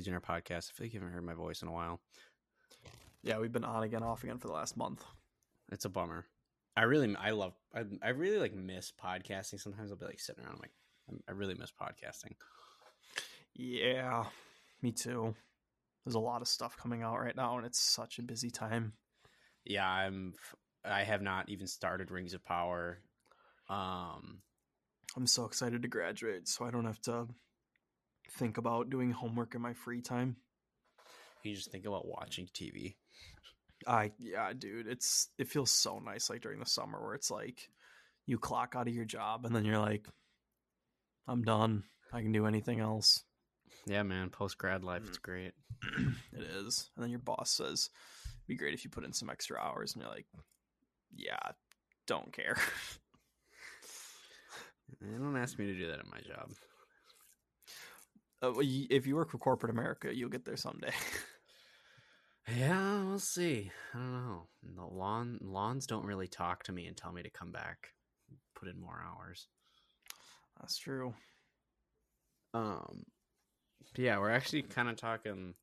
[0.00, 0.70] Legionnaire podcast.
[0.70, 2.00] I feel like you haven't heard my voice in a while.
[3.22, 5.04] Yeah, we've been on again, off again for the last month.
[5.70, 6.24] It's a bummer.
[6.74, 9.60] I really, I love, I, I really like miss podcasting.
[9.60, 10.72] Sometimes I'll be like sitting around, I'm like,
[11.10, 12.32] I'm- I really miss podcasting.
[13.54, 14.24] Yeah,
[14.80, 15.34] me too.
[16.06, 18.94] There's a lot of stuff coming out right now, and it's such a busy time.
[19.66, 20.32] Yeah, I'm.
[20.82, 23.02] I have not even started Rings of Power.
[23.68, 24.40] Um,
[25.14, 27.26] I'm so excited to graduate, so I don't have to
[28.32, 30.36] think about doing homework in my free time.
[31.42, 32.94] you just think about watching TV.
[33.86, 37.68] I yeah, dude, it's it feels so nice like during the summer where it's like
[38.26, 40.06] you clock out of your job and then you're like,
[41.26, 41.84] I'm done.
[42.12, 43.24] I can do anything else.
[43.86, 44.30] Yeah, man.
[44.30, 45.22] Post grad life, it's mm.
[45.22, 45.52] great.
[46.32, 46.90] it is.
[46.96, 47.88] And then your boss says,
[48.46, 50.26] "Be great if you put in some extra hours," and you're like,
[51.14, 51.38] "Yeah,
[52.06, 52.56] don't care."
[55.00, 56.50] They don't ask me to do that at my job.
[58.42, 60.92] Uh, if you work for corporate America, you'll get there someday.
[62.56, 63.70] Yeah, we'll see.
[63.94, 64.48] I don't know.
[64.74, 67.88] The lawn lawns don't really talk to me and tell me to come back,
[68.56, 69.46] put in more hours.
[70.58, 71.14] That's true.
[72.52, 73.04] Um,
[73.96, 75.54] yeah, we're actually kind of talking.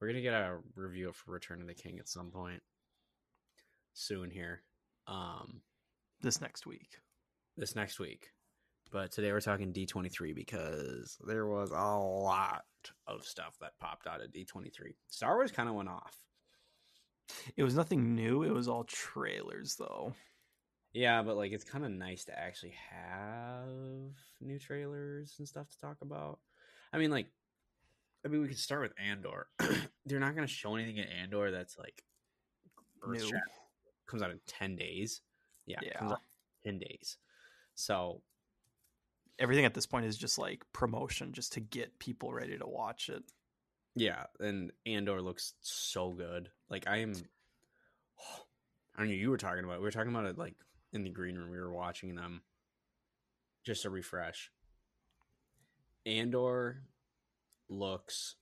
[0.00, 2.62] We're gonna get a review for Return of the King at some point
[3.94, 4.62] soon here.
[5.08, 5.62] Um,
[6.20, 7.00] This next week.
[7.56, 8.28] this next week.
[8.92, 12.62] But today we're talking D23 because there was a lot
[13.06, 14.94] of stuff that popped out of D23.
[15.08, 16.16] Star Wars kind of went off.
[17.56, 18.42] It was nothing new.
[18.44, 20.14] It was all trailers, though.
[20.92, 23.68] Yeah, but like it's kind of nice to actually have
[24.40, 26.38] new trailers and stuff to talk about.
[26.92, 27.26] I mean, like,
[28.24, 29.48] I mean, we could start with Andor.
[30.06, 32.02] They're not going to show anything in Andor that's like
[33.06, 33.18] New.
[33.18, 33.32] earth
[34.06, 35.20] comes out in ten days.
[35.66, 35.98] Yeah, Yeah.
[35.98, 36.20] comes out
[36.64, 37.18] in ten days.
[37.74, 38.22] So
[39.38, 43.08] Everything at this point is just like promotion, just to get people ready to watch
[43.08, 43.22] it.
[43.94, 46.50] yeah, and Andor looks so good.
[46.70, 47.12] Like I am.
[48.96, 49.14] I don't know.
[49.14, 49.74] You were talking about.
[49.74, 49.80] it.
[49.80, 50.54] We were talking about it like
[50.92, 51.50] in the green room.
[51.50, 52.42] We were watching them.
[53.64, 54.50] Just a refresh.
[56.06, 56.82] Andor
[57.68, 58.36] looks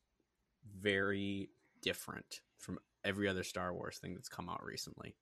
[0.78, 1.49] very
[1.82, 5.16] different from every other Star Wars thing that's come out recently.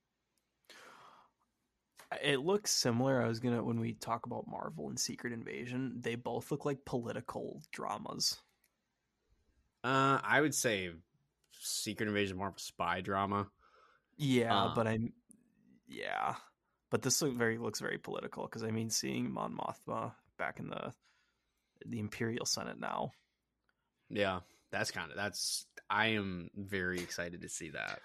[2.22, 3.22] It looks similar.
[3.22, 6.84] I was gonna when we talk about Marvel and Secret Invasion, they both look like
[6.84, 8.40] political dramas.
[9.84, 10.90] Uh, I would say
[11.60, 13.48] Secret Invasion more of a spy drama.
[14.16, 15.12] Yeah, Um, but I'm
[15.88, 16.34] yeah,
[16.90, 20.68] but this look very looks very political because I mean, seeing Mon Mothma back in
[20.68, 20.92] the
[21.86, 23.12] the Imperial Senate now.
[24.10, 24.40] Yeah,
[24.70, 25.66] that's kind of that's.
[25.88, 28.00] I am very excited to see that.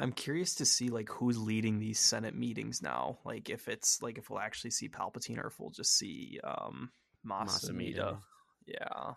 [0.00, 3.18] I'm curious to see like who's leading these Senate meetings now.
[3.24, 6.90] Like if it's like if we'll actually see Palpatine or if we'll just see um.
[7.22, 8.18] Mas Amedda.
[8.66, 9.12] Yeah.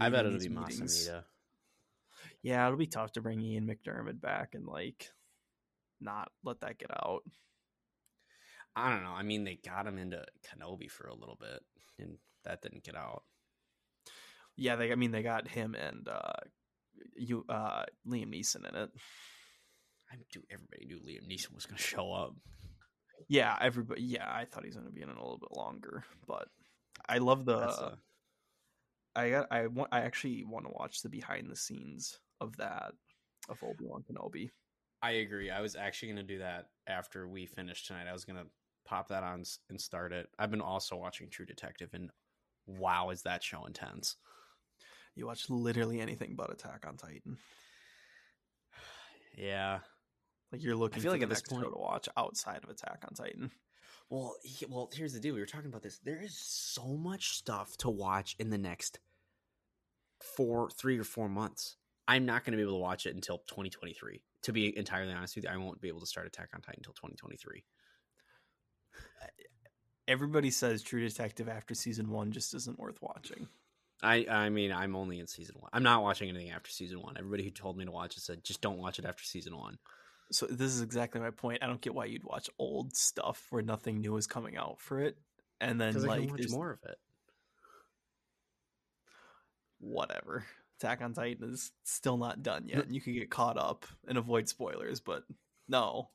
[0.00, 0.80] I bet it'll be meetings.
[0.80, 1.24] Mas Amedda.
[2.42, 5.10] Yeah, it'll be tough to bring Ian McDiarmid back and like
[6.00, 7.22] not let that get out.
[8.76, 9.10] I don't know.
[9.10, 11.60] I mean, they got him into Kenobi for a little bit,
[11.98, 13.24] and that didn't get out.
[14.56, 16.32] Yeah, they I mean they got him and uh
[17.16, 18.90] you uh Liam Neeson in it.
[20.10, 20.42] I do.
[20.50, 22.34] Everybody knew Liam Neeson was going to show up.
[23.28, 26.04] Yeah, everybody yeah, I thought he was gonna be in it a little bit longer,
[26.26, 26.48] but
[27.08, 27.98] I love the That's a-
[29.16, 32.92] I got I want I actually want to watch the behind the scenes of that
[33.48, 34.50] of Obi Wan Kenobi.
[35.02, 35.50] I agree.
[35.50, 38.06] I was actually going to do that after we finished tonight.
[38.08, 38.46] I was going to
[38.84, 40.28] pop that on and start it.
[40.38, 42.10] I've been also watching True Detective, and
[42.66, 44.16] wow, is that show intense?
[45.14, 47.36] You watch literally anything but Attack on Titan.
[49.36, 49.78] Yeah.
[50.52, 52.70] Like you're looking I feel for like the at this point- to watch outside of
[52.70, 53.50] Attack on Titan.
[54.10, 55.34] Well, he, well, here's the deal.
[55.34, 55.98] We were talking about this.
[55.98, 59.00] There is so much stuff to watch in the next
[60.36, 61.76] four, three or four months.
[62.06, 64.22] I'm not going to be able to watch it until 2023.
[64.44, 66.78] To be entirely honest with you, I won't be able to start Attack on Titan
[66.78, 67.62] until 2023.
[70.06, 73.46] Everybody says True Detective after season one just isn't worth watching.
[74.02, 75.68] I, I mean, I'm only in season one.
[75.74, 77.16] I'm not watching anything after season one.
[77.18, 79.76] Everybody who told me to watch it said just don't watch it after season one.
[80.30, 81.62] So this is exactly my point.
[81.62, 85.00] I don't get why you'd watch old stuff where nothing new is coming out for
[85.00, 85.16] it,
[85.60, 86.98] and then I like can watch more of it.
[89.78, 90.44] whatever.
[90.78, 94.18] Attack on Titan is still not done yet, and you can get caught up and
[94.18, 95.00] avoid spoilers.
[95.00, 95.24] But
[95.66, 96.10] no,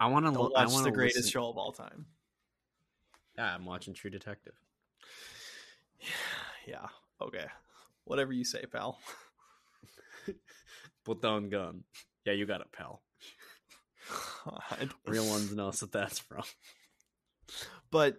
[0.00, 0.32] I want to.
[0.32, 2.06] don't I the greatest show of all time.
[3.36, 4.54] Yeah, I'm watching True Detective.
[6.66, 6.88] Yeah.
[7.20, 7.46] Okay.
[8.04, 9.00] Whatever you say, pal.
[11.04, 11.84] Put down gun.
[12.24, 13.02] Yeah, you got it, pal.
[14.44, 14.90] God.
[15.06, 16.42] Real ones knows what that's from.
[17.90, 18.18] But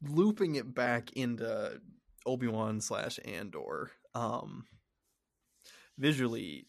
[0.00, 1.80] looping it back into
[2.24, 3.90] Obi Wan slash Andor.
[4.14, 4.66] Um,
[5.98, 6.68] visually,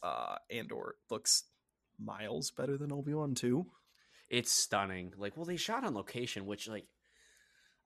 [0.00, 1.42] uh, Andor looks
[1.98, 3.66] miles better than Obi Wan too.
[4.28, 5.12] It's stunning.
[5.16, 6.86] Like, well, they shot on location, which, like,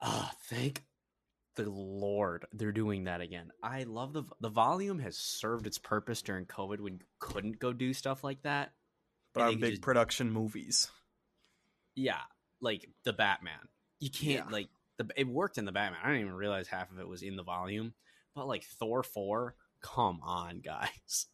[0.02, 0.82] ah, thank
[1.56, 3.50] the Lord they're doing that again.
[3.62, 7.72] I love the the volume has served its purpose during COVID when you couldn't go
[7.72, 8.72] do stuff like that.
[9.34, 10.88] But on big just- production movies,
[11.96, 12.20] yeah,
[12.60, 13.68] like the Batman.
[14.00, 14.52] You can't Yeah.
[14.52, 14.68] like
[14.98, 16.00] the it worked in the Batman.
[16.02, 17.94] I didn't even realize half of it was in the volume.
[18.34, 21.26] But like Thor four, come on, guys.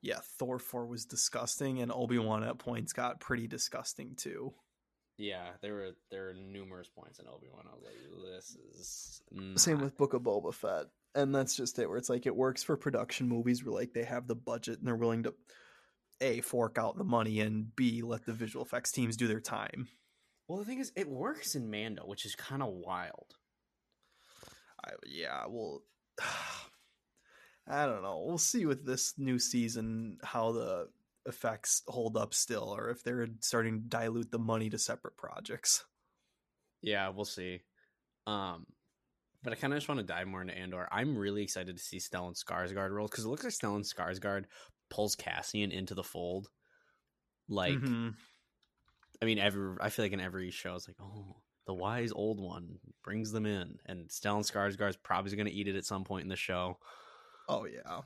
[0.00, 4.54] yeah, Thor four was disgusting, and Obi Wan at points got pretty disgusting too.
[5.18, 7.64] Yeah, there were there were numerous points in Obi Wan.
[7.66, 7.94] I was like,
[8.34, 9.22] this is
[9.62, 11.88] Same with Book of Boba Fett, and that's just it.
[11.88, 14.86] Where it's like it works for production movies, where like they have the budget and
[14.86, 15.34] they're willing to
[16.20, 19.88] a fork out the money and b let the visual effects teams do their time.
[20.48, 23.34] Well, the thing is, it works in Mando, which is kind of wild.
[24.84, 25.82] I, yeah, well,
[27.68, 28.22] I don't know.
[28.24, 30.88] We'll see with this new season how the
[31.26, 35.84] effects hold up still, or if they're starting to dilute the money to separate projects.
[36.82, 37.62] Yeah, we'll see.
[38.26, 38.66] Um,
[39.42, 40.88] but I kind of just want to dive more into Andor.
[40.90, 44.44] I'm really excited to see Stellan Skarsgård roles because it looks like Stellan Skarsgård
[44.90, 46.48] pulls Cassian into the fold.
[47.48, 48.14] Like, Mhm.
[49.20, 51.36] I mean, every I feel like in every show, it's like, oh,
[51.66, 55.76] the wise old one brings them in, and Stellan Skarsgård's probably going to eat it
[55.76, 56.78] at some point in the show.
[57.48, 58.00] oh yeah,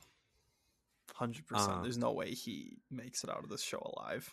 [1.14, 1.70] hundred percent.
[1.70, 4.28] Uh, There's no way he makes it out of this show alive.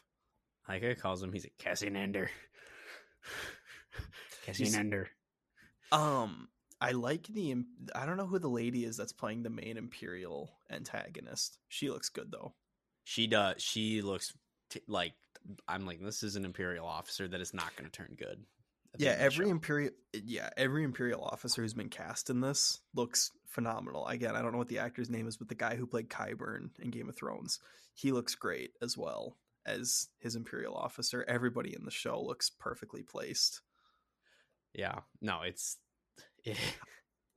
[0.67, 1.49] Like calls him, he's a.
[1.63, 1.95] Cassian
[4.65, 4.75] He's-
[5.91, 7.55] Um, I like the.
[7.95, 11.57] I don't know who the lady is that's playing the main Imperial antagonist.
[11.69, 12.53] She looks good though.
[13.03, 13.61] She does.
[13.61, 14.33] She looks
[14.69, 15.13] t- like
[15.67, 18.43] I'm like this is an Imperial officer that is not going to turn good.
[18.95, 19.51] Yeah, end of the every show.
[19.51, 19.91] imperial.
[20.13, 24.07] Yeah, every imperial officer who's been cast in this looks phenomenal.
[24.07, 26.69] Again, I don't know what the actor's name is, but the guy who played Qyburn
[26.79, 27.59] in Game of Thrones,
[27.93, 31.25] he looks great as well as his imperial officer.
[31.27, 33.61] Everybody in the show looks perfectly placed.
[34.73, 35.77] Yeah, no, it's
[36.43, 36.57] it,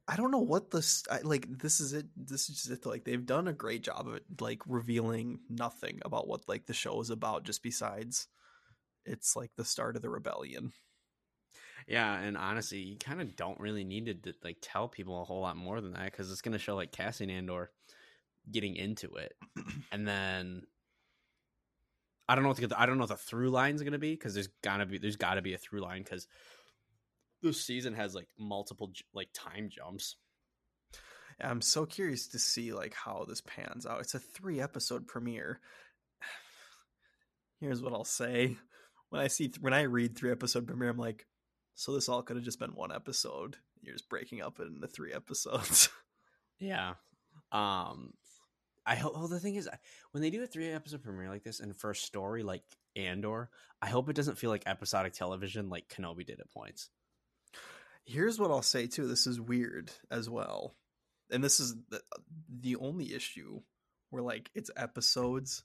[0.09, 1.47] I don't know what this I, like.
[1.59, 2.07] This is it.
[2.17, 2.87] This is just it.
[2.87, 6.75] Like they've done a great job of it, like revealing nothing about what like the
[6.75, 8.27] show is about, just besides
[9.05, 10.73] it's like the start of the rebellion.
[11.87, 15.41] Yeah, and honestly, you kind of don't really need to like tell people a whole
[15.41, 17.71] lot more than that because it's going to show like Cassian Andor
[18.51, 19.35] getting into it,
[19.93, 20.63] and then
[22.29, 23.99] I don't know what the, I don't know what the through line is going to
[23.99, 26.29] be because there's gotta be there's got to be a through line because
[27.43, 30.15] this season has like multiple like time jumps.
[31.41, 34.01] I'm so curious to see like how this pans out.
[34.01, 35.61] It's a three episode premiere.
[37.61, 38.57] Here's what I'll say:
[39.09, 41.27] when I see th- when I read three episode premiere, I'm like,
[41.81, 43.57] so this all could have just been one episode.
[43.81, 45.89] You're just breaking up it into three episodes.
[46.59, 46.93] Yeah.
[47.51, 48.13] Um
[48.85, 49.67] I hope well the thing is
[50.11, 52.65] when they do a three episode premiere like this and for a story like
[52.97, 53.49] Andor,
[53.81, 56.91] I hope it doesn't feel like episodic television like Kenobi did at points.
[58.05, 59.07] Here's what I'll say too.
[59.07, 60.77] This is weird as well,
[61.31, 62.03] and this is the,
[62.61, 63.63] the only issue
[64.11, 65.63] where like it's episodes.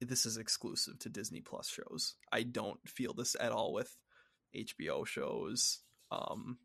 [0.00, 2.16] This is exclusive to Disney Plus shows.
[2.30, 3.96] I don't feel this at all with
[4.54, 5.80] HBO shows.
[6.10, 6.58] Um,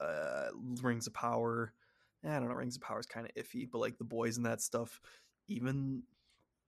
[0.00, 0.48] uh,
[0.82, 1.72] Rings of Power.
[2.24, 2.54] eh, I don't know.
[2.54, 5.00] Rings of Power is kind of iffy, but like the boys and that stuff,
[5.48, 6.02] even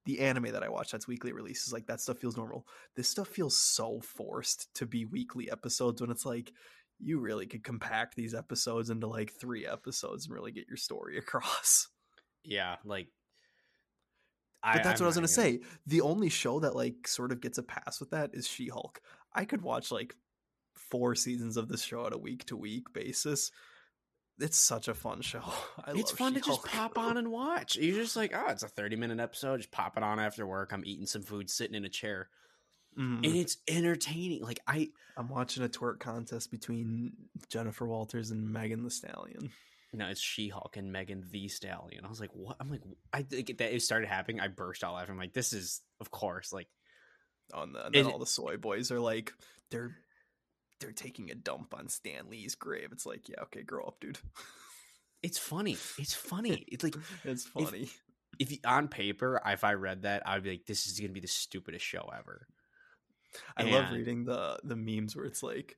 [0.06, 2.66] the anime that I watch that's weekly releases, like that stuff feels normal.
[2.96, 6.52] This stuff feels so forced to be weekly episodes when it's like
[6.98, 11.18] you really could compact these episodes into like three episodes and really get your story
[11.18, 11.88] across.
[12.44, 13.08] Yeah, like
[14.72, 15.60] But that's I'm what I was gonna say.
[15.86, 19.00] The only show that like sort of gets a pass with that is She Hulk.
[19.34, 20.14] I could watch like
[20.74, 23.50] four seasons of this show at a week to week basis.
[24.38, 25.42] It's such a fun show.
[25.84, 27.76] I It's fun to just pop on and watch.
[27.76, 29.58] You're just like, oh, it's a 30 minute episode.
[29.58, 30.72] Just pop it on after work.
[30.72, 32.28] I'm eating some food, sitting in a chair,
[32.98, 33.18] Mhm.
[33.24, 34.42] and it's entertaining.
[34.42, 37.12] Like I, I'm watching a twerk contest between
[37.48, 39.52] Jennifer Walters and Megan Thee Stallion.
[39.92, 42.04] no, it's She-Hulk and Megan Thee Stallion.
[42.04, 42.56] I was like, what?
[42.60, 42.82] I'm like,
[43.12, 44.40] I think that it started happening.
[44.40, 45.12] I burst out laughing.
[45.12, 46.68] I'm like, this is, of course, like
[47.54, 49.32] On the and then it- all the soy boys are like
[49.70, 49.96] they're
[50.80, 52.88] they're taking a dump on Stan Lee's grave.
[52.92, 54.18] It's like, yeah, okay, grow up, dude.
[55.22, 55.76] it's funny.
[55.98, 56.64] It's funny.
[56.72, 57.90] It's like It's funny.
[58.38, 61.20] if you, on paper, if I read that, I'd be like, this is gonna be
[61.20, 62.46] the stupidest show ever.
[63.56, 65.76] I love reading the the memes where it's like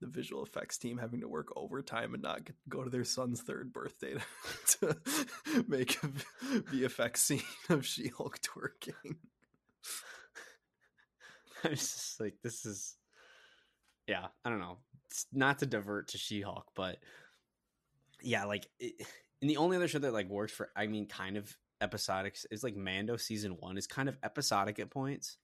[0.00, 3.42] the visual effects team having to work overtime and not get, go to their son's
[3.42, 4.78] third birthday to,
[5.48, 9.16] to make a v- VFX scene of She-Hulk twerking.
[11.64, 12.96] I was just like, this is,
[14.06, 14.78] yeah, I don't know.
[15.10, 16.98] It's not to divert to She-Hulk, but
[18.22, 18.94] yeah, like, it,
[19.42, 22.64] and the only other show that like works for, I mean, kind of episodic is
[22.64, 25.36] like Mando season one is kind of episodic at points,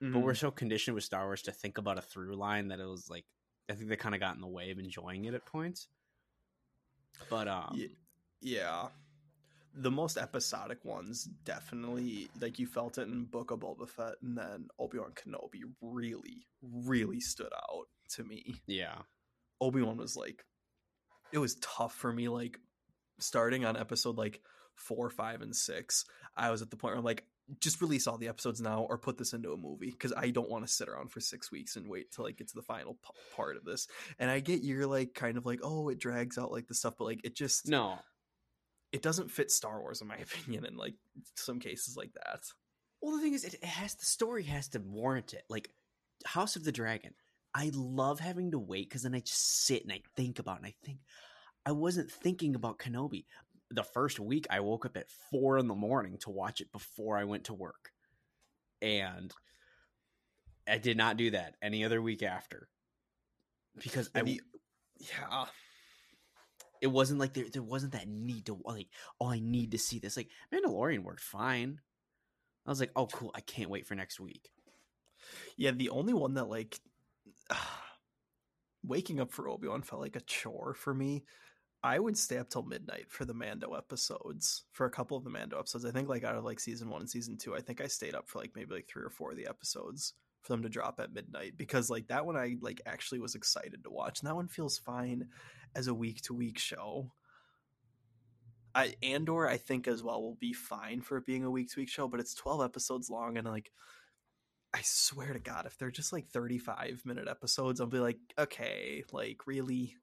[0.00, 0.36] but we're Mhm.
[0.38, 3.24] so conditioned with Star Wars to think about a through line that it was like,
[3.70, 5.88] I think they kind of got in the way of enjoying it at points.
[7.30, 7.96] But um, Ye-
[8.40, 8.88] yeah.
[9.76, 14.38] The most episodic ones definitely like you felt it in Book of Boba Fett and
[14.38, 18.56] then Obi Wan Kenobi really, really stood out to me.
[18.66, 18.98] yeah,
[19.60, 20.44] Obi Wan was like,
[21.32, 22.28] it was tough for me.
[22.28, 22.58] Like
[23.18, 24.40] starting on episode like
[24.76, 26.04] four, five, and six,
[26.36, 27.24] I was at the point where I'm like,
[27.60, 30.48] just release all the episodes now or put this into a movie because I don't
[30.48, 32.94] want to sit around for six weeks and wait till like get to the final
[32.94, 33.86] p- part of this.
[34.18, 36.94] And I get you're like kind of like, oh, it drags out like the stuff,
[36.98, 37.98] but like it just no,
[38.94, 40.94] it doesn't fit Star Wars in my opinion in like
[41.34, 42.44] some cases like that.
[43.02, 45.42] Well, the thing is, it, has the story has to warrant it.
[45.50, 45.68] Like
[46.24, 47.12] House of the Dragon,
[47.52, 50.58] I love having to wait because then I just sit and I think about it
[50.58, 50.98] and I think
[51.66, 53.26] I wasn't thinking about Kenobi.
[53.72, 57.18] The first week, I woke up at four in the morning to watch it before
[57.18, 57.90] I went to work,
[58.80, 59.32] and
[60.68, 62.68] I did not do that any other week after
[63.82, 64.40] because I the-
[65.00, 65.46] yeah,
[66.80, 68.88] it wasn't like there there wasn't that need to like
[69.20, 71.80] oh I need to see this like Mandalorian worked fine.
[72.66, 74.50] I was like oh cool I can't wait for next week.
[75.56, 75.72] yeah.
[75.72, 76.78] The only one that like
[78.84, 81.24] waking up for Obi Wan felt like a chore for me.
[81.82, 84.64] I would stay up till midnight for the Mando episodes.
[84.72, 87.02] For a couple of the Mando episodes, I think like out of like season one
[87.02, 89.32] and season two, I think I stayed up for like maybe like three or four
[89.32, 92.80] of the episodes for them to drop at midnight because like that one I like
[92.86, 95.28] actually was excited to watch, and that one feels fine
[95.74, 97.10] as a week to week show.
[98.74, 101.80] I Andor I think as well will be fine for it being a week to
[101.80, 103.70] week show, but it's twelve episodes long and like
[104.74, 108.18] I swear to God, if they're just like thirty five minute episodes, I'll be like,
[108.38, 109.94] okay, like really.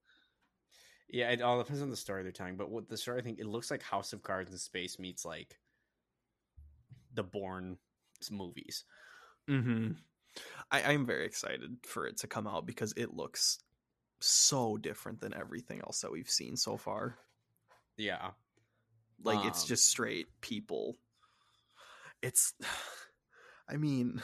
[1.10, 2.56] Yeah, it all depends on the story they're telling.
[2.56, 5.25] But what the story I think it looks like House of Cards in space meets
[5.25, 5.60] like
[7.13, 7.78] the Bourne
[8.32, 8.86] movies.
[9.50, 9.92] Mm-hmm.
[10.72, 13.60] I, I'm very excited for it to come out because it looks
[14.22, 17.18] so different than everything else that we've seen so far.
[17.98, 18.32] Yeah,
[19.24, 20.98] Like it's Um, just straight people.
[22.22, 22.54] It's,
[23.70, 24.22] I mean,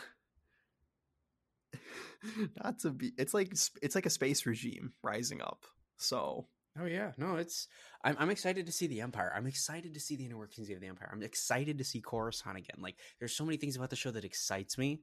[2.63, 3.13] not to be.
[3.17, 3.51] It's like
[3.81, 5.65] it's like a space regime rising up.
[5.97, 6.47] So
[6.79, 7.67] Oh yeah, no, it's
[8.03, 9.33] I'm I'm excited to see the Empire.
[9.35, 11.09] I'm excited to see the inner workings of the Empire.
[11.11, 12.77] I'm excited to see Coruscant again.
[12.79, 15.01] Like there's so many things about the show that excites me,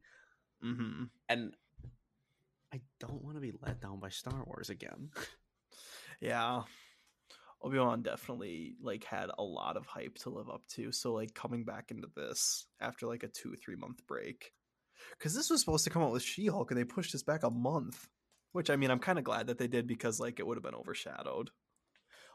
[0.62, 1.54] hmm and
[2.74, 5.10] I don't want to be let down by Star Wars again.
[6.20, 6.62] yeah,
[7.62, 10.90] Obi Wan definitely like had a lot of hype to live up to.
[10.90, 14.50] So like coming back into this after like a two three month break,
[15.16, 17.44] because this was supposed to come out with She Hulk and they pushed this back
[17.44, 18.08] a month.
[18.50, 20.64] Which I mean, I'm kind of glad that they did because like it would have
[20.64, 21.50] been overshadowed.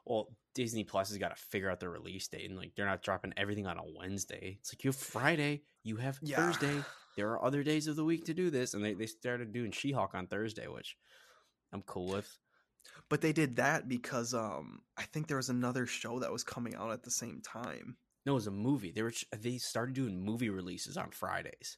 [0.06, 3.04] Well, Disney Plus has got to figure out the release date, and like they're not
[3.04, 4.56] dropping everything on a Wednesday.
[4.62, 6.38] It's like you have Friday, you have Yeah.
[6.38, 6.82] Thursday.
[7.16, 9.72] There are other days of the week to do this, and they they started doing
[9.72, 10.96] She Hulk on Thursday, which
[11.74, 12.38] I'm cool with.
[13.10, 16.76] But they did that because um I think there was another show that was coming
[16.76, 17.98] out at the same time.
[18.26, 18.92] No, it was a movie.
[18.92, 21.78] They were they started doing movie releases on Fridays.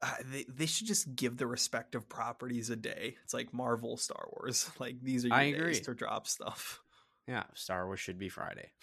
[0.00, 3.16] Uh, they they should just give the respective properties a day.
[3.24, 4.70] It's like Marvel, Star Wars.
[4.78, 5.80] Like these are your I days agree.
[5.80, 6.80] to drop stuff.
[7.26, 8.70] Yeah, Star Wars should be Friday.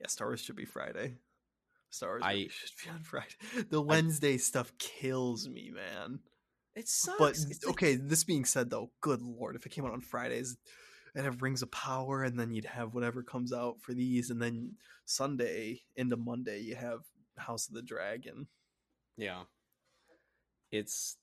[0.00, 1.14] Yeah, Star Wars should be Friday.
[1.90, 3.34] Star Wars I- should be on Friday.
[3.70, 6.20] The Wednesday stuff kills me, man.
[6.74, 7.18] It sucks.
[7.18, 10.00] But It's like- okay, this being said though, good lord, if it came out on
[10.00, 10.56] Fridays,
[11.14, 14.40] and have Rings of Power, and then you'd have whatever comes out for these, and
[14.40, 14.74] then
[15.06, 17.00] Sunday into Monday you have
[17.38, 18.46] House of the Dragon.
[19.16, 19.42] yeah,
[20.70, 21.16] it's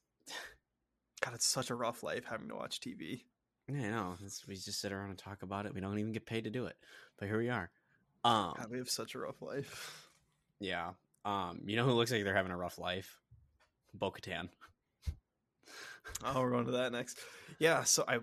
[1.24, 3.22] God, it's such a rough life having to watch TV.
[3.72, 5.74] yeah, no, it's, we just sit around and talk about it.
[5.74, 6.76] We don't even get paid to do it,
[7.18, 7.70] but here we are.
[8.24, 10.05] Um, God, we have such a rough life.
[10.60, 10.92] Yeah.
[11.24, 13.18] Um, you know who looks like they're having a rough life?
[13.94, 14.50] Bo-Katan.
[16.24, 17.20] Oh, we're going to that next.
[17.60, 18.20] Yeah, so I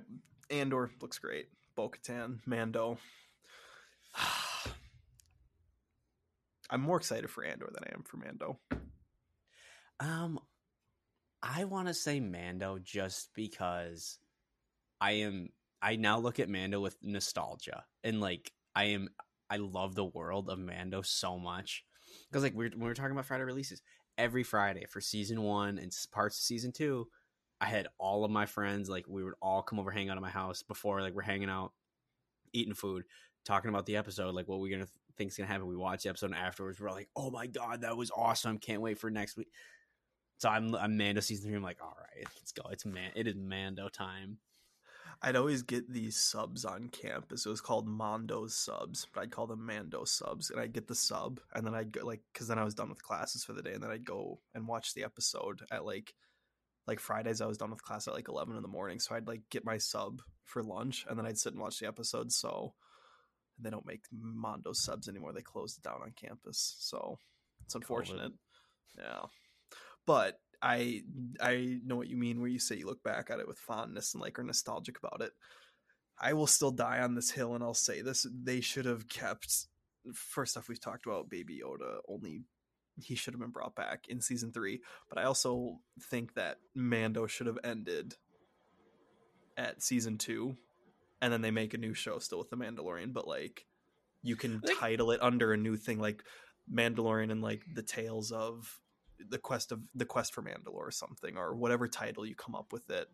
[0.51, 1.49] Andor looks great.
[1.75, 2.99] Bo Katan, Mando.
[6.71, 8.59] I'm more excited for Andor than I am for Mando.
[10.01, 10.39] Um,
[11.43, 14.19] I want to say Mando just because
[15.01, 15.49] I am.
[15.81, 19.09] I now look at Mando with nostalgia and like I am.
[19.51, 21.85] I love the world of Mando so much
[22.31, 23.83] because like we when we were talking about Friday releases,
[24.19, 27.09] every Friday for season one and parts of season two,
[27.61, 30.23] I had all of my friends like we would all come over hang out at
[30.23, 31.73] my house before like we're hanging out,
[32.53, 33.05] eating food,
[33.45, 35.67] talking about the episode, like what we're gonna think's gonna happen.
[35.67, 38.59] We watch the episode and afterwards we're like, oh my god, that was awesome!
[38.59, 39.51] Can't wait for next week.
[40.39, 41.57] So I'm I'm Mando season three.
[41.57, 42.69] I'm like, all right, let's go.
[42.71, 44.39] It's man, it is Mando time.
[45.21, 47.45] I'd always get these subs on campus.
[47.47, 50.51] It was called Mondo's subs, but I'd call them Mando subs.
[50.51, 52.89] And I'd get the sub, and then I'd go like, because then I was done
[52.89, 56.15] with classes for the day, and then I'd go and watch the episode at like,
[56.87, 57.41] like Fridays.
[57.41, 59.65] I was done with class at like eleven in the morning, so I'd like get
[59.65, 62.33] my sub for lunch, and then I'd sit and watch the episode.
[62.33, 62.75] So
[63.59, 65.33] they don't make Mondo subs anymore.
[65.33, 67.19] They closed it down on campus, so
[67.65, 68.33] it's unfortunate.
[68.99, 69.27] Yeah,
[70.07, 71.03] but I
[71.41, 74.15] I know what you mean where you say you look back at it with fondness
[74.15, 75.33] and like are nostalgic about it.
[76.21, 79.67] I will still die on this hill and I'll say this they should have kept
[80.15, 82.43] first off we've talked about baby Yoda only
[83.01, 85.79] he should have been brought back in season 3, but I also
[86.11, 88.15] think that Mando should have ended
[89.57, 90.55] at season 2
[91.21, 93.67] and then they make a new show still with the Mandalorian but like
[94.23, 96.23] you can title it under a new thing like
[96.73, 98.81] Mandalorian and like the tales of
[99.29, 102.73] the quest of the quest for Mandalore or something or whatever title you come up
[102.73, 103.09] with it.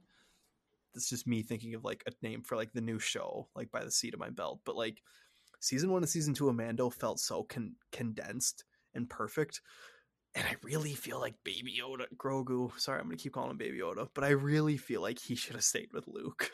[0.94, 3.84] It's just me thinking of like a name for like the new show, like by
[3.84, 4.60] the seat of my belt.
[4.64, 5.02] But like
[5.60, 9.60] season one and season two of Mando felt so con- condensed and perfect.
[10.34, 12.78] And I really feel like Baby Yoda, Grogu.
[12.78, 15.54] Sorry, I'm gonna keep calling him Baby Yoda, but I really feel like he should
[15.54, 16.50] have stayed with Luke.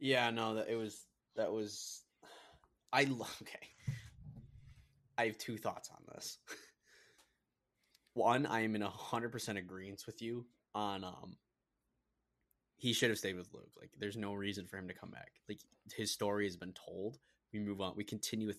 [0.00, 1.06] Yeah, no, that it was
[1.36, 2.02] that was
[2.92, 3.68] I lo- okay.
[5.16, 6.38] I have two thoughts on this.
[8.18, 10.44] One, I am in a hundred percent agreement with you
[10.74, 11.36] on um
[12.76, 13.70] he should have stayed with Luke.
[13.78, 15.34] Like there's no reason for him to come back.
[15.48, 15.60] Like
[15.94, 17.18] his story has been told.
[17.52, 17.94] We move on.
[17.96, 18.58] We continue with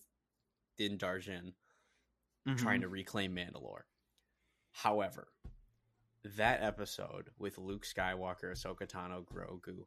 [0.78, 1.52] Din Djarin
[2.56, 3.84] trying to reclaim Mandalore.
[4.72, 5.28] However,
[6.38, 9.86] that episode with Luke Skywalker, Ahsoka Tano, Grogu,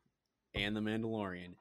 [0.55, 1.55] and the Mandalorian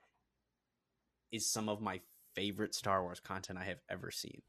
[1.32, 2.02] is some of my
[2.36, 4.42] favorite Star Wars content I have ever seen.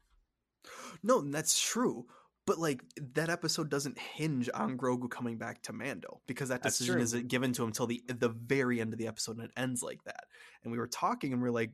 [1.01, 2.07] No, that's true.
[2.45, 6.99] But like that episode doesn't hinge on Grogu coming back to Mando because that decision
[6.99, 9.81] isn't given to him till the the very end of the episode and it ends
[9.81, 10.25] like that.
[10.63, 11.71] And we were talking and we are like,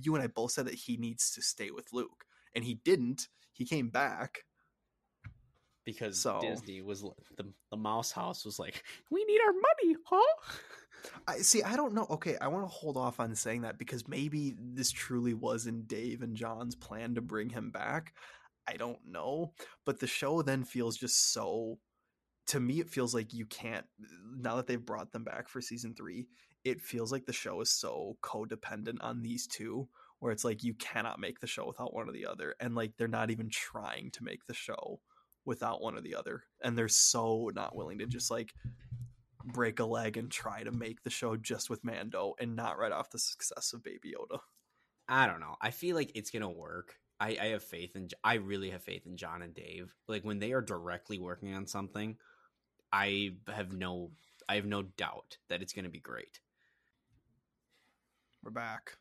[0.00, 3.26] you and I both said that he needs to stay with Luke, and he didn't.
[3.52, 4.44] He came back.
[5.84, 7.02] Because So- Disney was
[7.36, 10.36] the the Mouse House was like, we need our money, huh?
[11.26, 11.64] I see.
[11.64, 12.06] I don't know.
[12.10, 15.82] Okay, I want to hold off on saying that because maybe this truly was in
[15.82, 18.14] Dave and Jon's plan to bring him back.
[18.68, 19.52] I don't know,
[19.84, 21.78] but the show then feels just so.
[22.48, 23.86] To me, it feels like you can't.
[24.36, 26.26] Now that they've brought them back for season three,
[26.64, 30.74] it feels like the show is so codependent on these two, where it's like you
[30.74, 34.10] cannot make the show without one or the other, and like they're not even trying
[34.12, 35.00] to make the show
[35.44, 38.52] without one or the other, and they're so not willing to just like
[39.44, 42.92] break a leg and try to make the show just with Mando and not right
[42.92, 44.38] off the success of Baby Yoda.
[45.08, 45.56] I don't know.
[45.60, 46.94] I feel like it's gonna work.
[47.22, 48.08] I, I have faith in.
[48.24, 49.94] I really have faith in Jon and Dave.
[50.08, 52.16] Like when they are directly working on something,
[52.92, 54.10] I have no.
[54.48, 56.40] I have no doubt that it's gonna be great.
[58.42, 58.96] We're back.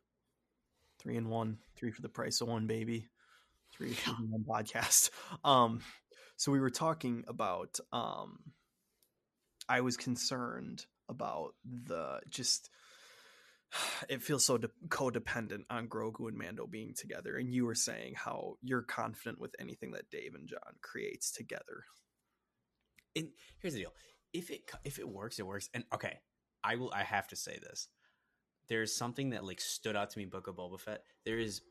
[0.99, 1.57] Three and one.
[1.75, 3.09] Three for the price of one, baby.
[3.73, 5.09] Three for one podcast.
[5.43, 5.81] Um,
[6.37, 8.37] so we were talking about um
[9.67, 12.69] I was concerned about the just
[14.09, 18.13] it feels so de- codependent on Grogu and Mando being together, and you were saying
[18.15, 21.85] how you're confident with anything that Dave and Jon creates together.
[23.15, 23.29] and
[23.59, 23.93] here's the deal.
[24.33, 25.69] If it if it works it works.
[25.73, 26.19] And okay
[26.63, 27.87] i will i have to say this.
[28.69, 31.03] There's something that like stood out to me book of boba fett.
[31.25, 31.61] There is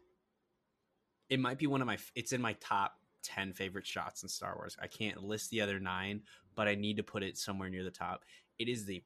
[1.29, 4.55] it might be one of my it's in my top 10 favorite shots in star
[4.57, 4.77] wars.
[4.83, 6.23] I can't list the other nine
[6.57, 8.25] but i need to put it somewhere near the top.
[8.59, 9.03] It is the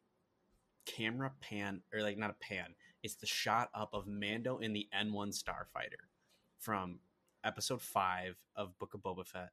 [0.87, 4.89] camera pan or like not a pan it's the shot up of mando in the
[4.95, 6.09] n1 starfighter
[6.59, 6.99] from
[7.45, 9.51] episode 5 of book of boba fett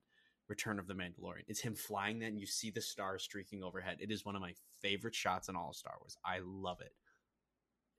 [0.51, 1.45] Return of the Mandalorian.
[1.47, 3.99] It's him flying that, and you see the stars streaking overhead.
[4.01, 6.17] It is one of my favorite shots in all of Star Wars.
[6.25, 6.91] I love it.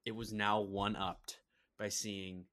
[0.04, 1.38] It was now one upped
[1.78, 2.44] by seeing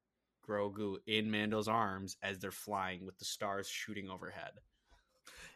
[0.47, 4.51] Grogu in Mando's arms as they're flying with the stars shooting overhead.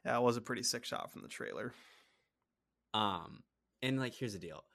[0.05, 1.73] Yeah, it was a pretty sick shot from the trailer.
[2.93, 3.43] Um,
[3.81, 4.65] and like, here's the deal.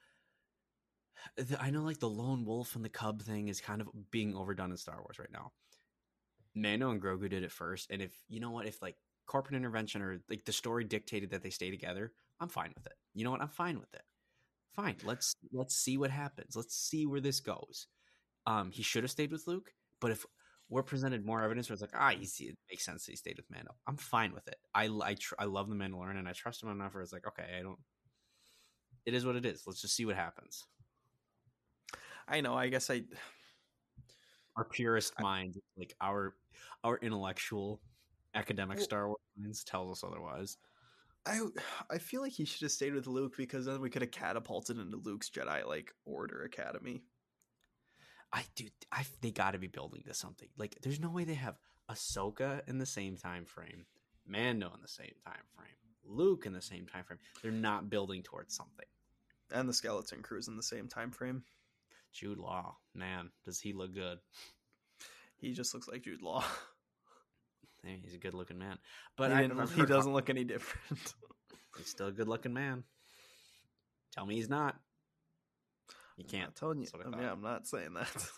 [1.59, 4.71] I know, like the lone wolf and the cub thing is kind of being overdone
[4.71, 5.51] in Star Wars right now.
[6.55, 10.01] Mando and Grogu did it first, and if you know what, if like corporate intervention
[10.01, 12.93] or like the story dictated that they stay together, I'm fine with it.
[13.13, 13.41] You know what?
[13.41, 14.03] I'm fine with it.
[14.71, 14.97] Fine.
[15.03, 16.55] Let's let's see what happens.
[16.55, 17.87] Let's see where this goes.
[18.45, 20.25] Um, he should have stayed with Luke, but if
[20.69, 23.37] we're presented more evidence where it's like, ah, see, it makes sense that he stayed
[23.37, 23.75] with Mando.
[23.87, 24.57] I'm fine with it.
[24.73, 27.27] I I, tr- I love the Mandalorian and I trust him enough where it's like,
[27.27, 27.79] okay, I don't.
[29.05, 29.63] It is what it is.
[29.65, 30.65] Let's just see what happens.
[32.29, 32.53] I know.
[32.53, 33.03] I guess I
[34.55, 36.35] Our purest minds, like our
[36.83, 37.81] our intellectual,
[38.35, 40.57] academic Well- Star Wars minds, tells us otherwise.
[41.25, 41.41] I
[41.89, 44.77] I feel like he should have stayed with Luke because then we could have catapulted
[44.79, 47.03] into Luke's Jedi like Order Academy.
[48.31, 48.65] I do.
[48.91, 50.47] I they got to be building to something.
[50.57, 51.57] Like, there's no way they have
[51.89, 53.85] Ahsoka in the same time frame,
[54.27, 57.19] Mando in the same time frame, Luke in the same time frame.
[57.41, 58.85] They're not building towards something.
[59.51, 61.43] And the Skeleton Crews in the same time frame.
[62.13, 64.19] Jude Law, man, does he look good?
[65.37, 66.43] He just looks like Jude Law.
[67.81, 68.77] Hey, he's a good looking man,
[69.15, 71.13] but he, I, he doesn't look any different.
[71.77, 72.83] He's still a good looking man.
[74.11, 74.75] Tell me he's not.
[76.17, 76.55] You I'm can't.
[76.55, 76.87] telling you.
[76.93, 78.09] I I mean, I'm not saying that.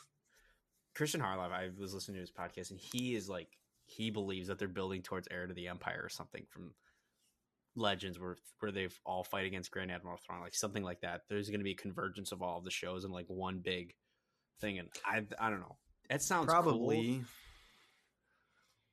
[0.95, 3.47] Christian Harloff, I was listening to his podcast, and he is like
[3.85, 6.73] he believes that they're building towards heir to the empire or something from
[7.75, 11.21] Legends, where where they've all fight against Grand Admiral Thrawn, like something like that.
[11.29, 13.93] There's going to be a convergence of all of the shows in like one big
[14.59, 15.77] thing, and I I don't know.
[16.09, 16.61] It sounds cool.
[16.61, 17.23] Probably.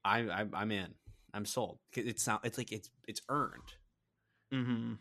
[0.04, 0.94] I, I I'm in.
[1.34, 1.78] I'm sold.
[1.92, 2.44] It's not.
[2.44, 3.74] It's like it's it's earned.
[4.52, 4.94] hmm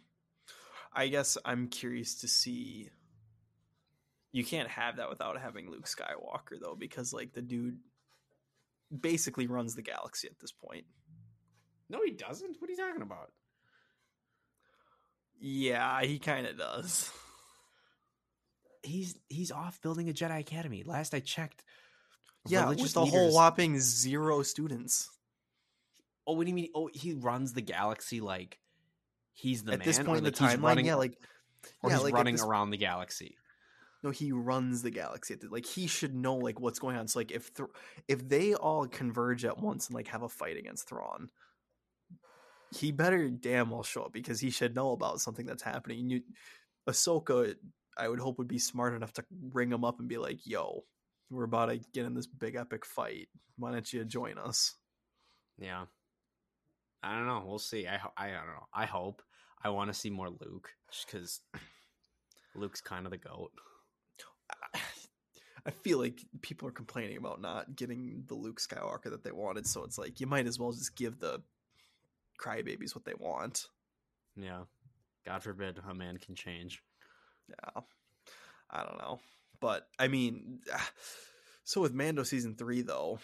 [0.94, 2.90] I guess I'm curious to see.
[4.32, 7.78] You can't have that without having Luke Skywalker, though, because like the dude
[9.00, 10.86] basically runs the galaxy at this point.
[11.90, 12.58] No, he doesn't.
[12.60, 13.32] What are you talking about?
[15.40, 17.12] Yeah, he kind of does.
[18.84, 20.84] He's he's off building a Jedi Academy.
[20.84, 21.64] Last I checked.
[22.48, 25.10] Yeah, with a whole whopping zero students.
[26.26, 26.70] Oh, what do you mean?
[26.74, 28.60] Oh, he runs the galaxy like
[29.34, 29.86] he's the at man.
[29.86, 31.18] this point in the timeline, running, yeah, like
[31.84, 33.36] or yeah, he's like running this- around the galaxy.
[34.04, 35.36] No, he runs the galaxy.
[35.50, 37.08] Like he should know like what's going on.
[37.08, 37.66] So like if Thr
[38.08, 41.30] if they all converge at once and like have a fight against Thrawn,
[42.76, 46.00] he better damn well show up because he should know about something that's happening.
[46.00, 46.22] And you,
[46.88, 47.56] Ahsoka,
[47.98, 50.84] I would hope would be smart enough to ring him up and be like, "Yo,
[51.30, 53.30] we're about to get in this big epic fight.
[53.58, 54.76] Why don't you join us?"
[55.58, 55.86] Yeah,
[57.02, 57.44] I don't know.
[57.46, 57.88] We'll see.
[57.88, 58.68] I I, I don't know.
[58.74, 59.22] I hope.
[59.64, 61.42] I want to see more Luke, just because
[62.56, 63.52] Luke's kind of the goat.
[65.66, 69.68] I feel like people are complaining about not getting the Luke Skywalker that they wanted,
[69.68, 71.42] so it's like you might as well just give the
[72.40, 73.68] crybabies what they want.
[74.36, 74.62] Yeah.
[75.26, 76.82] God forbid a man can change.
[77.50, 77.82] Yeah,
[78.70, 79.20] I don't know,
[79.62, 80.60] but I mean,
[81.64, 83.20] so with Mando season three though,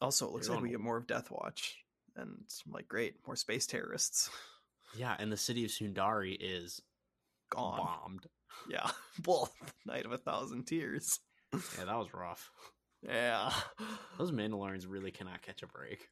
[0.00, 1.76] also it looks You're like we get more of Death Watch,
[2.16, 4.30] and I'm like, great, more space terrorists
[4.96, 6.80] Yeah, and the city of Sundari is
[7.50, 7.78] gone.
[7.78, 8.26] bombed.
[8.70, 8.88] Yeah,
[9.26, 9.50] well,
[9.86, 11.20] Night of a Thousand Tears.
[11.52, 12.50] Yeah, that was rough.
[13.02, 13.52] Yeah,
[14.18, 16.08] Those Mandalorians really cannot catch a break.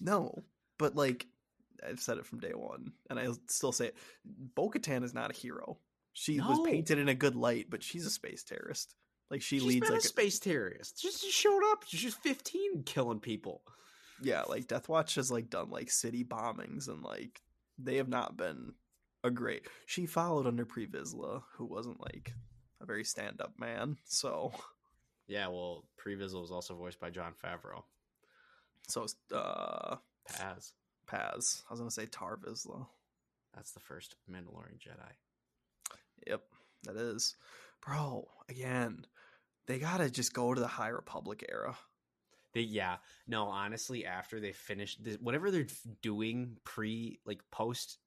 [0.00, 0.44] no,
[0.82, 1.26] but like
[1.86, 3.96] I've said it from day one, and I still say it.
[4.24, 5.78] Bo Katan is not a hero.
[6.12, 8.94] She was painted in a good light, but she's a space terrorist.
[9.30, 11.00] Like she She's leads like a space terrorist.
[11.00, 11.84] Just, just showed up.
[11.86, 13.62] She's just 15 killing people.
[14.22, 17.40] yeah, like Death Watch has like done like city bombings and like
[17.78, 18.74] they have not been
[19.24, 19.66] a great.
[19.86, 22.34] She followed under Pre Vizsla, who wasn't like
[22.82, 23.96] a very stand up man.
[24.04, 24.52] So
[25.28, 27.84] Yeah, well, Pre Vizsla was also voiced by Jon Favreau.
[28.88, 29.96] so uh
[30.28, 30.72] Paz.
[31.06, 31.62] Paz.
[31.68, 32.86] I was gonna say Tar Vizsla.
[33.54, 35.12] That's the first Mandalorian Jedi.
[36.26, 36.42] Yep,
[36.84, 37.36] that is,
[37.84, 38.28] bro.
[38.48, 39.06] Again,
[39.66, 41.76] they gotta just go to the High Republic era.
[42.54, 45.66] They, yeah, no, honestly, after they finish this, whatever they're
[46.02, 47.98] doing pre, like post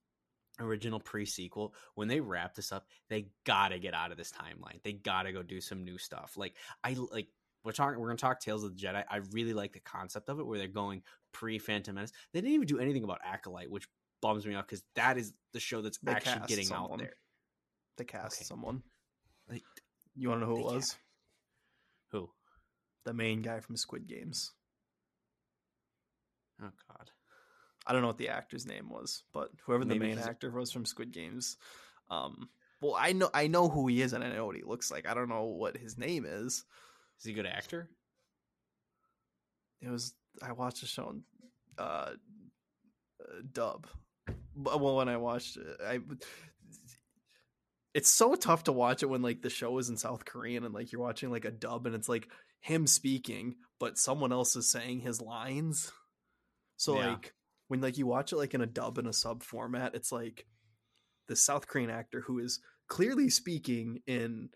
[0.60, 4.82] original pre sequel, when they wrap this up, they gotta get out of this timeline.
[4.84, 6.34] They gotta go do some new stuff.
[6.38, 7.28] Like I like
[7.65, 9.04] we're talking, we're gonna talk Tales of the Jedi.
[9.10, 11.01] I really like the concept of it where they're going
[11.32, 12.13] pre Phantom Menace.
[12.32, 13.88] They didn't even do anything about Acolyte, which
[14.21, 16.99] bums me out because that is the show that's They actually getting out someone.
[16.99, 17.15] there.
[17.97, 18.45] They cast Okay.
[18.45, 18.84] someone.
[19.49, 19.63] Like
[20.15, 20.95] You want to know who it was?
[22.12, 22.30] who?
[23.04, 24.54] The main guy from Squid Games.
[26.62, 27.12] Oh God.
[27.88, 30.71] I don't know what the actor's name was, but whoever the Maybe main actor was
[30.71, 31.58] from Squid Games.
[32.10, 32.49] Um,
[32.82, 35.08] well, I know I know who he is and I know what he looks like.
[35.08, 36.65] I don't know what his name is.
[37.19, 37.89] Is he a good actor?
[39.82, 41.23] It was I watched the show in
[41.78, 42.13] uh, uh
[43.51, 43.88] dub.
[44.56, 45.99] But- Well, when I watched it, I
[47.93, 50.73] it's so tough to watch it when like the show is in South Korean and
[50.73, 52.28] like you're watching like a dub and it's like
[52.60, 55.91] him speaking, but someone else is saying his lines.
[56.78, 57.12] So Yeah.
[57.12, 57.34] like
[57.67, 60.45] when like you watch it like in a dub and a sub format, it's like
[61.28, 64.49] the South Korean actor who is clearly speaking in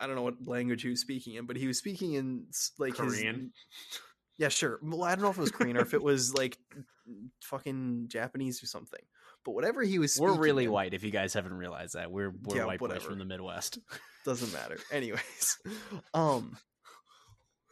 [0.00, 2.46] I don't know what language he was speaking in, but he was speaking in
[2.78, 3.34] like Korean?
[3.34, 4.00] his
[4.38, 4.78] yeah, sure.
[4.82, 6.58] Well, I don't know if it was Korean or if it was like
[7.42, 9.00] fucking Japanese or something.
[9.44, 10.92] But whatever he was, We're really in- white.
[10.92, 13.78] If you guys haven't realized that, we're we're Yeah, white boys from the Midwest.
[14.24, 14.78] doesn't matter.
[14.90, 15.58] Anyways,
[16.14, 16.56] um,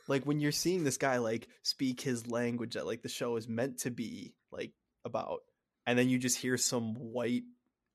[0.06, 3.48] like when you're seeing this guy like speak his language that like the show is
[3.48, 4.70] meant to be like
[5.04, 5.40] about,
[5.86, 7.42] and then you just hear some white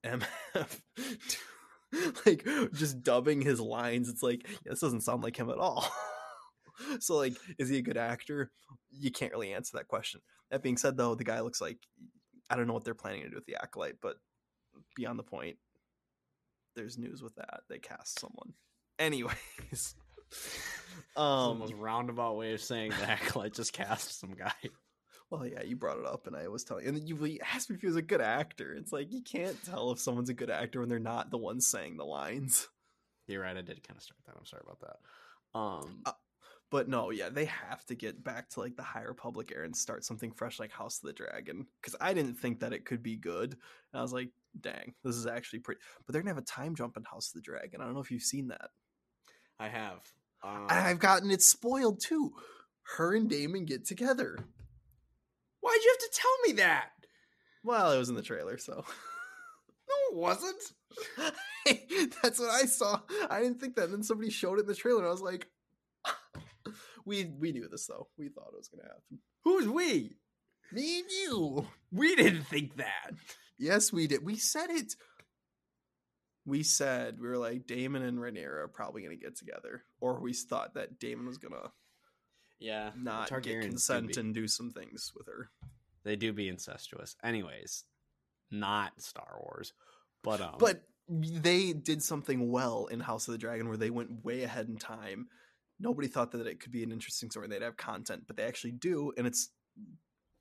[0.06, 0.28] MF
[2.25, 4.10] like just dubbing his lines.
[4.10, 5.88] It's like yeah, this doesn't sound like him at all.
[6.99, 8.52] so like, is he a good actor?
[8.91, 10.21] You can't really answer that question.
[10.52, 11.78] That being said, though, the guy looks like
[12.49, 14.15] I don't know what they're planning to do with the acolyte, but
[14.95, 15.58] beyond the point,
[16.75, 17.62] there's news with that.
[17.69, 18.54] They cast someone.
[18.97, 19.95] Anyways,
[21.15, 24.54] um, the most roundabout way of saying the acolyte just cast some guy.
[25.30, 27.76] Well, yeah, you brought it up, and I was telling, and then you asked me
[27.76, 28.74] if he was a good actor.
[28.74, 31.62] It's like you can't tell if someone's a good actor when they're not the one
[31.62, 32.68] saying the lines.
[33.28, 33.56] You're right.
[33.56, 34.36] I did kind of start that.
[34.36, 35.60] I'm sorry about that.
[35.60, 36.13] Um, uh,
[36.72, 39.76] but no, yeah, they have to get back to like the High Republic era and
[39.76, 43.04] start something fresh like House of the Dragon because I didn't think that it could
[43.04, 43.54] be good.
[43.54, 45.82] And I was like, dang, this is actually pretty.
[46.06, 47.82] But they're gonna have a time jump in House of the Dragon.
[47.82, 48.70] I don't know if you've seen that.
[49.60, 50.02] I have.
[50.44, 52.32] Um, I've gotten it spoiled too.
[52.98, 54.39] Her and Daemon get together.
[55.69, 56.89] Why'd you have to tell me that?
[57.63, 58.73] Well, it was in the trailer, so.
[58.73, 60.62] no, it wasn't.
[62.23, 63.01] That's what I saw.
[63.29, 63.86] I didn't think that.
[63.86, 65.47] And then somebody showed it in the trailer, and I was like,
[67.05, 68.08] we we knew this though.
[68.17, 69.19] We thought it was going to happen.
[69.43, 70.15] Who's we?
[70.71, 71.67] Me and you.
[71.91, 73.12] We didn't think that.
[73.60, 74.25] Yes, we did.
[74.25, 74.95] We said it.
[76.47, 80.19] We said we were like Daemon and Rhaenyra are probably going to get together, or
[80.19, 81.69] we thought that Daemon was going to
[82.60, 85.50] yeah, not get consent and do some things with her.
[86.04, 87.15] They do be incestuous.
[87.24, 87.86] Anyways,
[88.52, 89.74] not Star Wars,
[90.24, 94.24] but um, but they did something well in House of the Dragon where they went
[94.24, 95.28] way ahead in time.
[95.80, 97.48] Nobody thought that it could be an interesting story.
[97.48, 99.50] They'd have content, but they actually do, and it's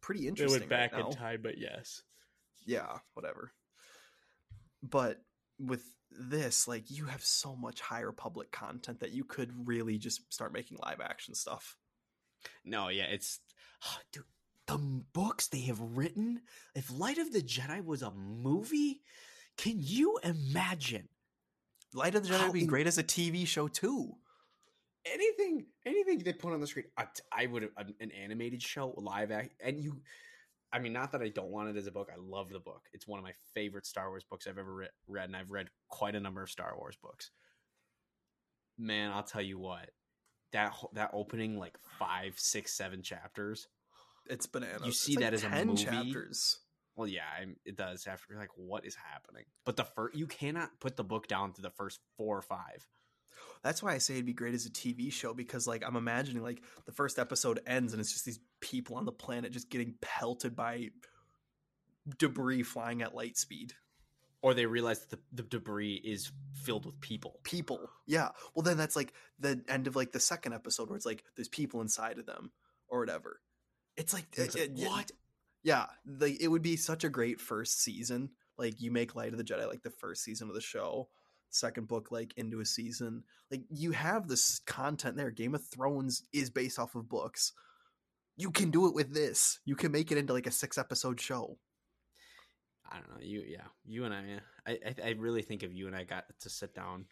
[0.00, 0.58] pretty interesting.
[0.58, 2.02] They went back right in time, but yes,
[2.66, 3.52] yeah, whatever.
[4.82, 5.18] But
[5.58, 10.32] with this, like you have so much High Republic content that you could really just
[10.32, 11.76] start making live action stuff.
[12.64, 13.40] No, yeah, it's
[13.84, 14.24] oh, dude,
[14.66, 16.42] the books they have written.
[16.74, 19.00] If Light of the Jedi was a movie,
[19.56, 21.08] can you imagine?
[21.94, 24.14] Light of the Jedi would be in- great as a TV show too.
[25.06, 29.54] Anything, anything they put on the screen, I, I would an animated show, live act,
[29.62, 30.02] and you.
[30.70, 32.10] I mean, not that I don't want it as a book.
[32.12, 32.82] I love the book.
[32.92, 35.68] It's one of my favorite Star Wars books I've ever re- read, and I've read
[35.88, 37.30] quite a number of Star Wars books.
[38.76, 39.88] Man, I'll tell you what,
[40.52, 43.68] that that opening like five, six, seven chapters.
[44.26, 44.82] It's bananas.
[44.84, 45.84] You see it's that like as a movie.
[45.84, 46.58] chapters.
[46.96, 47.22] Well, yeah,
[47.64, 48.06] it does.
[48.06, 49.44] After like, what is happening?
[49.64, 52.86] But the first, you cannot put the book down to the first four or five.
[53.62, 56.42] That's why I say it'd be great as a TV show because, like, I'm imagining
[56.42, 59.94] like the first episode ends and it's just these people on the planet just getting
[60.00, 60.90] pelted by
[62.18, 63.74] debris flying at light speed
[64.42, 67.40] or they realize that the, the debris is filled with people.
[67.42, 68.28] People, yeah.
[68.54, 71.48] Well, then that's like the end of like the second episode where it's like there's
[71.48, 72.52] people inside of them
[72.88, 73.40] or whatever.
[73.96, 75.10] It's like, it's it, like what?
[75.64, 78.30] Yeah, like it would be such a great first season.
[78.56, 81.08] Like you make Light of the Jedi like the first season of the show,
[81.50, 83.24] second book like into a season.
[83.50, 85.30] Like you have this content there.
[85.30, 87.52] Game of Thrones is based off of books.
[88.36, 89.58] You can do it with this.
[89.64, 91.58] You can make it into like a six episode show.
[92.90, 93.20] I don't know.
[93.20, 96.48] You, yeah, you and I, I, I, really think if you and I got to
[96.48, 97.04] sit down,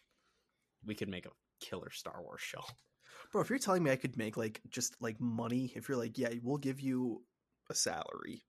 [0.85, 2.61] we could make a killer Star Wars show.
[3.31, 6.17] Bro, if you're telling me I could make like just like money, if you're like,
[6.17, 7.21] yeah, we'll give you
[7.69, 8.43] a salary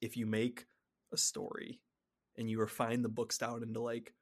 [0.00, 0.66] if you make
[1.12, 1.80] a story
[2.36, 4.12] and you refine the books down into like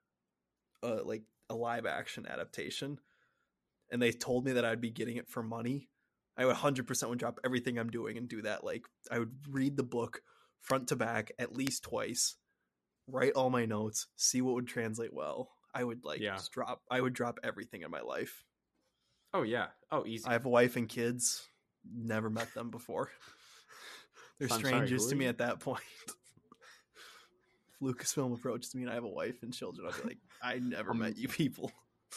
[0.83, 2.98] a like a live action adaptation
[3.90, 5.88] and they told me that I'd be getting it for money,
[6.37, 8.64] I would 100% would drop everything I'm doing and do that.
[8.64, 10.22] Like I would read the book
[10.61, 12.37] front to back at least twice
[13.06, 15.50] write all my notes, see what would translate well.
[15.74, 16.38] I would like yeah.
[16.52, 18.44] drop I would drop everything in my life.
[19.32, 19.68] Oh yeah.
[19.90, 20.26] Oh easy.
[20.26, 21.48] I have a wife and kids.
[21.90, 23.10] Never met them before.
[24.38, 25.82] They're I'm strangers sorry, to me at that point.
[26.06, 30.58] if Lucasfilm approaches me and I have a wife and children, I'll be like, I
[30.58, 31.70] never met you people.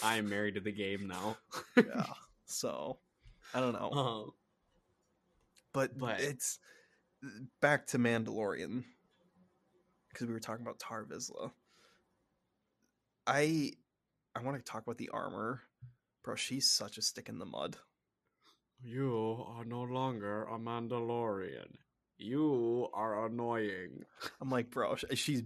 [0.03, 1.37] I am married to the game now.
[1.77, 2.05] yeah.
[2.45, 2.97] So
[3.53, 3.89] I don't know.
[3.91, 4.31] Uh-huh.
[5.71, 6.59] But, but it's
[7.61, 8.83] back to Mandalorian
[10.15, 11.51] because we were talking about Tar Vizsla.
[13.28, 13.73] I
[14.34, 15.62] I want to talk about the armor,
[16.23, 16.36] bro.
[16.36, 17.75] She's such a stick in the mud.
[18.82, 21.75] You are no longer a Mandalorian.
[22.17, 24.06] You are annoying.
[24.41, 25.43] I'm like, bro, she's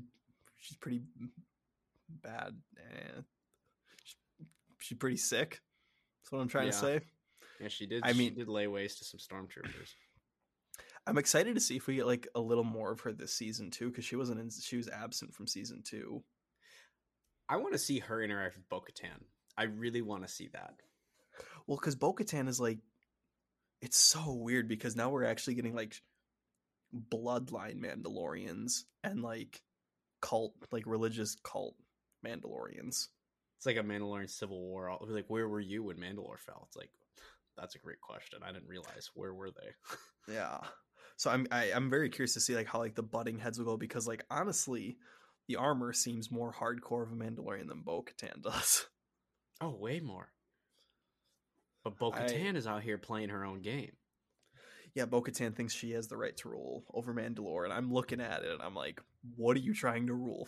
[0.59, 1.01] she's pretty
[2.21, 2.55] bad.
[2.77, 3.21] Eh.
[4.77, 5.61] She's pretty sick.
[6.21, 6.71] That's what I'm trying yeah.
[6.71, 7.01] to say.
[7.59, 8.03] Yeah, she did.
[8.05, 9.93] I mean, did lay waste to some stormtroopers.
[11.07, 13.71] I'm excited to see if we get like a little more of her this season
[13.71, 16.23] too, because she wasn't in, she was absent from season two.
[17.47, 19.23] I want to see her interact with Bo-Katan.
[19.57, 20.75] I really want to see that.
[21.65, 22.77] Well, because Bo-Katan is like,
[23.81, 25.95] it's so weird because now we're actually getting like
[27.11, 29.61] bloodline Mandalorians and like
[30.21, 31.75] cult, like religious cult
[32.25, 33.07] Mandalorians.
[33.57, 34.89] It's like a Mandalorian Civil War.
[34.89, 36.65] I'll be like, where were you when Mandalore fell?
[36.67, 36.91] It's like,
[37.57, 38.39] that's a great question.
[38.43, 39.71] I didn't realize where were they.
[40.33, 40.59] Yeah.
[41.19, 43.65] So I'm I, I'm very curious to see like how like the butting heads will
[43.65, 44.95] go because like honestly,
[45.49, 48.87] the Armorer seems more hardcore of a Mandalorian than Bo Katan does.
[49.59, 50.31] oh, way more.
[51.83, 53.91] But Bo Katan is out here playing her own game.
[54.95, 58.21] Yeah, Bo Katan thinks she has the right to rule over Mandalore, and I'm looking
[58.21, 59.01] at it and I'm like,
[59.35, 60.47] what are you trying to rule?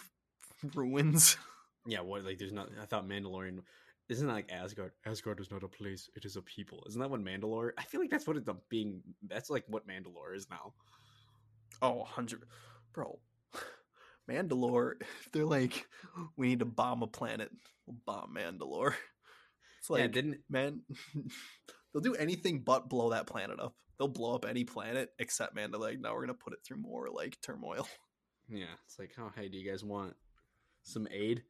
[0.74, 1.38] Ruins?
[1.88, 3.62] Yeah, what like there's not I thought Mandalorian
[4.10, 4.92] isn't that like Asgard.
[5.06, 6.84] Asgard is not a place, it is a people.
[6.88, 10.36] Isn't that what Mandalore I feel like that's what it's being that's like what Mandalore
[10.36, 10.74] is now.
[11.82, 12.44] Oh, 100
[12.94, 13.20] Bro.
[14.30, 14.94] Mandalore,
[15.34, 15.88] they're like,
[16.38, 17.50] we need to bomb a planet,
[17.86, 18.94] we'll bomb Mandalore.
[19.80, 20.82] It's like yeah, didn't man
[21.92, 25.72] they'll do anything but blow that planet up they'll blow up any planet except man
[25.72, 27.88] they're like now we're gonna put it through more like turmoil
[28.52, 30.14] Yeah, it's like, oh hey, do you guys want
[30.84, 31.44] some aid?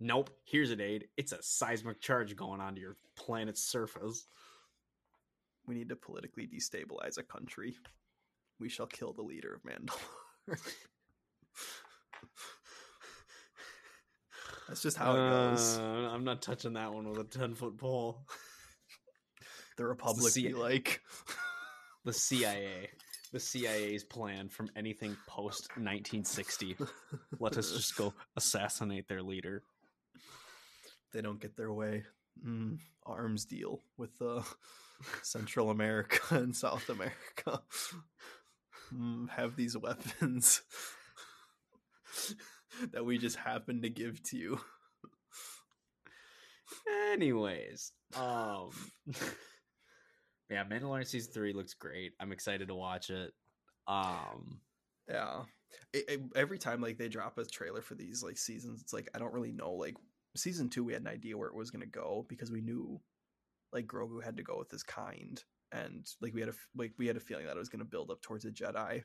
[0.00, 1.08] Nope, here's an aid.
[1.16, 4.26] It's a seismic charge going onto your planet's surface.
[5.66, 7.76] we need to politically destabilize a country
[8.60, 10.58] we shall kill the leader of mandalore
[14.68, 17.76] that's just how it goes Uh, I'm not touching that one with a ten foot
[17.78, 18.26] pole.
[19.76, 21.00] the republic C- be like
[22.04, 22.88] The CIA,
[23.32, 26.76] the CIA's plan from anything post 1960.
[27.38, 29.62] Let us just go assassinate their leader.
[31.12, 32.04] They don't get their way
[32.44, 34.42] mm, arms deal with uh,
[35.22, 37.62] central america and south america
[38.94, 40.62] mm, have these weapons
[42.92, 44.60] that we just happen to give to you
[47.12, 48.70] Anyways, um,
[50.50, 52.12] yeah, Mandalorian season three looks great.
[52.20, 53.32] I'm excited to watch it.
[53.86, 54.60] Um,
[55.08, 55.42] yeah
[55.94, 59.08] it, it- every time like they drop a trailer for these like seasons it's like
[59.14, 59.94] i don't really know like
[60.38, 63.00] season two we had an idea where it was going to go because we knew
[63.72, 67.06] like grogu had to go with his kind and like we had a like we
[67.06, 69.02] had a feeling that it was going to build up towards a jedi.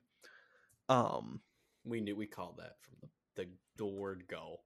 [0.90, 1.42] Um
[1.84, 4.58] we knew we called that from the the, the word go.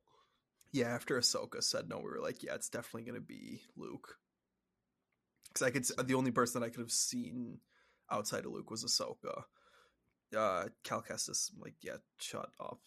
[0.72, 4.16] yeah after ahsoka said no we were like yeah it's definitely going to be luke.
[5.48, 7.60] Because i could the only person that i could have seen
[8.12, 9.44] outside of luke was ahsoka.
[10.36, 12.80] Uh cal kestis like yeah shut up.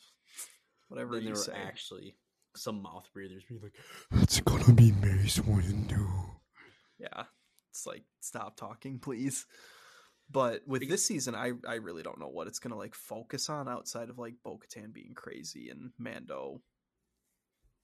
[0.89, 1.53] Whatever Then you there say.
[1.55, 2.17] actually
[2.57, 3.75] some mouth breathers being like,
[4.23, 6.07] It's gonna be Mace Windu.
[6.99, 7.25] yeah
[7.71, 9.47] it's like stop talking please
[10.31, 13.69] but with this season i i really don't know what it's gonna like focus on
[13.69, 16.61] outside of like bo-katan being crazy and mando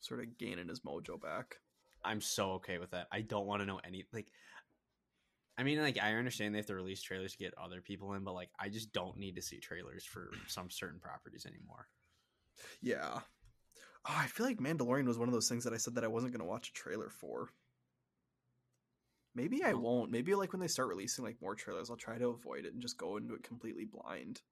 [0.01, 1.57] sort of gaining his mojo back
[2.05, 3.09] I'm so okay with that.
[3.11, 4.29] I don't want to know any like.
[5.59, 8.23] I mean, like I understand they have to release trailers to get other people in,
[8.23, 11.89] but like I just don't need to see trailers for some certain properties anymore.
[12.81, 13.21] yeah
[14.09, 16.09] oh, i feel like mandalorian was one of those things that i said that i
[16.09, 17.51] wasn't gonna watch a trailer for
[19.35, 22.29] maybe i won't maybe like when they start releasing like more trailers i'll try to
[22.29, 24.43] avoid it and just go into it completely blind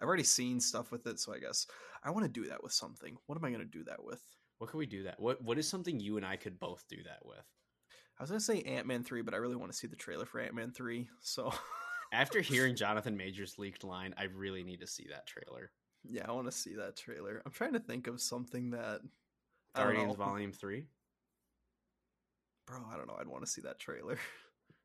[0.00, 1.66] i've already seen stuff with it so i guess
[2.04, 4.20] i want to do that with something what am i gonna do that with
[4.58, 5.18] What could we do that?
[5.18, 7.46] What What is something you and I could both do that with?
[8.18, 10.24] I was gonna say Ant Man three, but I really want to see the trailer
[10.26, 11.08] for Ant Man three.
[11.20, 11.52] So
[12.12, 15.72] After hearing Jonathan Majors leaked line, I really need to see that trailer.
[16.08, 17.42] Yeah, I want to see that trailer.
[17.44, 19.00] I'm trying to think of something that
[19.74, 20.16] Guardians.
[20.16, 20.86] Volume Three.
[22.66, 22.78] bro.
[22.92, 23.16] I don't know.
[23.18, 24.18] I'd want to see that trailer.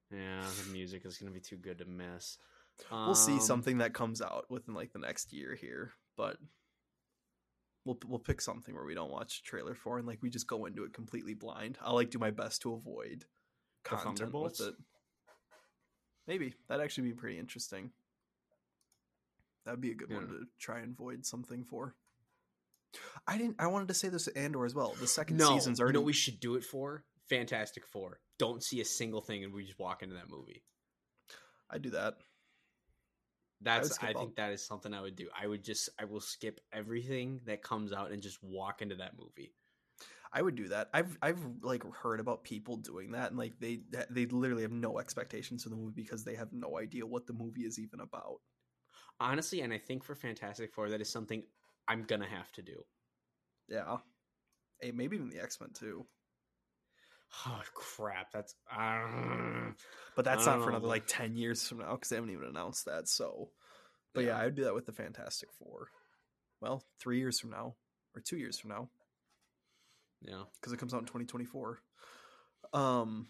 [0.10, 2.38] Yeah, the music is gonna be too good to miss.
[2.90, 6.38] we'll see Um, something that comes out within like the next year here, but
[7.84, 10.48] we'll we'll pick something where we don't watch a trailer for and like we just
[10.48, 11.78] go into it completely blind.
[11.82, 13.26] I'll like do my best to avoid
[13.84, 14.76] content with it.
[16.26, 17.92] Maybe that'd actually be pretty interesting.
[19.68, 21.94] That'd be a good one to try and void something for.
[23.28, 23.58] I didn't.
[23.60, 24.96] I wanted to say this to Andor as well.
[24.98, 28.22] The second No, season's you know what we should do it for Fantastic Four.
[28.40, 30.64] Don't see a single thing, and we just walk into that movie.
[31.70, 32.14] I do that.
[33.60, 35.28] That's skip I, think that is something I would do.
[35.38, 39.18] I would just I will skip everything that comes out and just walk into that
[39.20, 39.54] movie.
[40.32, 40.88] I would do that.
[40.94, 44.98] I've I've like heard about people doing that, and like they they literally have no
[44.98, 48.40] expectations for the movie because they have no idea what the movie is even about.
[49.20, 51.44] Honestly, and I think for Fantastic Four that is something
[51.88, 52.84] I'm gonna have to do.
[53.68, 53.98] Yeah,
[54.82, 56.06] hey, maybe even the X Men too.
[57.46, 58.32] Oh crap!
[58.32, 59.72] That's uh,
[60.16, 62.86] But that's not for another like ten years from now because they haven't even announced
[62.86, 63.08] that.
[63.08, 63.50] So,
[64.14, 64.30] but yeah.
[64.30, 64.38] Yeah.
[64.38, 65.88] I would do that with the Fantastic Four.
[66.62, 67.76] Well, three years from now
[68.16, 68.90] or two years from now
[70.22, 70.44] yeah.
[70.60, 71.80] because it comes out in twenty twenty four.
[72.74, 73.28] Um,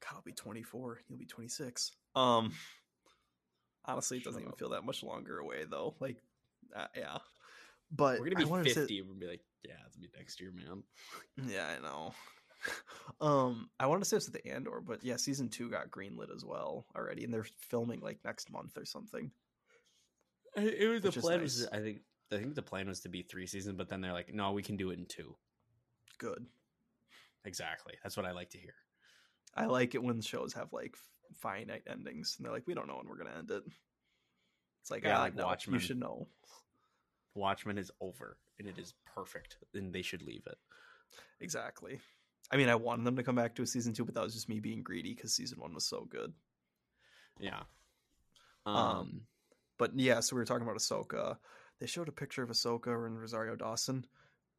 [0.00, 1.00] God, I'll be twenty four.
[1.08, 1.92] You'll be twenty six.
[2.14, 2.52] Um,
[3.84, 4.58] honestly, it doesn't Shut even up.
[4.58, 5.94] feel that much longer away though.
[6.00, 6.16] Like,
[6.74, 7.18] uh, yeah.
[7.90, 8.98] But We're gonna be say- fifty.
[9.00, 10.82] and We're be like, Yeah, it's gonna be next year, man.
[11.48, 12.14] Yeah, I know.
[13.20, 16.32] Um, I wanted to say this with the Andor, but yeah, season two got greenlit
[16.32, 19.32] as well already, and they're filming like next month or something.
[20.56, 21.66] It was the plan was.
[21.72, 24.32] I think I think the plan was to be three seasons, but then they're like,
[24.32, 25.34] no, we can do it in two.
[26.18, 26.46] Good.
[27.44, 27.94] Exactly.
[28.04, 28.74] That's what I like to hear.
[29.56, 30.96] I like it when shows have like
[31.36, 33.62] finite endings, and they're like, we don't know when we're gonna end it.
[34.80, 35.74] It's like, Yeah, ah, like no, Watchmen.
[35.74, 36.26] You should know.
[37.34, 40.58] Watchmen is over and it is perfect, and they should leave it.
[41.40, 42.00] Exactly.
[42.50, 44.34] I mean, I wanted them to come back to a season two, but that was
[44.34, 46.32] just me being greedy because season one was so good.
[47.40, 47.62] Yeah.
[48.66, 49.26] Um, Um,
[49.78, 51.38] But yeah, so we were talking about Ahsoka.
[51.80, 54.06] They showed a picture of Ahsoka and Rosario Dawson.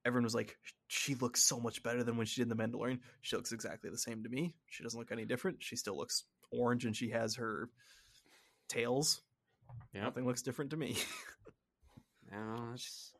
[0.05, 0.57] Everyone was like,
[0.88, 2.99] she looks so much better than when she did The Mandalorian.
[3.21, 4.55] She looks exactly the same to me.
[4.65, 5.63] She doesn't look any different.
[5.63, 6.24] She still looks
[6.54, 7.70] orange and she has her
[8.70, 9.22] tails.
[9.93, 10.04] yeah.
[10.04, 10.97] Nothing looks different to me.
[12.32, 13.12] No, that's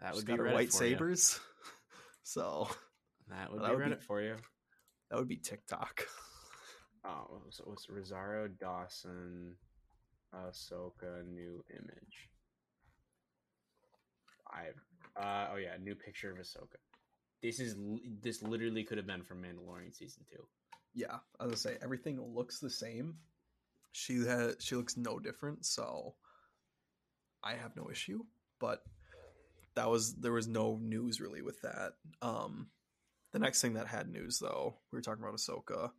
[0.00, 0.90] that She's would be got her Reddit white for you.
[0.94, 1.38] sabers.
[2.22, 2.68] So
[3.28, 4.36] That would That be would be- Reddit for you.
[5.10, 6.04] that would be TikTok.
[7.02, 9.54] Oh, so it's Rosario Dawson,
[10.34, 12.28] Ahsoka, new image.
[14.52, 16.76] I, uh, oh yeah, new picture of Ahsoka.
[17.42, 17.74] This is
[18.22, 20.44] this literally could have been from Mandalorian season two.
[20.94, 23.16] Yeah, as I was gonna say everything looks the same.
[23.92, 26.14] She has she looks no different, so
[27.42, 28.20] I have no issue.
[28.58, 28.82] But
[29.74, 31.92] that was there was no news really with that.
[32.22, 32.68] Um,
[33.32, 35.90] the next thing that had news though, we were talking about Ahsoka,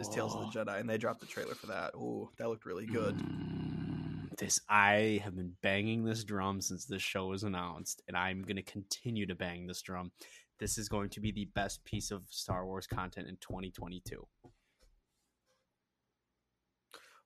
[0.00, 1.94] is Tales of the Jedi, and they dropped the trailer for that.
[1.94, 3.16] Ooh, that looked really good.
[3.16, 8.42] Mm, This I have been banging this drum since this show was announced, and I'm
[8.42, 10.10] gonna continue to bang this drum.
[10.58, 14.26] This is going to be the best piece of Star Wars content in 2022.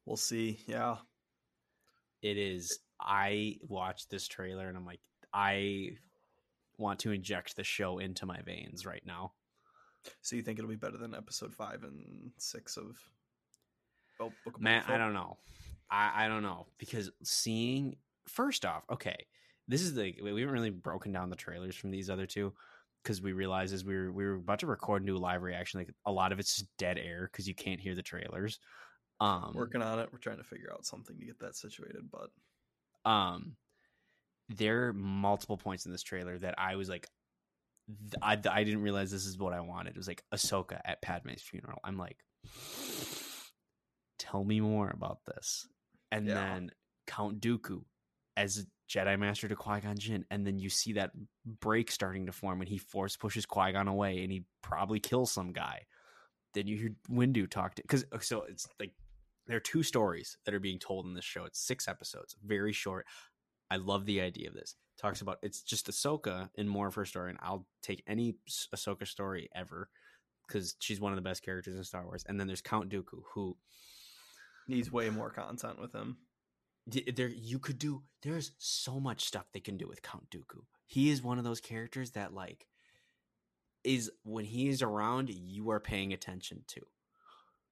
[0.04, 0.58] We'll see.
[0.66, 0.96] Yeah,
[2.22, 2.80] It is.
[3.00, 5.00] I watched this trailer and I'm like,
[5.32, 5.90] I
[6.76, 9.32] want to inject the show into my veins right now.
[10.22, 12.96] so you think it'll be better than Episode five and six of?
[14.18, 15.38] Oh, Book of Man, I don't know.
[15.90, 19.26] I, I don't know because seeing first off, okay,
[19.68, 22.52] this is the we haven't really broken down the trailers from these other two
[23.02, 25.90] because we realized as we were we were about to record new live reaction, like
[26.06, 28.58] a lot of it's just dead air because you can't hear the trailers.
[29.20, 30.08] Um, Working on it.
[30.12, 33.56] We're trying to figure out something to get that situated, but um,
[34.48, 37.06] there are multiple points in this trailer that I was like,
[38.22, 39.90] I, I didn't realize this is what I wanted.
[39.90, 41.80] It was like Ahsoka at Padme's funeral.
[41.84, 42.18] I'm like,
[44.18, 45.66] tell me more about this.
[46.12, 46.34] And Yeah.
[46.34, 46.70] then
[47.06, 47.82] Count Dooku
[48.36, 51.12] as Jedi Master to Qui Gon Jinn, and then you see that
[51.60, 55.30] break starting to form, and he force pushes Qui Gon away, and he probably kills
[55.30, 55.86] some guy.
[56.54, 58.90] Then you hear Windu talk to because uh, so it's like
[59.46, 61.44] there are two stories that are being told in this show.
[61.44, 63.06] It's six episodes, very short.
[63.70, 64.74] I love the idea of this.
[64.98, 68.34] Talks about it's just Ahsoka and more of her story, and I'll take any
[68.74, 69.88] Ahsoka story ever
[70.48, 72.24] because she's one of the best characters in Star Wars.
[72.26, 73.56] And then there's Count Dooku, who
[74.66, 76.16] needs way more content with him.
[77.14, 78.02] There you could do.
[78.22, 80.62] There's so much stuff they can do with Count Dooku.
[80.86, 82.66] He is one of those characters that like
[83.84, 86.80] is when he is around, you are paying attention to.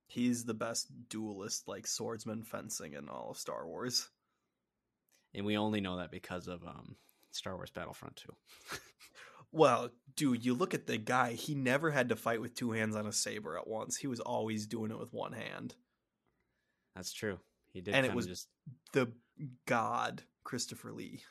[0.07, 4.09] He's the best duelist, like swordsman fencing in all of Star Wars.
[5.35, 6.97] and we only know that because of um
[7.31, 8.79] Star Wars Battlefront 2.
[9.51, 12.95] Well, dude, you look at the guy, he never had to fight with two hands
[12.95, 13.97] on a saber at once.
[13.97, 15.75] He was always doing it with one hand.
[16.95, 17.39] That's true.
[17.73, 18.49] He did And it was- just
[18.93, 19.13] The
[19.67, 21.23] god, Christopher Lee.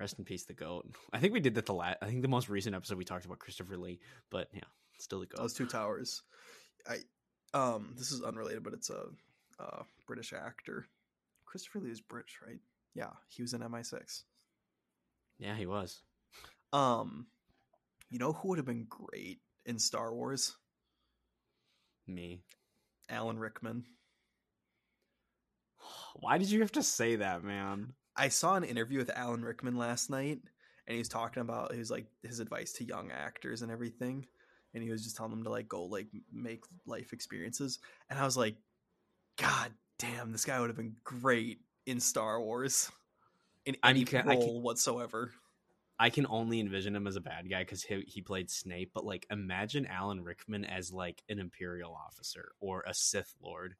[0.00, 0.86] rest in peace the goat.
[1.12, 3.24] I think we did that the last I think the most recent episode we talked
[3.24, 4.00] about Christopher Lee,
[4.30, 4.60] but yeah,
[4.98, 5.38] still the goat.
[5.38, 6.22] Those two towers.
[6.86, 6.98] I
[7.56, 9.06] um this is unrelated, but it's a
[9.58, 10.86] uh British actor.
[11.46, 12.60] Christopher Lee is British, right?
[12.94, 14.24] Yeah, he was in MI6.
[15.38, 16.02] yeah, he was.
[16.72, 17.28] Um
[18.10, 20.56] you know who would have been great in Star Wars?
[22.06, 22.42] Me.
[23.08, 23.84] Alan Rickman.
[26.16, 27.92] Why did you have to say that, man?
[28.16, 30.40] I saw an interview with Alan Rickman last night,
[30.86, 34.26] and he was talking about his like his advice to young actors and everything,
[34.72, 37.78] and he was just telling them to like go like make life experiences,
[38.08, 38.56] and I was like,
[39.36, 42.90] God damn, this guy would have been great in Star Wars,
[43.66, 45.32] in any role I can- whatsoever.
[45.96, 49.04] I can only envision him as a bad guy because he, he played Snape, but
[49.04, 53.76] like imagine Alan Rickman as like an Imperial officer or a Sith Lord.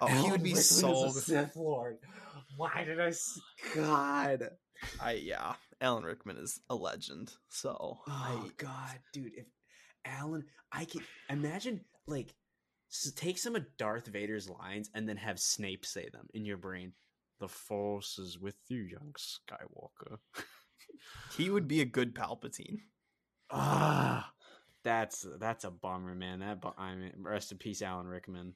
[0.00, 1.10] Oh, he would be so.
[1.10, 1.98] Sith Lord.
[2.56, 3.12] Why did I?
[3.74, 4.50] God.
[5.00, 7.32] I yeah, Alan Rickman is a legend.
[7.48, 9.32] So Oh I, God, dude!
[9.36, 9.46] If
[10.04, 12.34] Alan, I can imagine like
[13.16, 16.92] take some of Darth Vader's lines and then have Snape say them in your brain.
[17.40, 20.18] The Force is with you, young Skywalker.
[21.36, 22.78] He would be a good Palpatine.
[23.50, 24.32] Ah,
[24.82, 26.40] that's that's a bummer, man.
[26.40, 28.54] That bu- I mean, rest in peace, Alan Rickman.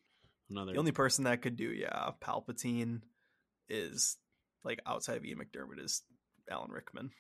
[0.50, 3.02] Another The only person that could do, yeah, Palpatine
[3.68, 4.16] is
[4.64, 6.02] like outside of Ian McDiarmid is
[6.50, 7.10] Alan Rickman.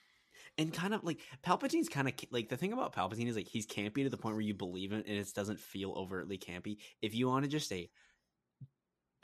[0.58, 3.66] and kind of like Palpatine's kind of like the thing about Palpatine is like he's
[3.66, 6.78] campy to the point where you believe it and it doesn't feel overtly campy.
[7.00, 7.88] If you want to just a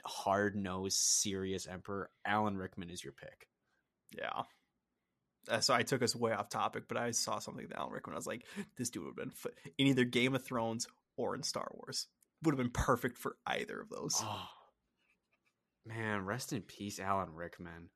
[0.05, 3.47] hard nosed, serious emperor, Alan Rickman is your pick.
[4.17, 4.43] Yeah.
[5.49, 8.13] Uh, so I took us way off topic, but I saw something that Alan Rickman.
[8.13, 8.45] I was like,
[8.77, 12.07] this dude would have been f- in either Game of Thrones or in Star Wars.
[12.43, 14.15] Would have been perfect for either of those.
[14.21, 14.47] Oh
[15.85, 17.89] man, rest in peace, Alan Rickman.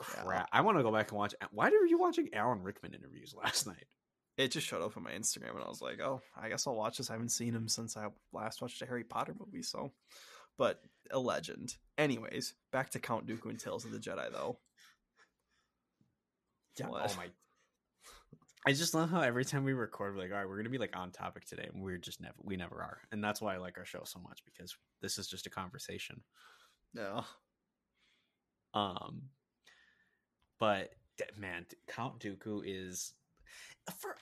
[0.00, 0.22] Yeah.
[0.22, 1.34] Crap, I want to go back and watch.
[1.40, 3.86] Uh, why were you watching Alan Rickman interviews last night?
[4.36, 6.74] It just showed up on my Instagram, and I was like, oh, I guess I'll
[6.74, 7.08] watch this.
[7.08, 9.92] I haven't seen him since I last watched a Harry Potter movie, so.
[10.58, 10.80] But
[11.10, 11.76] a legend.
[11.98, 14.58] Anyways, back to Count Dooku and Tales of the Jedi, though.
[16.82, 17.10] Oh what?
[17.12, 17.26] Oh my!
[18.66, 20.78] I just love how every time we record, we're like, all right, we're gonna be
[20.78, 23.58] like on topic today, and we're just never, we never are, and that's why I
[23.58, 26.22] like our show so much because this is just a conversation.
[26.94, 27.24] No.
[28.72, 29.22] Um,
[30.58, 30.90] but
[31.38, 33.12] man, Count Dooku is
[33.98, 34.16] for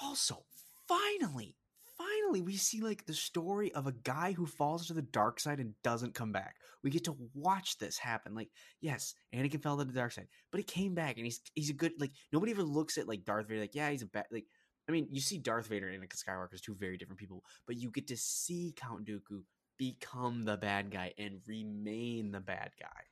[0.00, 0.44] also
[0.88, 1.56] finally,
[2.00, 5.60] finally we see like the story of a guy who falls to the dark side
[5.60, 6.56] and doesn't come back.
[6.82, 8.34] We get to watch this happen.
[8.34, 11.70] Like, yes, Anakin fell to the dark side, but he came back and he's he's
[11.70, 14.26] a good like nobody ever looks at like Darth Vader like, yeah, he's a bad
[14.30, 14.46] like
[14.88, 17.76] I mean, you see Darth Vader and Anakin Skywalker as two very different people, but
[17.76, 19.42] you get to see Count Dooku
[19.78, 23.02] become the bad guy and remain the bad guy.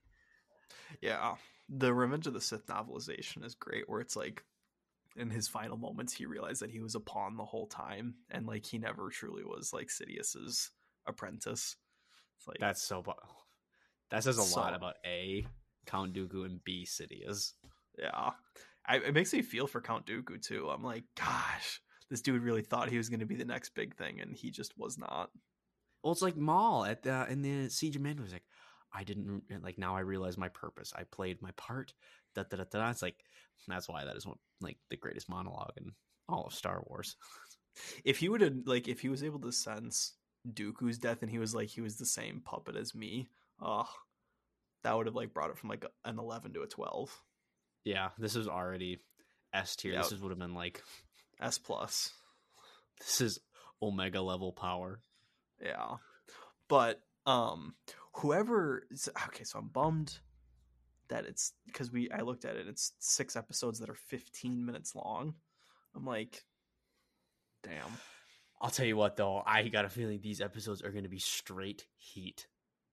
[1.01, 1.34] Yeah.
[1.68, 4.43] The Revenge of the Sith novelization is great, where it's like
[5.19, 8.47] in his final moments, he realized that he was a pawn the whole time, and
[8.47, 10.71] like he never truly was like Sidious's
[11.07, 11.77] apprentice.
[12.39, 13.03] It's like That's so.
[13.03, 13.12] bu-
[14.11, 15.47] That says a So- lot about A,
[15.87, 17.53] Count Dooku, and B, Sidious.
[17.99, 18.31] yeah,
[18.87, 20.69] I, it makes me feel for Count Dooku too.
[20.71, 23.97] I'm like, gosh, this dude really thought he was going to be the next big
[23.97, 25.31] thing, and he just was not.
[26.03, 28.23] Well, it's like Maul at the in the Siege of Mandalore.
[28.25, 28.47] He's like,
[28.95, 29.77] I didn't like.
[29.79, 30.93] Now I realize my purpose.
[30.97, 31.93] I played my part.
[32.35, 32.91] Da da da da.
[32.91, 33.16] It's like
[33.67, 35.93] that's why that is one like the greatest monologue in
[36.29, 37.17] all of Star Wars.
[38.05, 40.15] If he would have like, if he was able to sense
[40.53, 43.29] Dooku's death, and he was like, he was the same puppet as me.
[43.63, 43.89] Oh,
[44.83, 47.17] that would have like brought it from like an 11 to a 12.
[47.85, 48.99] Yeah, this is already
[49.53, 49.93] S tier.
[49.93, 50.03] Yep.
[50.03, 50.83] This is would have been like
[51.41, 52.11] S plus.
[52.99, 53.39] this is
[53.81, 55.01] Omega level power.
[55.63, 55.97] Yeah.
[56.69, 57.75] But um
[58.15, 58.87] whoever
[59.27, 60.19] okay, so I'm bummed
[61.09, 64.95] that it's because we I looked at it, it's six episodes that are 15 minutes
[64.95, 65.35] long.
[65.95, 66.45] I'm like,
[67.63, 67.93] damn.
[68.61, 71.19] I'll tell you what though, I got a feeling these episodes are going to be
[71.19, 72.47] straight heat.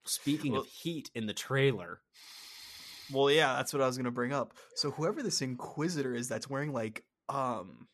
[0.05, 2.01] Speaking Well- of heat in the trailer,
[3.11, 4.53] Well, yeah, that's what I was gonna bring up.
[4.76, 7.88] So whoever this Inquisitor is that's wearing like um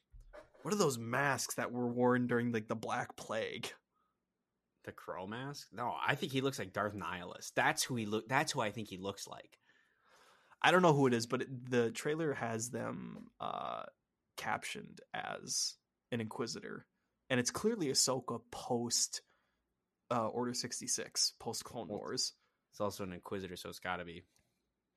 [0.61, 3.71] what are those masks that were worn during like the Black Plague?
[4.83, 5.67] the crow mask.
[5.71, 7.51] No, I think he looks like Darth Nihilus.
[7.55, 8.27] That's who he look.
[8.27, 9.59] That's who I think he looks like.
[10.61, 13.83] I don't know who it is, but it, the trailer has them uh,
[14.37, 15.75] captioned as
[16.11, 16.85] an Inquisitor,
[17.29, 19.21] and it's clearly Ahsoka post
[20.11, 22.33] uh, Order sixty six, post Clone Wars.
[22.71, 24.23] It's also an Inquisitor, so it's got to be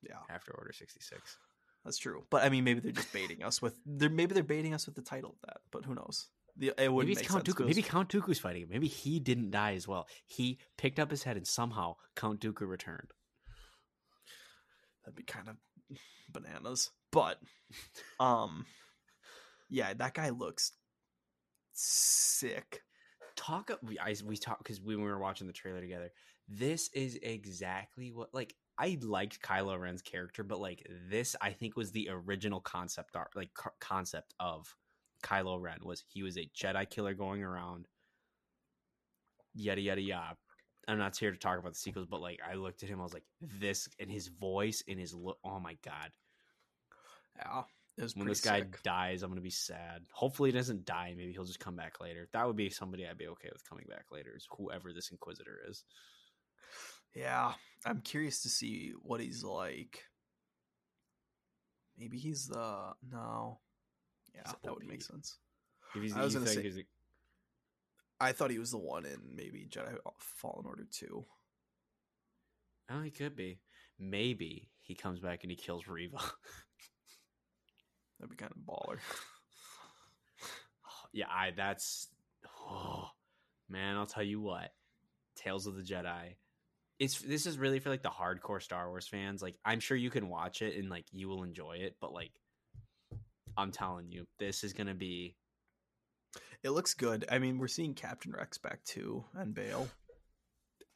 [0.03, 1.39] Yeah, after Order sixty six.
[1.85, 2.25] that's true.
[2.31, 3.75] But I mean, maybe they're just baiting us with.
[3.87, 5.59] They're maybe they're baiting us with the title of that.
[5.71, 6.27] But who knows?
[6.57, 7.45] The, it would Maybe Count.
[7.45, 7.67] Dooku.
[7.67, 8.69] Maybe Count Dooku's fighting him.
[8.71, 10.07] Maybe he didn't die as well.
[10.27, 13.11] He picked up his head and somehow Count Dooku returned.
[15.05, 15.57] That'd be kind of
[16.33, 16.91] bananas.
[17.13, 17.39] But
[18.21, 18.67] um,
[19.69, 20.73] yeah, that guy looks
[21.73, 22.83] sick.
[23.37, 23.71] Talk.
[23.83, 26.11] We I, we talked because we were watching the trailer together.
[26.49, 31.77] This is exactly what like I liked Kylo Ren's character, but like this, I think
[31.77, 34.75] was the original concept art, like co- concept of
[35.23, 37.87] Kylo Ren was he was a Jedi killer going around.
[39.55, 40.37] Yada yada yada.
[40.87, 43.05] I'm not here to talk about the sequels, but like I looked at him, I
[43.05, 45.39] was like, this and his voice and his look.
[45.45, 46.11] Oh my god!
[47.37, 47.63] Yeah,
[47.97, 48.83] it was When this guy sick.
[48.83, 50.03] dies, I'm gonna be sad.
[50.13, 51.15] Hopefully, he doesn't die.
[51.17, 52.29] Maybe he'll just come back later.
[52.33, 54.33] That would be somebody I'd be okay with coming back later.
[54.37, 55.85] Is whoever this Inquisitor is.
[57.15, 57.53] Yeah,
[57.87, 60.03] I'm curious to see what he's like.
[61.97, 63.61] Maybe he's the no.
[64.35, 65.39] Yeah, He's that would make sense.
[65.95, 66.79] If he's, I was gonna say- he's
[68.25, 71.25] I thought he was the one in maybe Jedi Fallen Order two.
[72.91, 73.61] oh, he could be.
[73.99, 76.19] Maybe he comes back and he kills Reva.
[78.19, 78.99] That'd be kind of baller.
[81.13, 81.51] yeah, I.
[81.55, 82.09] That's.
[82.67, 83.09] Oh
[83.69, 84.71] man, I'll tell you what.
[85.37, 86.37] Tales of the Jedi.
[86.99, 89.43] It's this is really for like the hardcore Star Wars fans.
[89.43, 92.33] Like I'm sure you can watch it and like you will enjoy it, but like
[93.57, 95.37] I'm telling you, this is gonna be.
[96.65, 97.27] It looks good.
[97.31, 99.87] I mean, we're seeing Captain Rex back too and Bail.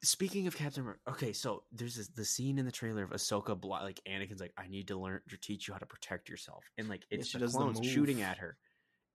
[0.03, 3.61] Speaking of Captain, America, okay, so there's this, the scene in the trailer of Ahsoka,
[3.61, 6.65] blo- like Anakin's like, "I need to learn to teach you how to protect yourself,"
[6.79, 8.57] and like it's she the does the clones shooting at her,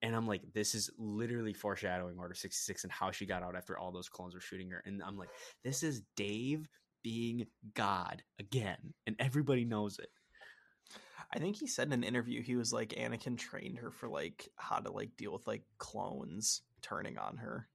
[0.01, 3.55] and I'm like, this is literally foreshadowing Order sixty six and how she got out
[3.55, 5.29] after all those clones were shooting her, and I'm like,
[5.63, 6.67] this is Dave
[7.01, 10.09] being God again, and everybody knows it.
[11.33, 14.49] I think he said in an interview he was like Anakin trained her for like
[14.55, 17.67] how to like deal with like clones turning on her.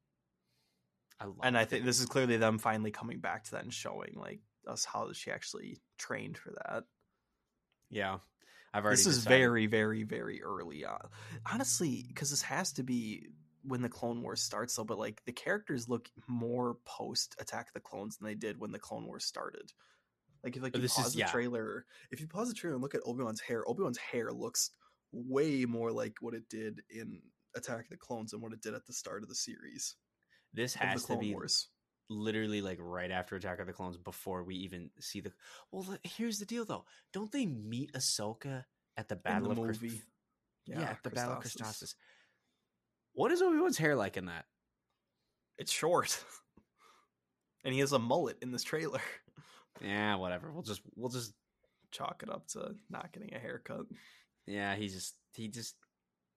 [1.21, 3.75] I love And I think this is clearly them finally coming back to that and
[3.75, 6.85] showing like us how she actually trained for that.
[7.91, 8.19] yeah,
[8.73, 8.99] I've already.
[8.99, 11.09] This is decided- very, very, very early on.
[11.51, 13.29] Honestly, because this has to be
[13.65, 14.85] when the Clone Wars starts, though.
[14.85, 18.71] But like the characters look more post Attack of the Clones than they did when
[18.71, 19.73] the Clone Wars started.
[20.45, 21.27] Like if like you This pause is- the yeah.
[21.31, 24.33] trailer, if you pause the trailer and look at Obi Wan's hair, Obi Wan's hair
[24.33, 24.71] looks
[25.13, 27.21] way more like what it did in
[27.57, 29.97] Attack of the Clones than what it did at the start of the series
[30.53, 31.69] This has to be Wars.
[32.09, 35.33] literally like right after Attack of the Clones before we even see the.
[35.73, 36.85] Well, here's the deal though.
[37.13, 38.65] Don't they meet Ahsoka
[38.97, 40.03] at the Battle the of Christ- movie.
[40.67, 41.43] Yeah, at the Battle of.
[41.45, 41.95] Christophsis.
[43.15, 44.45] What is Obi Wan's hair like in that?
[45.57, 46.23] It's short,
[47.65, 49.01] and he has a mullet in this trailer.
[49.83, 50.51] Yeah, whatever.
[50.53, 51.33] We'll just we'll just
[51.91, 53.87] Chalk it up to not getting a haircut.
[54.47, 54.75] yeah.
[54.77, 55.75] He just he just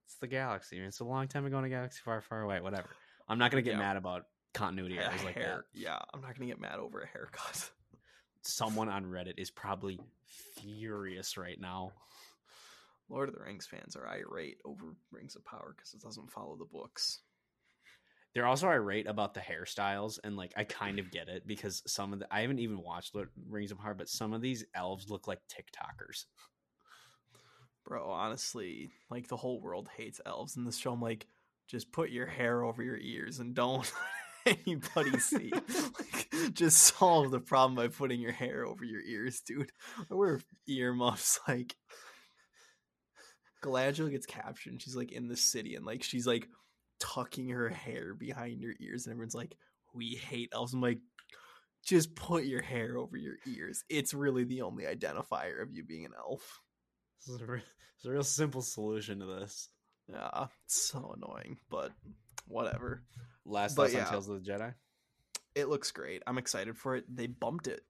[0.06, 0.78] it's the galaxy.
[0.80, 2.62] It's a long time ago in a galaxy far far away.
[2.62, 2.88] Whatever.
[3.28, 3.80] I'm not gonna get Yeah.
[3.80, 4.24] mad about
[4.54, 5.62] continuity errors like that.
[5.74, 7.70] Yeah, I'm not gonna get mad over a haircut.
[8.44, 10.00] Someone on Reddit is probably
[10.62, 11.92] furious right now.
[13.10, 16.56] Lord of the Rings fans are irate over Rings of Power because it doesn't follow
[16.56, 17.20] the books.
[18.34, 22.14] They're also irate about the hairstyles, and like I kind of get it because some
[22.14, 25.10] of the I haven't even watched Lord- Rings of Power, but some of these elves
[25.10, 26.26] look like TikTokers.
[27.86, 30.94] Bro, honestly, like the whole world hates elves in this show.
[30.94, 31.28] I'm like,
[31.68, 33.92] just put your hair over your ears and don't
[34.46, 35.52] let anybody see.
[36.00, 39.72] like, just solve the problem by putting your hair over your ears, dude.
[40.12, 41.40] I wear earmuffs.
[41.48, 41.76] Like,
[43.64, 44.74] Galadriel gets captured.
[44.74, 46.48] and She's like in the city and like she's like
[47.02, 49.56] tucking her hair behind her ears, and everyone's like,
[49.94, 51.00] "We hate elves." I'm like,
[51.84, 53.84] just put your hair over your ears.
[53.90, 56.62] It's really the only identifier of you being an elf.
[57.20, 57.64] This is a, re-
[57.96, 59.70] it's a real simple solution to this.
[60.08, 61.92] Yeah, it's so annoying, but
[62.48, 63.04] whatever.
[63.46, 64.06] Last But yeah.
[64.06, 64.74] on Tales of the Jedi.
[65.56, 66.24] It looks great.
[66.26, 67.06] I'm excited for it.
[67.14, 67.82] They bumped it.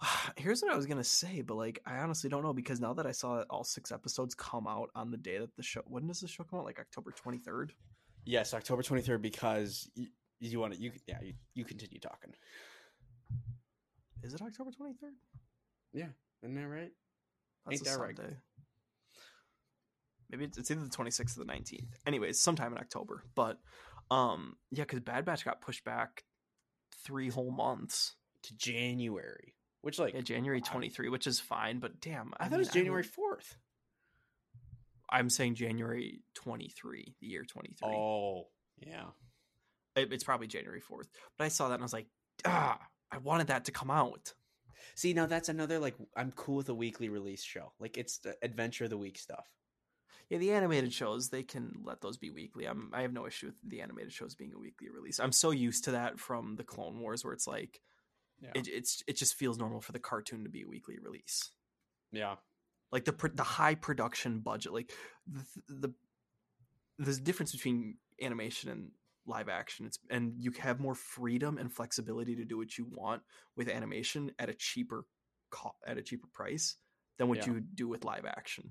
[0.36, 3.06] Here's what I was gonna say, but like I honestly don't know because now that
[3.06, 6.20] I saw all six episodes come out on the day that the show when does
[6.20, 6.64] the show come out?
[6.64, 7.70] Like October 23rd?
[8.26, 9.22] Yes, October twenty third.
[9.22, 10.08] Because you,
[10.40, 12.34] you want to, you yeah, you, you continue talking.
[14.22, 15.12] Is it October 23rd?
[15.92, 16.06] Yeah,
[16.42, 16.90] isn't that right?
[17.64, 18.16] That's Ain't that right?
[18.16, 18.36] Sunday.
[20.30, 21.86] Maybe it's, it's either the 26th or the 19th.
[22.06, 23.22] Anyways, sometime in October.
[23.36, 23.58] But
[24.10, 26.24] um yeah, because Bad Batch got pushed back
[27.04, 28.14] three whole months.
[28.42, 32.50] To January, which like Yeah, January I- 23, which is fine, but damn, I, thought
[32.52, 33.56] mean, it was January would- fourth.
[35.08, 37.88] I'm saying January 23, the year 23.
[37.88, 38.48] Oh,
[38.78, 39.04] yeah.
[39.94, 41.08] It- it's probably January 4th.
[41.38, 42.08] But I saw that and I was like,
[42.44, 42.78] ah,
[43.10, 44.34] I wanted that to come out.
[44.94, 47.72] See, now that's another like I'm cool with a weekly release show.
[47.80, 49.46] Like it's the adventure of the week stuff.
[50.28, 52.66] Yeah, the animated shows they can let those be weekly.
[52.66, 55.18] I'm I have no issue with the animated shows being a weekly release.
[55.20, 57.80] I'm so used to that from the Clone Wars, where it's like
[58.40, 58.50] Yeah.
[58.54, 61.50] it, it's it just feels normal for the cartoon to be a weekly release.
[62.12, 62.36] yeah.
[62.92, 64.92] Like the the high production budget, like
[65.26, 65.94] the the
[66.98, 68.90] there's a difference between animation and
[69.26, 69.86] live action.
[69.86, 73.22] It's and you have more freedom and flexibility to do what you want
[73.56, 75.04] with animation at a cheaper
[75.50, 76.76] co- at a cheaper price
[77.18, 77.46] than what Yeah.
[77.46, 78.70] you would do with live action.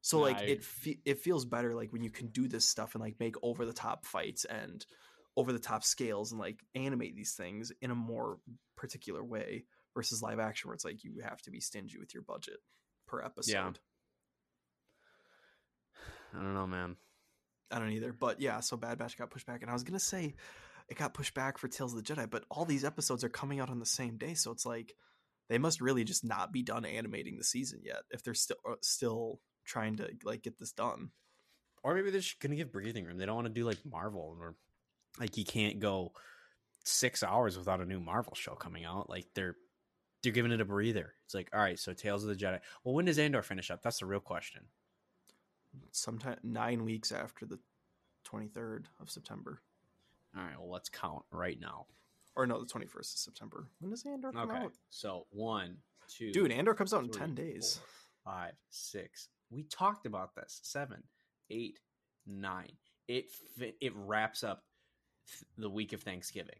[0.00, 2.94] So like I- it fe- it feels better like when you can do this stuff
[2.94, 4.84] and like make over the top fights and
[5.36, 8.40] over the top scales and like animate these things in a more
[8.76, 9.64] particular way
[9.94, 12.58] versus live action where it's like you have to be stingy with your budget
[13.08, 13.78] per episode.
[16.34, 16.96] I don't know, man.
[17.70, 18.12] I don't either.
[18.12, 20.34] But yeah, so Bad Batch got pushed back, and I was gonna say
[20.88, 23.60] it got pushed back for Tales of the Jedi, but all these episodes are coming
[23.60, 24.94] out on the same day, so it's like
[25.48, 28.74] they must really just not be done animating the season yet if they're still uh,
[28.82, 31.10] still trying to like get this done.
[31.82, 33.18] Or maybe they're just gonna give breathing room.
[33.18, 34.54] They don't want to do like Marvel or
[35.18, 36.12] like you can't go
[36.84, 39.08] six hours without a new Marvel show coming out.
[39.08, 39.56] Like they're
[40.22, 41.14] they're giving it a breather.
[41.24, 42.60] It's like, all right, so Tales of the Jedi.
[42.84, 43.82] Well, when does Andor finish up?
[43.82, 44.62] That's the real question.
[45.92, 47.58] Sometime nine weeks after the
[48.24, 49.60] twenty third of September,
[50.36, 51.86] All right, well, let's count right now.
[52.36, 53.68] or no, the twenty first of September.
[53.80, 54.72] When does Andor come Okay, out?
[54.90, 55.76] so one,
[56.08, 57.80] two, Dude, Andor comes out in ten days.
[58.24, 60.58] four, five, six, We talked about this.
[60.62, 61.02] Seven,
[61.50, 61.78] eight,
[62.26, 62.72] nine.
[63.06, 63.26] It
[63.80, 64.64] it wraps up
[65.28, 66.58] th- the week of Thanksgiving.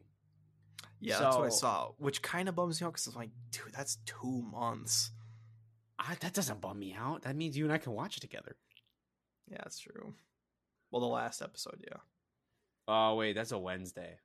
[1.00, 3.72] Yeah, that's what I saw, which kind of bums me out because I'm like, dude,
[3.72, 5.10] that's two months.
[5.98, 7.22] I, that doesn't bum me out.
[7.22, 8.56] That means you and I can watch it together.
[9.50, 10.14] Yeah, that's true.
[10.90, 11.98] Well, the last episode, yeah.
[12.86, 14.18] Oh wait, that's a Wednesday.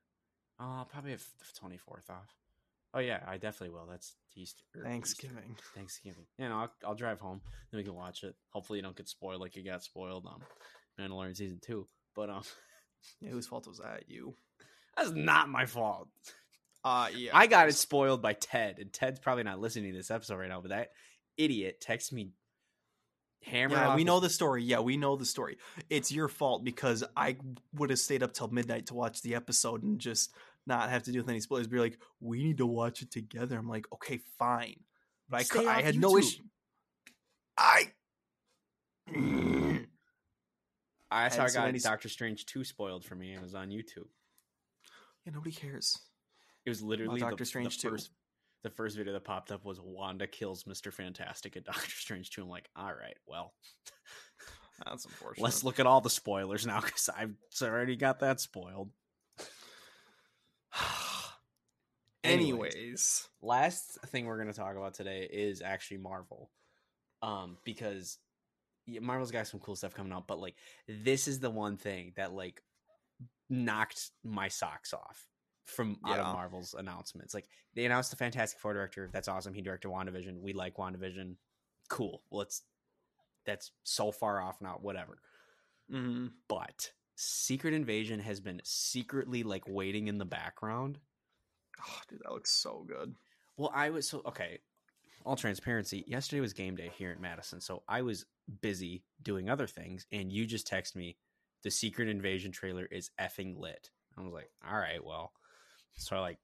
[0.60, 2.36] Oh, I'll probably have the twenty fourth off.
[2.94, 3.88] Oh yeah, I definitely will.
[3.90, 4.64] That's Easter.
[4.76, 4.90] or Easter.
[4.90, 5.56] Thanksgiving.
[5.76, 6.26] Thanksgiving.
[6.38, 7.42] Yeah, no, I'll, I'll drive home.
[7.72, 8.36] Then we can watch it.
[8.50, 10.42] Hopefully, you don't get spoiled like you got spoiled on
[11.00, 11.88] Mandalorian season two.
[12.16, 12.44] But um,
[13.22, 14.04] Yeah, whose fault was that?
[14.08, 14.36] You.
[14.96, 16.08] that's not my fault.
[16.84, 17.32] Uh yeah.
[17.34, 20.50] I got it spoiled by Ted, and Ted's probably not listening to this episode right
[20.50, 20.62] now.
[20.62, 20.90] But that
[21.38, 22.32] idiot texted me.
[23.46, 23.76] Hammer.
[23.76, 24.64] Yeah, we know the story.
[24.64, 25.58] Yeah, we know the story.
[25.90, 27.38] It's your fault because I
[27.74, 30.34] would have stayed up till midnight to watch the episode and just
[30.66, 31.68] not have to deal with any spoilers.
[31.68, 33.58] Be like, we need to watch it together.
[33.58, 34.76] I'm like, okay, fine.
[35.30, 36.44] But I, I had no issue.
[37.58, 37.92] I.
[41.12, 43.34] I how I so got Doctor Strange two spoiled for me.
[43.34, 44.08] It was on YouTube.
[45.26, 45.98] Yeah, nobody cares.
[46.66, 47.89] It was literally the- Doctor Strange the 2.
[47.89, 48.11] first,
[48.64, 52.43] the first video that popped up was Wanda kills Mister Fantastic at Doctor Strange two.
[52.43, 53.53] I'm like, all right, well,
[54.86, 55.43] That's unfortunate.
[55.43, 58.89] let's look at all the spoilers now because I've already got that spoiled.
[62.24, 62.74] Anyways.
[62.76, 66.49] Anyways, last thing we're going to talk about today is actually Marvel.
[67.22, 68.18] Um, because
[68.86, 70.55] yeah, Marvel's got some cool stuff coming out, but like
[70.88, 72.61] this is the one thing that like
[73.49, 75.26] knocked my socks off
[75.66, 77.34] from out of Marvel's announcements.
[77.34, 77.45] Like
[77.76, 79.09] they announced the Fantastic Four director.
[79.11, 79.53] That's awesome.
[79.53, 80.41] He directed WandaVision.
[80.41, 81.36] We like WandaVision.
[81.89, 82.22] Cool.
[82.30, 82.64] Well, it's
[83.45, 84.78] that's so far off now.
[84.82, 85.18] Whatever.
[85.89, 90.99] hmm But Secret Invasion has been secretly like waiting in the background.
[91.82, 93.16] oh, dude, that looks so good.
[93.57, 94.59] Well, I was so okay.
[95.26, 96.03] All transparency.
[96.07, 98.26] Yesterday was game day here in Madison, so I was
[98.61, 101.16] busy doing other things, and you just text me
[101.64, 103.89] the Secret Invasion trailer is effing lit.
[104.18, 105.32] I was like, all right, well.
[105.96, 106.39] So I like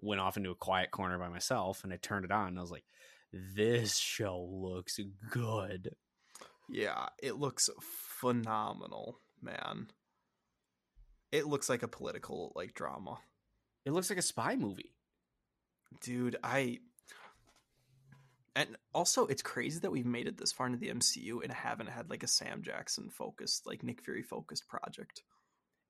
[0.00, 2.62] went off into a quiet corner by myself, and I turned it on, and I
[2.62, 2.84] was like,
[3.32, 4.98] this show looks
[5.30, 5.94] good.
[6.68, 9.88] Yeah, it looks phenomenal, man.
[11.30, 13.18] It looks like a political like drama.
[13.84, 14.94] It looks like a spy movie.
[16.00, 16.78] Dude, I
[18.54, 21.88] and also it's crazy that we've made it this far into the MCU and haven't
[21.88, 25.22] had like a Sam Jackson focused, like Nick Fury focused project.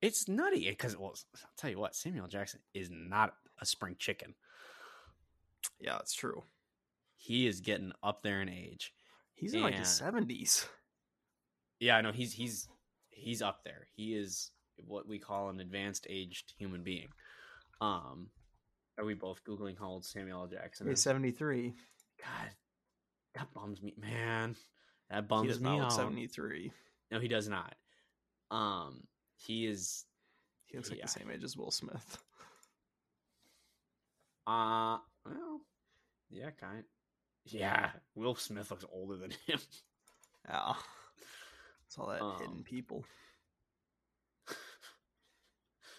[0.03, 4.34] It's nutty because, well, I'll tell you what, Samuel Jackson is not a spring chicken.
[5.80, 6.42] Yeah, it's true.
[7.16, 8.92] He is getting up there in age.
[9.34, 10.66] He's in like his seventies.
[11.78, 12.68] Yeah, I know he's he's
[13.11, 13.86] he's up there.
[13.94, 14.50] He is
[14.86, 17.09] what we call an advanced aged human being.
[17.80, 18.28] Um,
[18.98, 20.46] are we both googling how old Samuel L.
[20.48, 21.03] Jackson He's is?
[21.03, 21.74] seventy three.
[22.20, 22.50] God,
[23.34, 24.57] that bums me, man.
[25.11, 25.92] That bums me out.
[25.92, 26.72] seventy three.
[27.11, 27.74] No, he does not.
[28.50, 29.05] Um,
[29.47, 30.05] he is.
[30.66, 31.05] He looks like Yeah.
[31.07, 32.18] the same age as Will Smith.
[34.47, 35.61] Uh, well,
[36.30, 36.84] yeah, kind.
[37.45, 39.61] Yeah, Will Smith looks older than him.
[40.49, 40.74] Yeah.
[41.86, 43.05] It's all that Um, hidden people.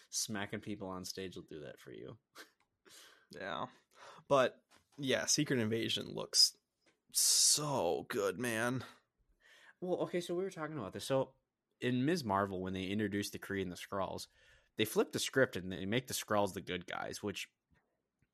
[0.09, 2.17] Smacking people on stage will do that for you.
[3.31, 3.65] Yeah.
[4.27, 4.61] But
[4.97, 6.55] yeah, Secret Invasion looks
[7.11, 8.83] so good, man.
[9.81, 11.05] Well, okay, so we were talking about this.
[11.05, 11.33] So
[11.82, 12.24] in Ms.
[12.24, 14.28] Marvel, when they introduced the Kree and the Skrulls,
[14.78, 17.47] they flipped the script and they make the Skrulls the good guys, which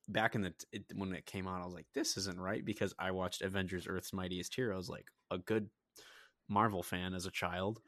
[0.07, 2.93] back in the it, when it came out, I was like, this isn't right because
[2.97, 5.69] I watched Avengers: Earth's Mightiest Heroes like a good
[6.47, 7.79] Marvel fan as a child,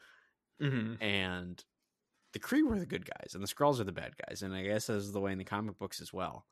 [0.62, 1.02] Mm-hmm.
[1.02, 1.64] and
[2.34, 4.64] the Kree were the good guys and the Skrulls are the bad guys, and I
[4.64, 6.46] guess that's the way in the comic books as well.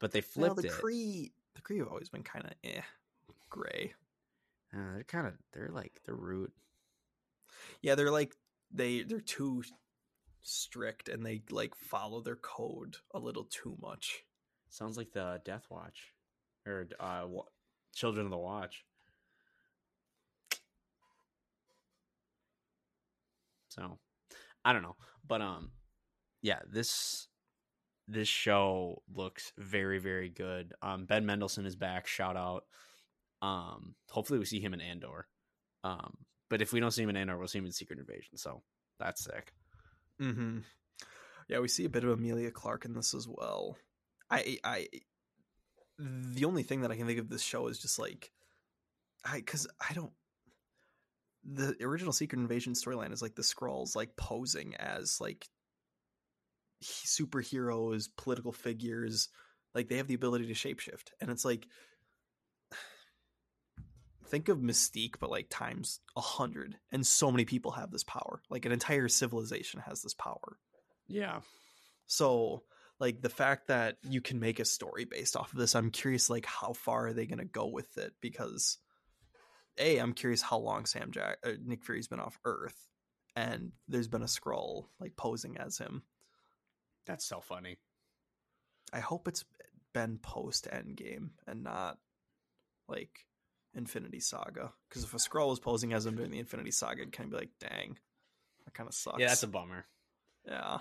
[0.00, 0.72] But they flipped the it.
[0.72, 2.80] Kree, the Kree have always been kind of eh,
[3.48, 3.94] gray.
[4.74, 6.52] Uh, they're kind of they're like the root.
[7.82, 8.34] Yeah, they're like
[8.72, 9.62] they they're too
[10.42, 14.24] strict and they like follow their code a little too much.
[14.68, 16.12] Sounds like the Death Watch
[16.66, 17.26] or uh,
[17.94, 18.84] Children of the Watch.
[23.68, 23.98] So,
[24.64, 24.96] I don't know,
[25.26, 25.70] but um,
[26.42, 27.28] yeah this
[28.08, 30.74] this show looks very very good.
[30.82, 32.06] Um, Ben Mendelsohn is back.
[32.06, 32.64] Shout out.
[33.40, 35.26] Um, hopefully we see him in Andor.
[35.84, 36.16] Um,
[36.52, 38.36] but if we don't see him in Andor, we'll see him in Secret Invasion.
[38.36, 38.60] So
[39.00, 39.54] that's sick.
[40.20, 40.58] Mm-hmm.
[41.48, 43.78] Yeah, we see a bit of Emilia Clarke in this as well.
[44.30, 44.88] I I
[45.98, 48.32] the only thing that I can think of this show is just like
[49.24, 50.12] I because I don't
[51.42, 55.48] the original Secret Invasion storyline is like the Skrulls like posing as like
[56.84, 59.30] superheroes, political figures,
[59.74, 61.66] like they have the ability to shapeshift, and it's like
[64.32, 68.40] think of Mystique, but like times a hundred, and so many people have this power.
[68.48, 70.56] Like an entire civilization has this power.
[71.06, 71.40] Yeah.
[72.06, 72.62] So
[72.98, 76.30] like the fact that you can make a story based off of this, I'm curious
[76.30, 78.78] like how far are they going to go with it because
[79.78, 82.88] a I'm curious how long Sam Jack uh, Nick Fury's been off Earth,
[83.36, 86.04] and there's been a Skrull like posing as him.
[87.04, 87.76] That's so funny.
[88.94, 89.44] I hope it's
[89.92, 91.98] been post Endgame and not
[92.88, 93.26] like
[93.74, 94.72] Infinity Saga.
[94.88, 97.32] Because if a Skrull was posing as him during the Infinity Saga, it'd kind of
[97.32, 97.98] be like, dang,
[98.64, 99.20] that kind of sucks.
[99.20, 99.86] Yeah, that's a bummer.
[100.46, 100.78] yeah.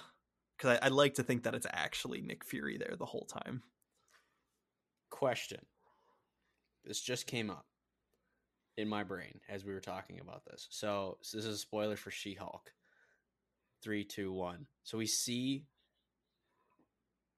[0.58, 3.64] Because I'd like to think that it's actually Nick Fury there the whole time.
[5.10, 5.66] Question.
[6.86, 7.66] This just came up
[8.78, 10.68] in my brain as we were talking about this.
[10.70, 12.72] So, so this is a spoiler for She Hulk.
[13.84, 14.68] Three, two, one.
[14.84, 15.66] So we see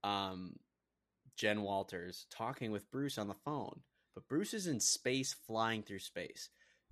[0.04, 0.58] um
[1.38, 3.80] Jen Walters talking with Bruce on the phone,
[4.14, 6.50] but Bruce is in space flying through space.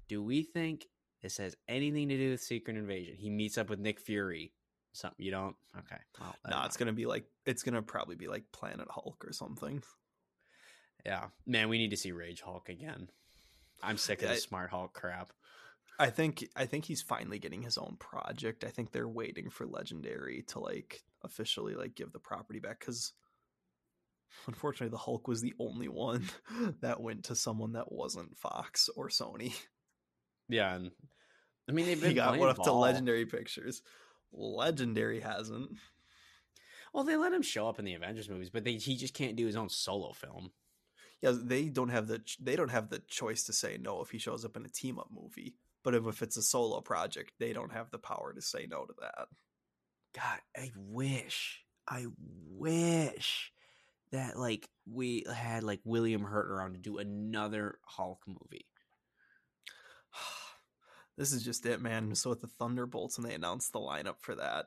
[0.07, 0.88] Do we think
[1.22, 3.15] this has anything to do with Secret Invasion?
[3.17, 4.53] He meets up with Nick Fury.
[4.93, 5.55] Something you don't?
[5.78, 6.01] Okay.
[6.19, 9.82] Well, No, it's gonna be like it's gonna probably be like Planet Hulk or something.
[11.05, 13.09] Yeah, man, we need to see Rage Hulk again.
[13.82, 15.32] I'm sick of Yeah, the Smart Hulk crap.
[15.97, 18.63] I think I think he's finally getting his own project.
[18.63, 23.13] I think they're waiting for Legendary to like officially like give the property back because
[24.48, 26.30] unfortunately the Hulk was the only one
[26.82, 29.54] that went to someone that wasn't Fox or Sony.
[30.50, 30.92] Yeah, and
[31.70, 32.72] I mean they've been He got one up to.
[32.72, 33.82] Legendary Pictures.
[34.34, 35.72] Legendary hasn't.
[36.94, 39.38] Well, they let him show up in the Avengers movies, but they, he just can't
[39.38, 40.52] do his own solo film.
[41.22, 44.18] Yeah, they don't have the they don't have the choice to say no if he
[44.18, 45.56] shows up in a team up movie.
[45.84, 48.86] But if, if it's a solo project, they don't have the power to say no
[48.86, 49.28] to that.
[50.14, 52.08] God, I wish, I
[52.50, 53.52] wish
[54.12, 58.66] that like we had like William Hurt around to do another Hulk movie.
[61.18, 62.16] this is just it, man.
[62.16, 64.66] So with the Thunderbolts, and they announced the lineup for that,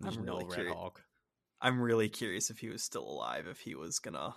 [0.00, 1.02] There's I'm no really Red curi- Hulk.
[1.60, 3.46] I'm really curious if he was still alive.
[3.46, 4.34] If he was gonna,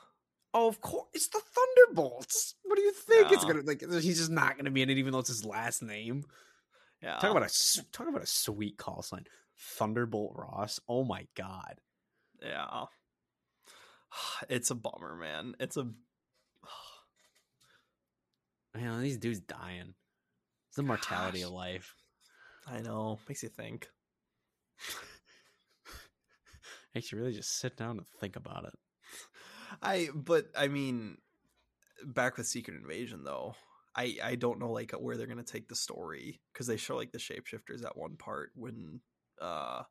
[0.54, 1.42] Oh, of course, it's the
[1.86, 2.56] Thunderbolts.
[2.64, 3.82] What do you think it's gonna like?
[3.82, 6.24] He's just not gonna be in it, even though it's his last name.
[7.02, 9.26] yeah, Talk about a talk about a sweet call sign,
[9.60, 10.80] Thunderbolt Ross.
[10.88, 11.80] Oh my god.
[12.42, 12.86] yeah.
[14.50, 15.56] It's a bummer, man.
[15.60, 15.84] It's a
[18.76, 19.94] Man, these dudes dying.
[20.68, 21.48] It's the mortality Gosh.
[21.48, 21.96] of life.
[22.68, 23.88] I know makes you think.
[26.96, 28.74] Makes you really just sit down and think about it.
[29.82, 31.18] I but I mean,
[32.06, 33.56] back with Secret Invasion though,
[33.96, 37.12] I I don't know like where they're gonna take the story because they show like
[37.12, 39.02] the shapeshifters at one part when
[39.42, 39.84] uh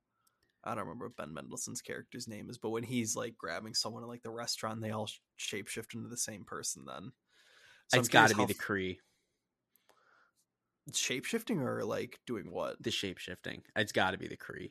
[0.64, 4.02] I don't remember what Ben Mendelsohn's character's name is, but when he's like grabbing someone
[4.02, 5.08] in like the restaurant, they all
[5.38, 6.84] shapeshift into the same person.
[6.86, 7.12] Then
[7.88, 8.96] So it's got to be the f-
[10.92, 12.82] shapeshifting or like doing what?
[12.82, 13.60] the shapeshifting.
[13.76, 14.70] It's got to be the Kree.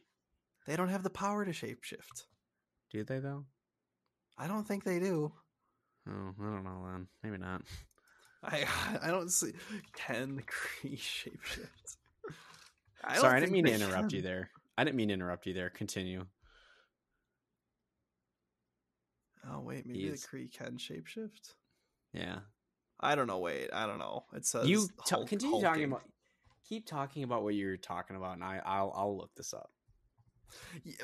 [0.66, 2.26] They don't have the power to shapeshift.
[2.92, 3.46] Do they though?
[4.38, 5.32] I don't think they do.
[6.08, 7.08] Oh, I don't know then.
[7.24, 7.62] Maybe not.
[8.44, 8.66] I
[9.02, 9.54] I don't see
[9.94, 11.98] can the Kree shapeshift.
[13.04, 14.50] I Sorry, I didn't mean to interrupt you there.
[14.78, 15.70] I didn't mean to interrupt you there.
[15.70, 16.26] Continue.
[19.50, 21.56] Oh wait, maybe He's- the Kree can shapeshift.
[22.14, 22.40] Yeah.
[23.00, 23.40] I don't know.
[23.40, 24.26] Wait, I don't know.
[24.34, 26.04] It says you ta- Hulk- continue talking about.
[26.70, 29.70] Keep talking about what you're talking about, and I, I'll I'll look this up.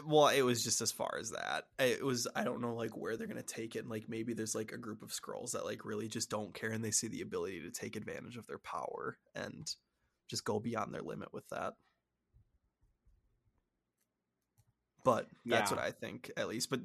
[0.06, 1.66] Well, it was just as far as that.
[1.80, 2.28] It was.
[2.36, 3.80] I don't know, like where they're gonna take it.
[3.80, 6.72] And, Like maybe there's like a group of Skrulls that like really just don't care,
[6.72, 9.70] and they see the ability to take advantage of their power and
[10.30, 11.74] just go beyond their limit with that.
[15.04, 15.78] But that's Yeah.
[15.78, 16.70] what I think, at least.
[16.70, 16.82] But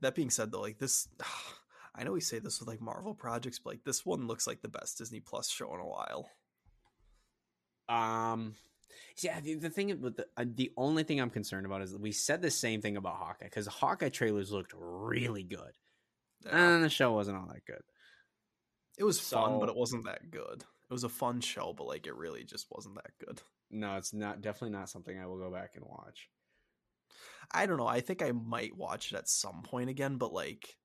[0.00, 1.08] that being said, though, like this,
[1.94, 4.60] I know we say this with like Marvel projects, but like this one looks like
[4.62, 6.28] the best Disney Plus show in a while.
[7.88, 8.54] Um,
[9.18, 9.40] yeah.
[9.40, 12.42] The, the thing with the uh, the only thing I'm concerned about is we said
[12.42, 15.72] the same thing about Hawkeye because Hawkeye trailers looked really good,
[16.44, 16.74] Yeah.
[16.74, 17.82] and the show wasn't all that good.
[18.98, 20.64] It was fun, but it wasn't that good.
[20.88, 23.42] It was a fun show, but like it really just wasn't that good.
[23.70, 26.28] No, it's not definitely not something I will go back and watch.
[27.52, 27.86] I don't know.
[27.86, 30.76] I think I might watch it at some point again, but like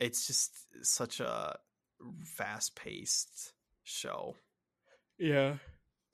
[0.00, 0.52] it's just
[0.82, 1.56] such a
[2.24, 3.52] fast paced
[3.84, 4.34] show.
[5.18, 5.54] Yeah.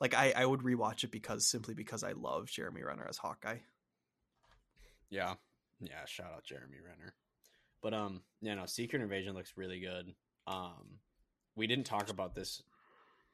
[0.00, 3.58] Like I, I would rewatch it because simply because I love Jeremy Renner as Hawkeye.
[5.10, 5.34] Yeah.
[5.80, 7.14] Yeah, shout out Jeremy Renner.
[7.80, 10.14] But um, yeah, no, Secret Invasion looks really good.
[10.46, 10.98] Um
[11.56, 12.62] we didn't talk about this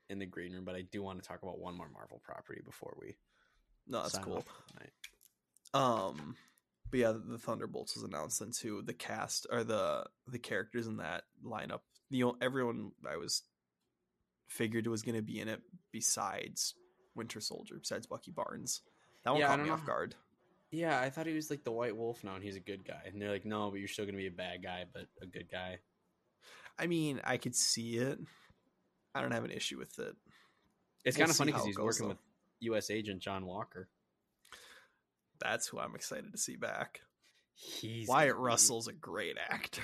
[0.08, 2.60] in the green room, but I do want to talk about one more Marvel property
[2.64, 3.16] before we
[3.86, 4.44] No, that's sign cool.
[5.74, 6.20] Off for tonight.
[6.20, 6.36] Um
[6.90, 8.82] but yeah, the Thunderbolts was announced then too.
[8.82, 11.80] The cast or the the characters in that lineup.
[12.10, 13.42] The o- everyone I was
[14.48, 15.60] figured was going to be in it
[15.90, 16.74] besides
[17.16, 18.82] Winter Soldier, besides Bucky Barnes.
[19.24, 20.14] That one Yeah, caught me know off guard.
[20.70, 23.00] Yeah, I thought he was like the White Wolf now, and he's a good guy.
[23.06, 25.50] And they're like, no, but you're still gonna be a bad guy, but a good
[25.50, 25.78] guy.
[26.78, 28.18] I mean, I could see it.
[29.14, 30.14] I don't have an issue with it.
[31.04, 32.08] It's We'll kind of funny because he's goes, working though.
[32.10, 32.18] with
[32.60, 32.90] U.S.
[32.90, 33.88] Agent John Walker.
[35.44, 37.02] That's who I'm excited to see back.
[37.54, 39.82] He's Wyatt Russell's a great actor.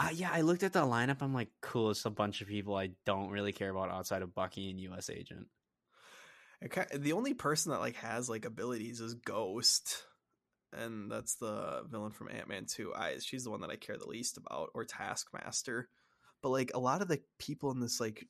[0.00, 1.22] Uh, yeah, I looked at the lineup.
[1.22, 1.90] I'm like, cool.
[1.90, 5.10] It's a bunch of people I don't really care about outside of Bucky and U.S.
[5.10, 5.46] Agent.
[6.70, 10.04] Ki- the only person that like has like abilities is Ghost,
[10.72, 12.92] and that's the villain from Ant Man Two.
[12.94, 15.88] I she's the one that I care the least about, or Taskmaster.
[16.42, 18.26] But like a lot of the people in this like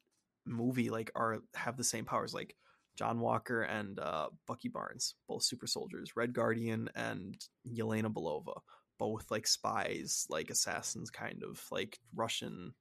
[0.47, 2.55] movie like are have the same powers, like
[2.99, 6.17] John Walker and uh, Bucky Barnes, both super soldiers.
[6.17, 7.37] Red Guardian and
[7.67, 8.61] Yelena Belova,
[8.99, 12.75] both like spies, like assassins, kind of like Russian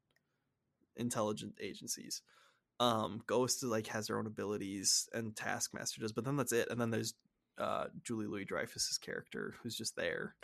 [0.95, 2.23] intelligent agencies
[2.79, 6.81] um ghost like has her own abilities and taskmaster does but then that's it and
[6.81, 7.13] then there's
[7.59, 10.35] uh julie louis dreyfus's character who's just there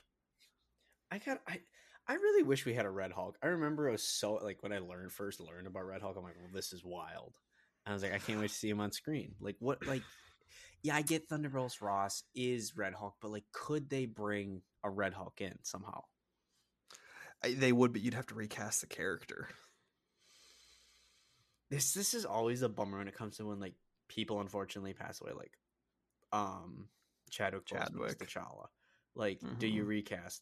[1.13, 1.59] I got I
[2.07, 3.37] I really wish we had a Red Hulk.
[3.43, 6.23] I remember it was so like when I learned first learned about Red Hulk, I'm
[6.23, 7.37] like, well, this is wild.
[7.85, 9.35] I was like, I can't wait to see him on screen.
[9.39, 10.03] Like what like
[10.83, 15.13] yeah, I get Thunderbolts Ross is Red Hulk, but like could they bring a Red
[15.13, 16.03] Hulk in somehow?
[17.43, 19.49] I, they would but you'd have to recast the character
[21.69, 23.73] This this is always a bummer when it comes to when like
[24.07, 25.57] people unfortunately pass away, like
[26.31, 26.87] um
[27.31, 28.19] Chadwick Chadwick.
[28.19, 28.67] T'Challa.
[29.15, 29.87] Like, do you Mhm.
[29.87, 30.41] recast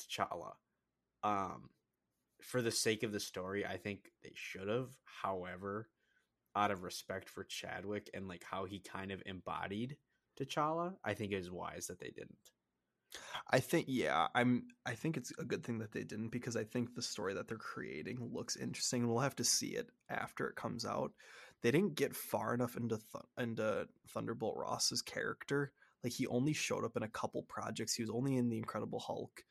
[0.00, 0.54] T'Challa?
[1.24, 1.70] Um,
[2.42, 4.90] for the sake of the story, I think they should have.
[5.04, 5.88] However,
[6.56, 9.96] out of respect for Chadwick and like how he kind of embodied
[10.40, 12.36] T'Challa, I think it is wise that they didn't.
[13.50, 16.64] i think yeah i'm i think it's a good thing that they didn't because i
[16.64, 19.06] think the story that they're creating looks interesting.
[19.06, 21.12] We'll have to see it after it comes out.
[21.62, 25.72] They didn't get far enough into th- into thunderbolt ross's character.
[26.02, 27.94] Like he only showed up in a couple projects.
[27.94, 29.44] He was only in the incredible hulk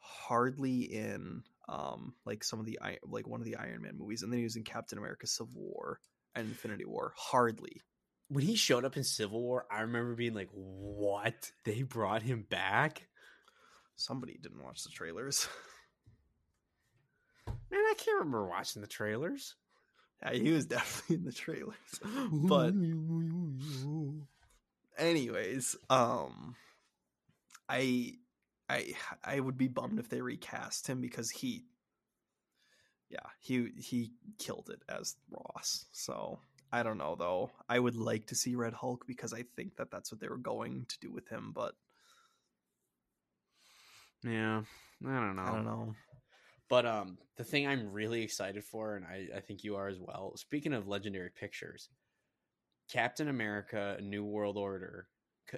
[0.00, 4.32] hardly in um like some of the like one of the iron man movies and
[4.32, 6.00] then he was in captain america civil war
[6.34, 7.82] and infinity war hardly
[8.28, 11.52] When he showed up in Civil War, I remember being like, "What?
[11.64, 13.08] They brought him back?"
[13.94, 15.46] somebody didn't watch the trailers
[17.46, 19.54] Man, I can't remember watching the trailers.
[20.22, 22.00] yeah, he was definitely in the trailers
[22.32, 22.74] but
[24.98, 26.54] anyways um
[27.68, 28.12] i
[28.68, 28.92] i
[29.24, 31.64] i would be bummed if they recast him because he
[33.12, 36.38] yeah he he killed it as ross so
[36.72, 39.90] i don't know though i would like to see red hulk because i think that
[39.90, 41.74] that's what they were going to do with him but
[44.24, 44.62] Yeah,
[45.06, 45.42] I don't know.
[45.42, 45.94] i don't know
[46.68, 49.98] But um, the thing I'm really excited for, and I, I think you are as
[50.00, 50.32] well.
[50.36, 51.90] Speaking of legendary pictures,
[52.90, 55.06] Captain America: New World Order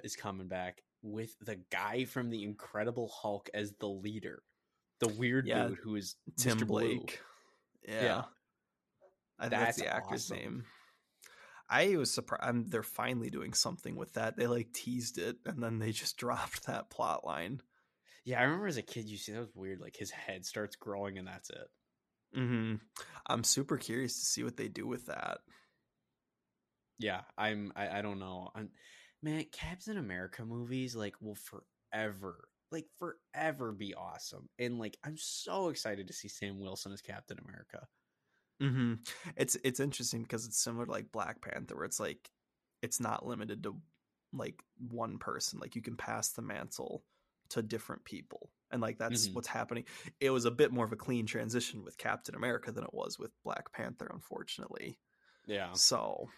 [0.03, 4.43] is coming back with the guy from the Incredible Hulk as the leader,
[4.99, 6.67] the weird Yeah, dude who is tim Mr.
[6.67, 7.05] Blue.
[7.87, 8.23] Yeah, Yeah.
[9.39, 10.37] i think that's, That's the actor's awesome.
[10.37, 10.65] name
[11.67, 12.43] I was surprised.
[12.43, 14.37] I'm, they're finally doing something with that.
[14.37, 17.59] They like teased it, and then they just dropped that plot line.
[18.23, 19.81] Yeah, I remember as a kid, you see that was weird.
[19.81, 21.67] Like his head starts growing, and that's it.
[22.37, 22.75] Mm-hmm.
[23.25, 25.39] I'm super curious to see what they do with that.
[26.99, 27.73] Yeah, I'm.
[27.75, 28.51] I, I don't know.
[28.55, 28.69] I'm,
[29.23, 31.37] man, Captain America movies like will
[31.91, 34.49] forever, like forever, be awesome.
[34.59, 37.87] And like, I'm so excited to see Sam Wilson as Captain America.
[38.61, 38.93] Mm-hmm.
[39.35, 42.29] It's it's interesting because it's similar to like Black Panther, where it's like
[42.81, 43.81] it's not limited to
[44.31, 45.59] like one person.
[45.59, 47.03] Like you can pass the mantle
[47.49, 49.33] to different people, and like that's Mhm.
[49.33, 49.85] what's happening.
[50.21, 53.19] It was a bit more of a clean transition with Captain America than it was
[53.19, 54.99] with Black Panther, unfortunately.
[55.45, 56.29] Yeah, So,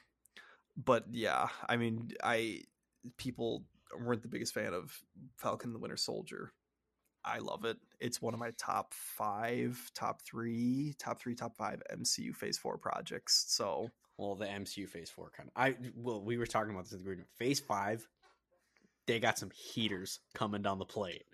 [0.75, 2.63] but yeah, I mean, I
[3.17, 3.65] people
[3.99, 4.91] weren't the biggest fan of
[5.37, 6.51] Falcon the Winter Soldier.
[7.23, 7.77] I love it.
[7.99, 12.77] It's one of my top five, top three, top three, top five MCU Phase Four
[12.77, 13.45] projects.
[13.49, 15.61] So, well, the MCU Phase Four kind of.
[15.61, 17.27] I well, we were talking about this in the agreement.
[17.37, 18.07] Phase Five,
[19.07, 21.25] they got some heaters coming down the plate.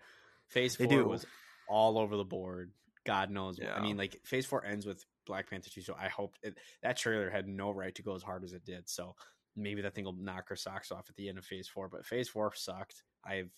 [0.47, 1.05] Phase They Four do.
[1.05, 1.25] was
[1.67, 2.71] all over the board.
[3.05, 3.59] God knows.
[3.59, 3.69] what.
[3.69, 6.97] I mean, like Phase Four ends with Black Panther two, so I hope it, that
[6.97, 8.89] trailer had no right to go as hard as it did.
[8.89, 9.15] So
[9.55, 11.89] maybe that thing will knock our socks off at the end of Phase Four.
[11.89, 13.03] But Phase Four sucked.
[13.25, 13.49] I have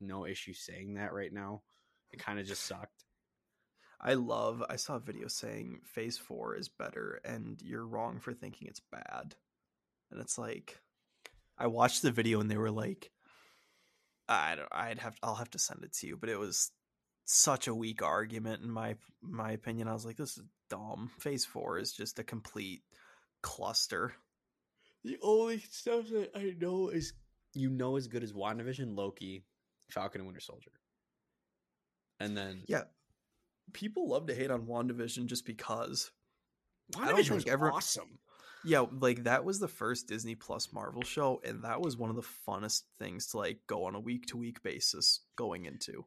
[0.00, 1.62] no issue saying that right now.
[2.12, 3.04] It kind of just sucked.
[4.00, 4.62] I love.
[4.68, 8.82] I saw a video saying Phase Four is better, and you're wrong for thinking it's
[8.92, 9.34] bad.
[10.10, 10.78] And it's like,
[11.58, 13.10] I watched the video, and they were like,
[14.28, 14.68] I don't.
[14.70, 15.16] I'd have.
[15.22, 16.70] I'll have to send it to you, but it was
[17.24, 19.88] such a weak argument in my my opinion.
[19.88, 21.10] I was like, this is dumb.
[21.18, 22.82] Phase Four is just a complete
[23.42, 24.14] cluster.
[25.04, 27.12] The only stuff that I know is
[27.54, 29.44] you know as good as WandaVision, Loki,
[29.90, 30.72] Falcon and Winter Soldier.
[32.20, 32.84] And then Yeah.
[33.72, 36.10] People love to hate on WandaVision just because.
[36.90, 38.18] don't WandaVision was think ever- awesome.
[38.66, 42.16] Yeah, like that was the first Disney Plus Marvel show, and that was one of
[42.16, 46.06] the funnest things to like go on a week to week basis going into.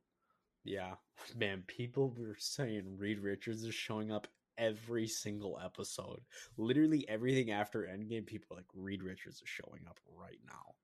[0.63, 0.95] Yeah.
[1.35, 4.27] Man, people were saying Reed Richards is showing up
[4.58, 6.20] every single episode.
[6.58, 10.76] Literally everything after Endgame, people like Reed Richards is showing up right now.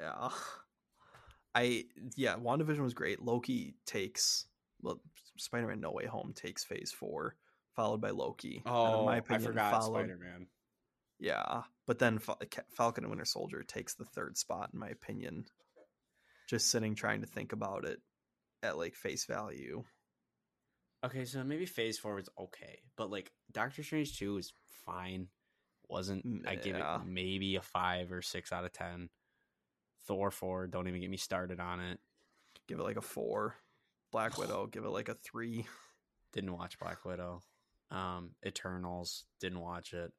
[0.00, 0.28] Yeah.
[1.54, 1.84] I
[2.16, 3.22] yeah, WandaVision was great.
[3.22, 4.46] Loki takes
[4.82, 5.00] well
[5.38, 7.36] Spider Man No Way Home takes phase four,
[7.74, 8.62] followed by Loki.
[8.66, 10.46] And in Oh, my I forgot followed- Spider Man.
[11.18, 12.18] Yeah, but then
[12.76, 15.46] Falcon and Winter Soldier takes the third spot in my opinion.
[16.46, 18.02] Just sitting trying to think about it
[18.62, 19.82] at like face value.
[21.04, 24.52] Okay, so maybe Phase Four was okay, but like Doctor Strange Two is
[24.84, 25.28] fine.
[25.88, 29.08] Wasn't I give it maybe a five or six out of ten.
[30.06, 31.98] Thor four, don't even get me started on it.
[32.66, 33.56] Give it like a four.
[34.10, 35.66] Black Widow, give it like a three.
[36.32, 37.42] Didn't watch Black Widow.
[37.90, 40.12] Um, Eternals, didn't watch it.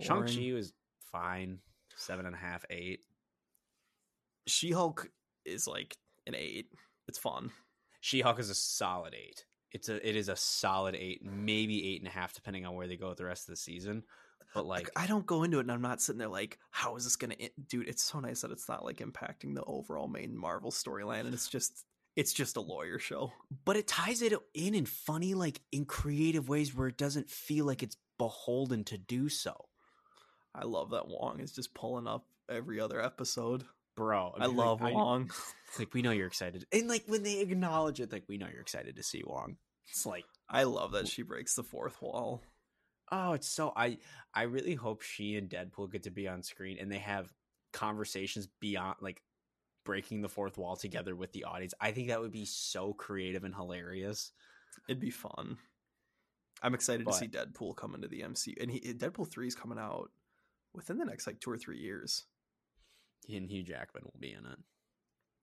[0.00, 0.72] Shang Chi was
[1.12, 1.58] fine,
[1.96, 3.00] seven and a half, eight.
[4.46, 5.08] She Hulk
[5.44, 5.96] is like
[6.26, 6.66] an eight.
[7.06, 7.50] It's fun.
[8.00, 9.44] She Hulk is a solid eight.
[9.72, 12.86] It's a it is a solid eight, maybe eight and a half, depending on where
[12.86, 14.02] they go with the rest of the season.
[14.54, 16.96] But Like like, I don't go into it and I'm not sitting there like, how
[16.96, 17.50] is this gonna in-?
[17.68, 17.88] dude?
[17.88, 21.48] It's so nice that it's not like impacting the overall main Marvel storyline, and it's
[21.48, 21.84] just
[22.16, 23.32] it's just a lawyer show.
[23.64, 27.66] but it ties it in in funny, like in creative ways where it doesn't feel
[27.66, 29.66] like it's beholden to do so,
[30.54, 33.64] I love that Wong is just pulling up every other episode.
[33.98, 34.32] Bro.
[34.38, 35.30] I mean, love like, Wong.
[35.78, 38.62] like we know you're excited, and like when they acknowledge it, like we know you're
[38.62, 39.56] excited to see Wong.
[39.90, 42.42] It's like I love that she breaks the fourth wall.
[43.10, 43.98] Oh, it's so I
[44.34, 47.32] I really hope she and Deadpool get to be on screen and they have
[47.72, 49.22] conversations beyond like
[49.84, 51.74] breaking the fourth wall together with the audience.
[51.80, 54.32] I think that would be so creative and hilarious.
[54.88, 55.56] It'd be fun.
[56.62, 59.54] I'm excited But- to see Deadpool come into the MCU, and he, Deadpool three is
[59.54, 60.10] coming out
[60.74, 62.24] within the next like two or three years.
[63.28, 64.58] And Hugh Jackman will be in it.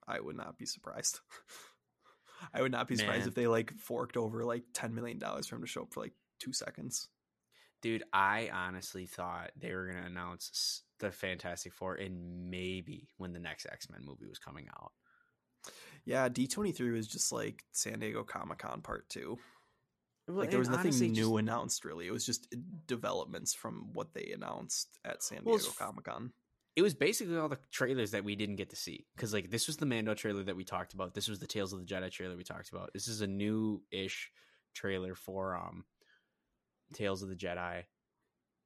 [0.08, 1.20] I would not be surprised.
[2.54, 3.28] I would not be surprised Man.
[3.30, 6.02] if they like forked over like ten million dollars for him to show up for
[6.02, 7.08] like two seconds.
[7.82, 13.32] Dude, I honestly thought they were going to announce the Fantastic Four and maybe when
[13.34, 14.92] the next X-Men movie was coming out.
[16.06, 19.38] Yeah, D twenty three was just like San Diego Comic Con Part Two.
[20.28, 22.08] Well, Like there was nothing honestly, new just- announced really.
[22.08, 22.54] It was just
[22.88, 26.32] developments from what they announced at San Diego it's- Comic Con.
[26.76, 29.06] It was basically all the trailers that we didn't get to see.
[29.16, 31.14] Because like this was the mando trailer that we talked about.
[31.14, 32.92] This was the tales of the jedi trailer we talked about.
[32.94, 34.32] This is a new-ish
[34.74, 35.86] trailer for um
[36.94, 37.84] tales of the jedi.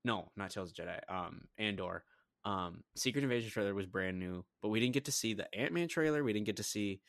[0.04, 1.00] No not tales of the jedi.
[1.08, 2.04] Um andor.
[2.46, 5.88] Um secret invasion trailer was brand new but we didn't get to see the ant-man
[5.88, 6.24] trailer.
[6.24, 7.02] We didn't get to see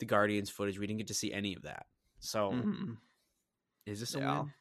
[0.00, 0.78] the guardians footage.
[0.78, 1.86] We didn't get to see any of that.
[2.18, 2.96] So Mhm.
[3.86, 4.40] is this a Yeah.
[4.40, 4.52] win?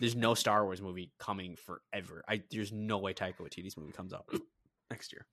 [0.00, 2.24] There's no star wars movie coming forever.
[2.26, 4.26] I there's no way taika waititi's movie comes out
[4.90, 5.26] next year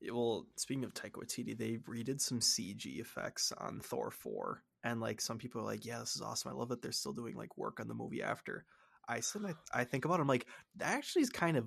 [0.00, 4.62] Yeah, Well, speaking of Taika Waititi, they redid some CG effects on Thor 4.
[4.84, 6.50] And like some people are like, yeah, this is awesome.
[6.50, 8.66] I love that they're still doing like work on the movie after.
[9.08, 10.46] I said I, I think about it, I'm like,
[10.76, 11.66] that actually is kind of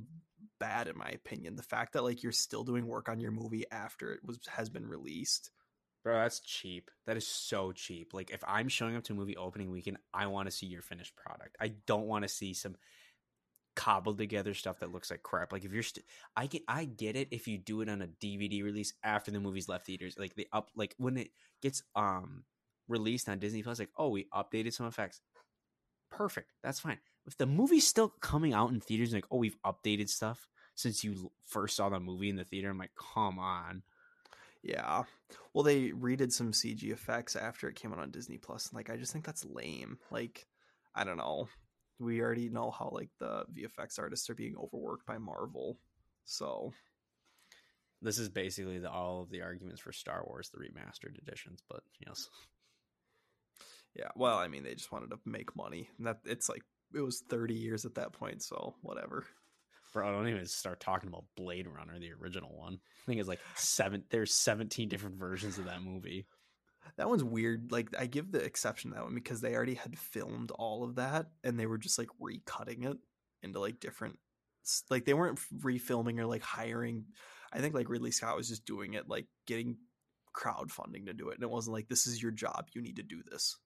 [0.60, 1.56] bad in my opinion.
[1.56, 4.70] The fact that like you're still doing work on your movie after it was has
[4.70, 5.52] been released.
[6.04, 6.90] Bro, that's cheap.
[7.06, 8.14] That is so cheap.
[8.14, 10.82] Like if I'm showing up to a movie opening weekend, I want to see your
[10.82, 11.58] finished product.
[11.60, 12.76] I don't want to see some
[13.78, 15.54] cobbled together stuff that looks like crap.
[15.54, 16.06] Like if you're st-
[16.36, 19.40] I get I get it if you do it on a DVD release after the
[19.40, 20.16] movie's left theaters.
[20.18, 21.30] Like they up like when it
[21.62, 22.44] gets um
[22.88, 25.22] released on Disney Plus like, "Oh, we updated some effects."
[26.10, 26.52] Perfect.
[26.64, 26.98] That's fine.
[27.28, 31.32] If the movie's still coming out in theaters like, "Oh, we've updated stuff since you
[31.46, 33.84] first saw the movie in the theater." I'm like, "Come on."
[34.64, 35.04] Yeah.
[35.54, 38.74] Well, they redid some CG effects after it came out on Disney Plus.
[38.74, 40.00] Like I just think that's lame.
[40.10, 40.48] Like,
[40.96, 41.48] I don't know.
[42.00, 45.78] We already know how like the VFX artists are being overworked by Marvel.
[46.26, 46.74] So
[48.02, 51.62] This is basically the, all of the arguments for Star Wars, the remastered editions.
[51.70, 52.30] But yes,
[53.96, 55.90] Yeah, well, I mean, they just wanted to make money.
[55.98, 56.62] And that it's like
[56.94, 59.26] it was 30 years at that point, so whatever.
[59.94, 62.74] bro, I don't even start talking about Blade Runner, the original one.
[62.74, 64.04] I think it's like seven.
[64.10, 66.28] There's 17 different versions of that movie.
[66.98, 67.72] That one's weird.
[67.72, 70.96] Like I give the exception to that one because they already had filmed all of
[70.96, 72.98] that and they were just like recutting it
[73.44, 74.18] into like different
[74.90, 77.06] like they weren't refilming or like hiring.
[77.54, 79.78] I think like Ridley Scott was just doing it like getting
[80.36, 83.04] crowdfunding to do it and it wasn't like this is your job, you need to
[83.04, 83.58] do this.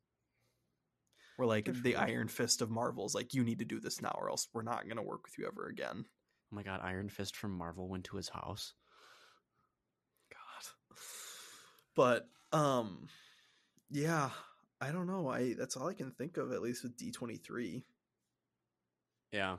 [1.38, 1.96] Where like Good the.
[1.96, 4.88] Iron Fist of Marvel's like, you need to do this now, or else we're not
[4.88, 6.06] gonna work with you ever again.
[6.06, 8.74] Oh my god, Iron Fist from Marvel went to his house.
[10.30, 10.98] God.
[11.96, 13.08] But um,
[13.90, 14.30] yeah,
[14.80, 15.30] I don't know.
[15.30, 17.86] I that's all I can think of at least with D twenty three.
[19.32, 19.58] Yeah.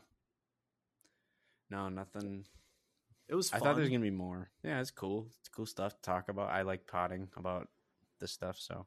[1.71, 2.45] No, nothing.
[3.29, 3.53] It was.
[3.53, 4.51] I thought there was gonna be more.
[4.63, 5.27] Yeah, it's cool.
[5.41, 6.51] It's cool stuff to talk about.
[6.51, 7.69] I like potting about
[8.21, 8.59] this stuff.
[8.59, 8.87] So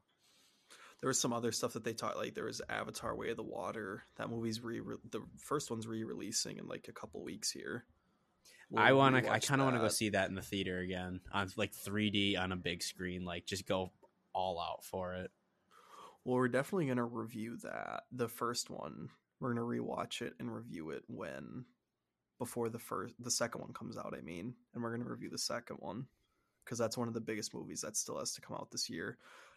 [1.00, 2.16] there was some other stuff that they taught.
[2.16, 4.04] Like there was Avatar: Way of the Water.
[4.16, 4.80] That movie's re
[5.10, 7.84] the first one's re releasing in like a couple weeks here.
[8.74, 9.30] I want to.
[9.30, 12.38] I kind of want to go see that in the theater again on like 3D
[12.38, 13.24] on a big screen.
[13.24, 13.92] Like just go
[14.32, 15.30] all out for it.
[16.24, 18.04] Well, we're definitely gonna review that.
[18.10, 21.64] The first one, we're gonna rewatch it and review it when
[22.38, 24.14] before the first, the second one comes out.
[24.16, 26.06] I mean, and we're gonna review the second one
[26.64, 29.16] because that's one of the biggest movies that still has to come out this year.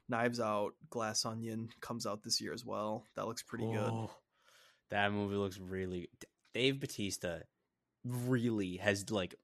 [0.09, 3.03] Knives Out, Glass Onion comes out this year as well.
[3.15, 3.91] That looks pretty good.
[3.91, 4.11] Oh,
[4.89, 6.09] That movie looks really.
[6.53, 7.39] Dave Batista
[8.03, 9.35] really has like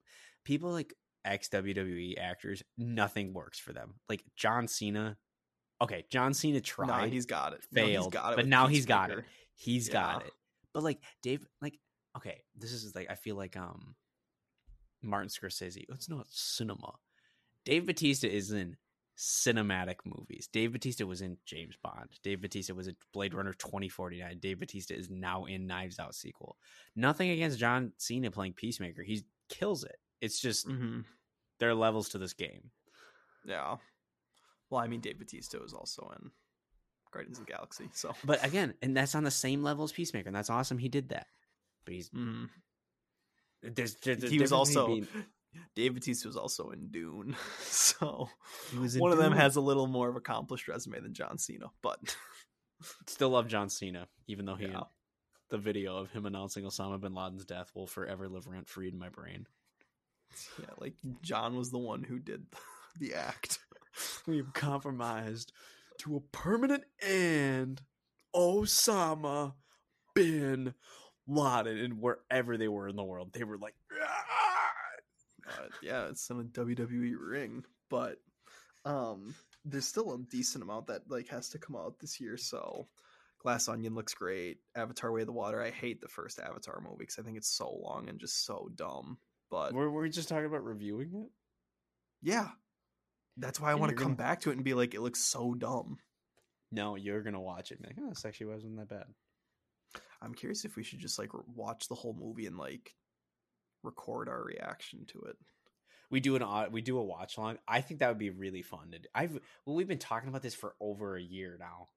[0.44, 2.64] people like ex WWE actors.
[2.78, 3.96] Nothing works for them.
[4.10, 5.18] Like John Cena.
[5.82, 7.66] Okay, John Cena tried, he's got it.
[7.72, 9.26] No, he's failed, got it but now he's got it.
[9.56, 10.32] He's got it.
[10.74, 11.80] But like Dave, like
[12.18, 13.96] okay, this is like I feel like um
[15.02, 15.86] Martin Scorsese.
[15.90, 16.94] It's not cinema.
[17.66, 18.78] Dave Batista is in
[19.18, 20.48] cinematic movies.
[20.52, 22.10] Dave Batista was in James Bond.
[22.24, 24.40] Dave Batista was in Blade Runner 2049.
[24.40, 26.58] Dave Batista is now in Knives Out sequel.
[26.96, 29.04] Nothing against John Cena playing Peacemaker.
[29.04, 29.98] He kills it.
[30.22, 31.06] It's just Mhm.
[31.60, 32.72] there are levels to this game.
[33.46, 33.78] Yeah.
[34.70, 36.32] Well, I mean, Dave Batista was also in
[37.12, 38.14] Guardians of the Galaxy, so.
[38.24, 40.78] But again, and that's on the same level as Peacemaker, and that's awesome.
[40.80, 41.28] He did that.
[41.86, 42.50] But he's Mhm.
[43.62, 45.26] there's, there's a he was also between
[45.76, 48.30] Dave Batista was also in Dune, so
[48.72, 51.38] He was in one of them has a little more of accomplished resume than John
[51.38, 52.16] Cena, but
[53.08, 54.84] still love John Cena, even though he Yeah.
[55.50, 58.98] the video of him announcing Osama bin Laden's death will forever live rent free in
[58.98, 59.48] my brain.
[60.60, 62.46] yeah, like John was the one who did
[63.00, 63.60] the act.
[64.28, 65.52] We've compromised
[66.00, 67.82] to a permanent end.
[68.36, 69.54] Osama
[70.14, 70.74] bin
[71.28, 73.76] Laden, and wherever they were in the world, they were like!
[75.48, 78.18] Uh, yeah, it's in a WWE ring, but
[78.86, 82.38] um, there's still a decent amount that like has to come out this year.
[82.38, 82.88] So,
[83.40, 84.58] Glass Onion looks great.
[84.76, 85.62] Avatar: Way of the Water.
[85.62, 88.70] I hate the first Avatar movie because I think it's so long and just so
[88.76, 89.18] dumb.
[89.52, 91.30] But were, were we just talking about reviewing it?
[92.22, 92.50] yeah,
[93.38, 95.20] that's why I want to come gonna- back to it and be like, it looks
[95.20, 95.98] so dumb.
[96.72, 97.80] No, you're gonna watch it.
[97.80, 99.06] And be like, oh, this actually wasn't that bad.
[100.22, 102.96] I'm curious if we should just like watch the whole movie and like
[103.86, 105.38] record our reaction to it.
[106.10, 107.58] we do an we do a watch along.
[107.68, 108.92] I think that would be really fun.
[108.92, 109.08] To do.
[109.14, 109.34] I've
[109.66, 111.88] well, we've been talking about this for over a year now.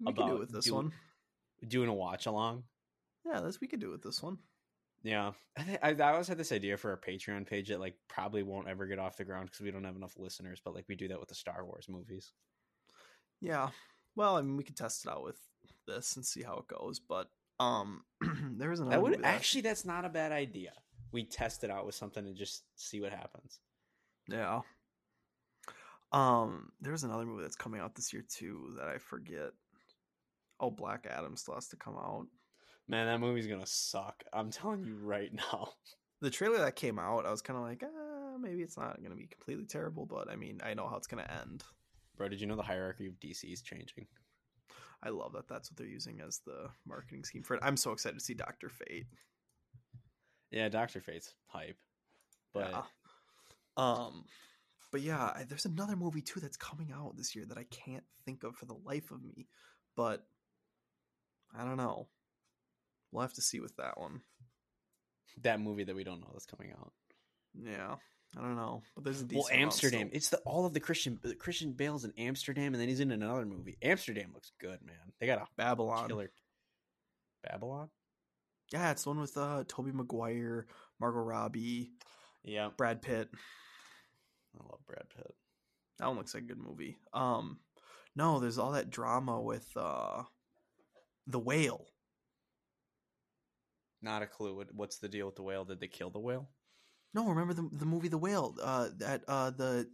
[0.00, 0.92] We could do it with this do- one.
[1.66, 2.64] Doing a watch along.
[3.24, 4.38] Yeah, this we could do it with this one.
[5.02, 8.68] Yeah, I, I, always had this idea for a Patreon page that like probably won't
[8.68, 10.60] ever get off the ground because we don't have enough listeners.
[10.64, 12.32] But like we do that with the Star Wars movies.
[13.40, 13.68] Yeah.
[14.16, 15.38] Well, I mean, we could test it out with
[15.86, 16.98] this and see how it goes.
[16.98, 17.28] But
[17.60, 18.02] um,
[18.56, 18.96] there was another.
[18.96, 20.72] That would movie that- actually that's not a bad idea.
[21.16, 23.60] We test it out with something and just see what happens.
[24.28, 24.60] Yeah.
[26.12, 29.52] Um, there's another movie that's coming out this year too that I forget.
[30.60, 32.26] Oh, Black Adam still has to come out.
[32.86, 34.24] Man, that movie's gonna suck.
[34.30, 35.70] I'm telling you right now.
[36.22, 39.10] The trailer that came out, I was kind of like, ah, maybe it's not going
[39.10, 41.62] to be completely terrible, but I mean, I know how it's going to end.
[42.16, 44.06] Bro, did you know the hierarchy of DC is changing?
[45.02, 47.62] I love that that's what they're using as the marketing scheme for it.
[47.62, 49.06] I'm so excited to see Doctor Fate.
[50.50, 51.76] Yeah, Doctor Fate's hype,
[52.52, 52.82] but Yeah.
[53.76, 54.24] Um,
[54.92, 58.04] but yeah, I, there's another movie too that's coming out this year that I can't
[58.24, 59.46] think of for the life of me.
[59.96, 60.24] But
[61.54, 62.08] I don't know.
[63.12, 64.20] We'll have to see with that one.
[65.42, 66.92] that movie that we don't know that's coming out.
[67.62, 67.96] Yeah,
[68.36, 68.82] I don't know.
[68.94, 70.10] But there's a Well, amount Amsterdam.
[70.12, 73.10] It's the all of the Christian the Christian Bale's in Amsterdam, and then he's in
[73.10, 73.76] another movie.
[73.82, 75.12] Amsterdam looks good, man.
[75.20, 76.08] They got a Babylon.
[76.08, 76.30] killer.
[77.42, 77.90] Babylon.
[78.72, 80.66] Yeah, it's the one with uh Tobey Maguire,
[81.00, 81.92] Margot Robbie,
[82.44, 83.28] Yeah, Brad Pitt.
[84.58, 85.34] I love Brad Pitt.
[85.98, 86.98] That one looks like a good movie.
[87.12, 87.58] Um,
[88.14, 90.22] no, there's all that drama with uh
[91.26, 91.86] the whale.
[94.02, 94.54] Not a clue.
[94.54, 95.64] What, what's the deal with the whale?
[95.64, 96.48] Did they kill the whale?
[97.14, 98.54] No, remember the the movie The Whale?
[98.62, 99.88] Uh, that uh the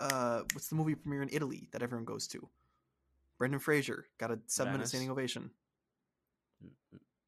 [0.00, 2.48] uh what's the movie premiere in Italy that everyone goes to?
[3.38, 5.50] Brendan Fraser got a seven minute standing ovation.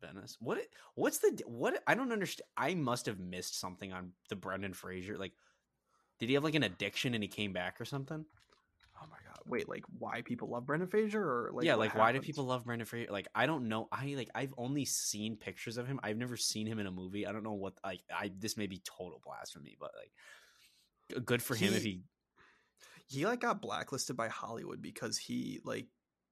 [0.00, 0.36] Venice.
[0.40, 0.58] What?
[0.94, 1.82] What's the what?
[1.86, 2.48] I don't understand.
[2.56, 5.16] I must have missed something on the Brendan Fraser.
[5.18, 5.32] Like,
[6.18, 8.24] did he have like an addiction and he came back or something?
[9.02, 12.12] Oh my god, wait, like why people love Brendan Fraser, or like yeah, like why
[12.12, 13.12] do people love Brendan Fraser?
[13.12, 13.88] Like I don't know.
[13.92, 16.00] I like I've only seen pictures of him.
[16.02, 17.26] I've never seen him in a movie.
[17.26, 21.54] I don't know what like I this may be total blasphemy, but like good for
[21.54, 22.02] him if he
[23.06, 25.86] he like got blacklisted by Hollywood because he like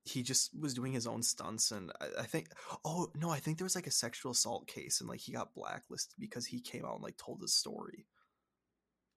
[0.04, 2.48] he just was doing his own stunts and I, I think
[2.84, 5.54] oh no I think there was like a sexual assault case and like he got
[5.54, 8.06] blacklisted because he came out and like told his story.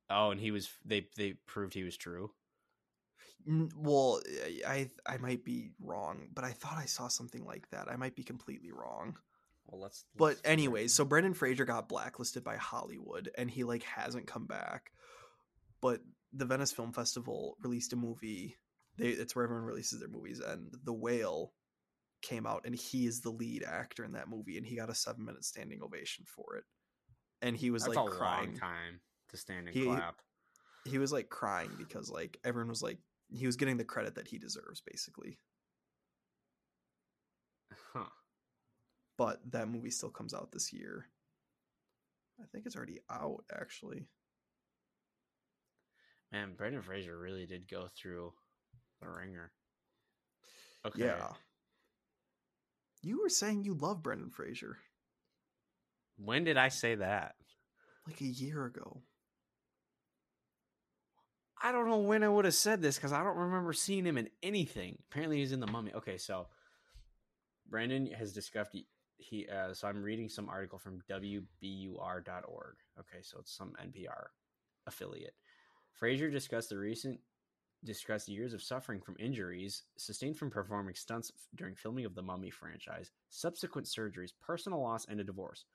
[0.09, 2.31] Oh, and he was they they proved he was true.
[3.75, 4.21] Well,
[4.67, 7.89] I I might be wrong, but I thought I saw something like that.
[7.89, 9.17] I might be completely wrong.
[9.67, 10.05] Well, let's.
[10.15, 14.27] But let's it anyways, so Brendan Fraser got blacklisted by Hollywood and he like hasn't
[14.27, 14.91] come back.
[15.81, 16.01] But
[16.33, 18.57] the Venice Film Festival released a movie.
[18.97, 21.53] They it's where everyone releases their movies and The Whale
[22.21, 24.93] came out and he is the lead actor in that movie and he got a
[24.93, 26.63] 7-minute standing ovation for it.
[27.41, 28.55] And he was that's like crying.
[28.55, 28.99] time
[29.29, 30.15] to stand and He- clap.
[30.85, 32.97] He was like crying because like everyone was like
[33.29, 35.37] he was getting the credit that he deserves basically.
[37.93, 38.05] Huh.
[39.17, 41.05] But that movie still comes out this year.
[42.41, 44.07] I think it's already out actually.
[46.31, 48.33] Man, Brendan Fraser really did go through
[49.01, 49.51] the ringer.
[50.85, 51.05] Okay.
[51.05, 51.29] Yeah.
[53.01, 54.77] You were saying you love Brendan Fraser
[56.17, 57.35] When did I say that?
[58.07, 59.01] like a year ago.
[61.61, 64.17] I don't know when I would have said this because I don't remember seeing him
[64.17, 64.97] in anything.
[65.11, 65.91] Apparently, he's in the Mummy.
[65.93, 66.47] Okay, so
[67.69, 68.87] Brendan has discussed he,
[69.17, 72.75] he uh, so I'm reading some article from WBUR.org.
[72.99, 74.27] Okay, so it's some NPR
[74.85, 75.33] affiliate.
[75.93, 77.19] Fraser discussed the recent
[77.87, 82.51] discussed years of suffering from injuries sustained from performing stunts during filming of the Mummy
[82.51, 85.65] franchise, subsequent surgeries, personal loss, and a divorce.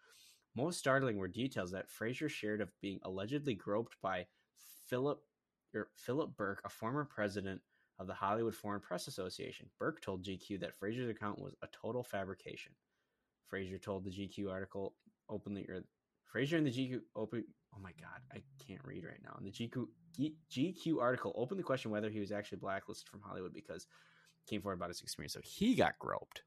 [0.55, 4.26] Most startling were details that Fraser shared of being allegedly groped by
[4.89, 5.18] Philip
[5.74, 7.60] or Philip Berk, a former president
[7.98, 9.70] of the Hollywood Foreign Press Association.
[9.78, 12.72] Berk told GQ that Fraser's account was a total fabrication.
[13.47, 14.94] Fraser told the GQ article
[15.28, 15.66] openly,
[16.32, 17.44] Fraser in the GQ open.
[17.76, 19.36] Oh my God, I can't read right now.
[19.38, 19.86] In the GQ
[20.50, 23.86] GQ article, openly questioned whether he was actually blacklisted from Hollywood because
[24.44, 25.34] he came forward about his experience.
[25.34, 26.42] So he got groped.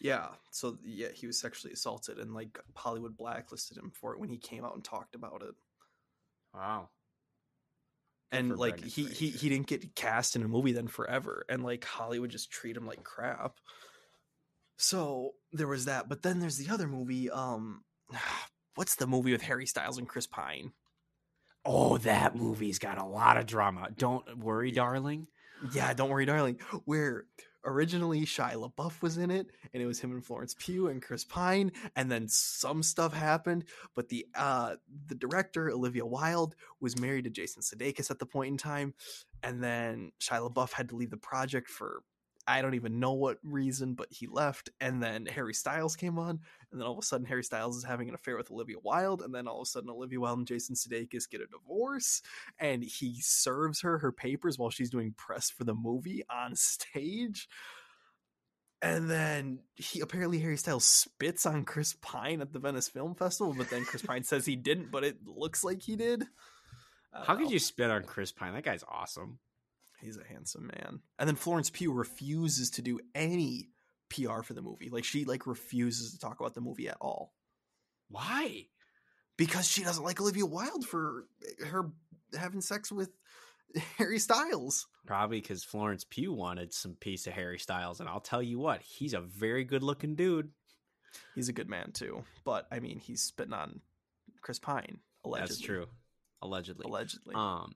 [0.00, 0.28] Yeah.
[0.50, 4.38] So yeah, he was sexually assaulted and like Hollywood blacklisted him for it when he
[4.38, 5.54] came out and talked about it.
[6.54, 6.90] Wow.
[8.30, 11.44] Good And like Brendan he, he he didn't get cast in a movie then forever
[11.48, 13.58] and like Hollywood just treat him like crap.
[14.76, 17.84] So there was that, but then there's the other movie um
[18.74, 20.72] what's the movie with Harry Styles and Chris Pine?
[21.64, 23.88] Oh, that movie's got a lot of drama.
[23.96, 25.28] Don't worry, darling.
[25.72, 26.58] Yeah, don't worry, darling.
[26.84, 27.24] Where
[27.64, 31.24] originally Shia LaBeouf was in it, and it was him and Florence Pugh and Chris
[31.24, 33.64] Pine, and then some stuff happened.
[33.94, 34.76] But the uh
[35.06, 38.94] the director Olivia Wilde was married to Jason Sudeikis at the point in time,
[39.42, 42.02] and then Shia LaBeouf had to leave the project for
[42.46, 46.40] I don't even know what reason, but he left, and then Harry Styles came on,
[46.70, 49.22] and then all of a sudden Harry Styles is having an affair with Olivia Wilde,
[49.22, 52.20] and then all of a sudden Olivia Wilde and Jason Sudeikis get a divorce,
[52.58, 57.48] and he serves her her papers while she's doing press for the movie on stage.
[58.82, 63.54] And then he apparently Harry Styles spits on Chris Pine at the Venice Film Festival,
[63.56, 66.24] but then Chris Pine says he didn't, but it looks like he did.
[67.14, 68.52] How could you spit on Chris Pine?
[68.52, 69.38] That guy's awesome.
[70.04, 71.00] He's a handsome man.
[71.18, 73.70] And then Florence Pugh refuses to do any
[74.10, 74.90] PR for the movie.
[74.90, 77.32] Like she like refuses to talk about the movie at all
[78.08, 78.66] Why?
[79.36, 81.24] because she doesn't like Olivia Wilde for
[81.66, 81.90] her
[82.38, 83.10] having sex with
[83.98, 84.86] Harry Styles.
[85.06, 88.82] Probably because Florence Pugh wanted some piece of Harry Styles, and I'll tell you what,
[88.82, 90.50] he's a very good-looking dude.
[91.34, 93.80] He's a good man too, but I mean, he's spitting on
[94.42, 94.98] Chris Pine.
[95.24, 95.48] Allegedly.
[95.48, 95.86] That's true.
[96.42, 96.84] Allegedly.
[96.86, 97.34] Allegedly.
[97.34, 97.74] Um,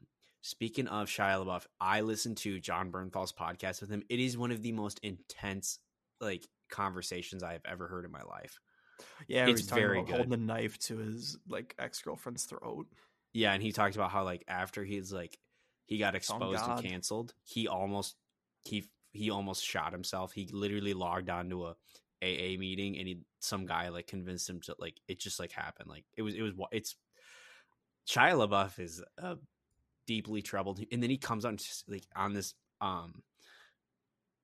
[0.49, 4.03] speaking of Shia LaBeouf, I listened to Jon Bernthal's podcast with him.
[4.09, 5.79] It is one of the most intense
[6.23, 8.59] like conversations I have ever heard in my life.
[9.29, 10.15] yeah, it's very about good.
[10.15, 12.87] holding the knife to his like ex girlfriend's throat.
[13.35, 15.39] Yeah, and he talked about how like after he's like
[15.85, 18.17] he got exposed and canceled, he almost
[18.65, 20.33] he he almost shot himself.
[20.33, 21.77] He literally logged on to a
[22.23, 25.91] AA meeting and he some guy like convinced him to like it just like happened.
[25.91, 26.97] Like it was it was wa- it's
[28.09, 29.35] Shia LaBeouf is uh,
[30.09, 33.23] deeply troubled, and then he comes on like on this um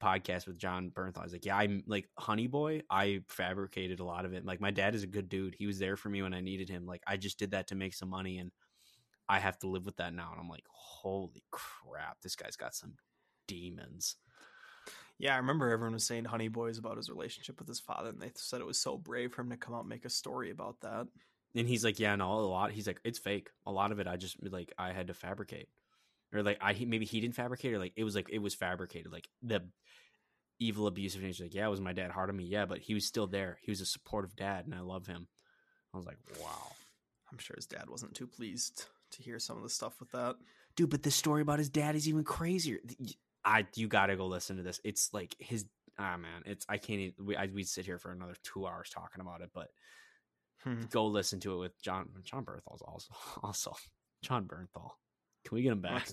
[0.01, 1.23] podcast with Jon Bernthal.
[1.23, 2.83] He's like, yeah, I'm like Honey Boy.
[2.91, 4.45] I fabricated a lot of it.
[4.45, 5.57] Like my dad is a good dude.
[5.59, 6.87] He was there for me when I needed him.
[6.87, 8.53] Like I just did that to make some money, and
[9.29, 10.29] I have to live with that now.
[10.31, 12.95] And I'm like, holy crap, this guy's got some
[13.49, 14.17] demons.
[15.19, 18.21] Yeah, I remember everyone was saying Honey Boys about his relationship with his father, and
[18.21, 20.51] they said it was so brave for him to come out and make a story
[20.51, 21.07] about that.
[21.57, 22.73] And he's like, yeah, no, a lot.
[22.73, 23.49] He's like, it's fake.
[23.65, 25.69] A lot of it, I just like I had to fabricate.
[26.33, 29.13] or like I maybe he didn't fabricate, or like it was like it was fabricated.
[29.13, 29.63] Like the
[30.59, 31.45] evil, abusive nature.
[31.45, 32.45] Like yeah, was my dad hard on me?
[32.45, 33.59] Yeah, but he was still there.
[33.63, 35.29] He was a supportive dad, and I love him.
[35.93, 36.73] I was like, wow,
[37.31, 40.35] I'm sure his dad wasn't too pleased to hear some of the stuff with that.
[40.75, 40.91] dude.
[40.91, 42.79] But this story about his dad is even crazier.
[43.45, 44.81] I you got to go listen to this.
[44.83, 45.67] It's like his
[46.01, 46.43] ah man.
[46.47, 46.99] It's I can't.
[47.01, 49.69] Even, we I, we'd sit here for another two hours talking about it, but
[50.65, 50.83] Hmm.
[50.91, 53.77] go listen to it with Jon Jon Bernthal's also also
[54.23, 54.91] Jon Bernthal.
[55.45, 56.09] Can we get him back?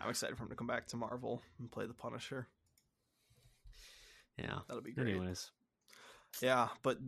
[0.00, 2.48] I'm excited for him to come back to Marvel and play the Punisher.
[4.36, 4.60] Yeah.
[4.66, 5.14] That'll be great.
[5.14, 5.50] Anyways,
[6.40, 6.98] Yeah, but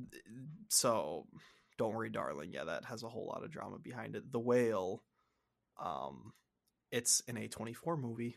[0.69, 1.27] so
[1.79, 2.53] don't worry, darling.
[2.53, 4.31] Yeah, that has a whole lot of drama behind it.
[4.31, 5.03] The Whale,
[5.83, 6.33] um,
[6.91, 8.37] it's an A24 movie.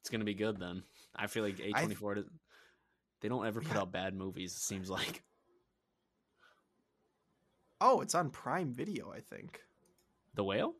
[0.00, 0.82] it's gonna be good then.
[1.16, 2.16] I feel like A twenty four.
[3.20, 3.80] They don't ever put Yeah.
[3.80, 4.52] out bad movies.
[4.54, 5.24] It seems like
[7.80, 9.60] Oh, it's on Prime Video, I think.
[10.34, 10.74] The whale?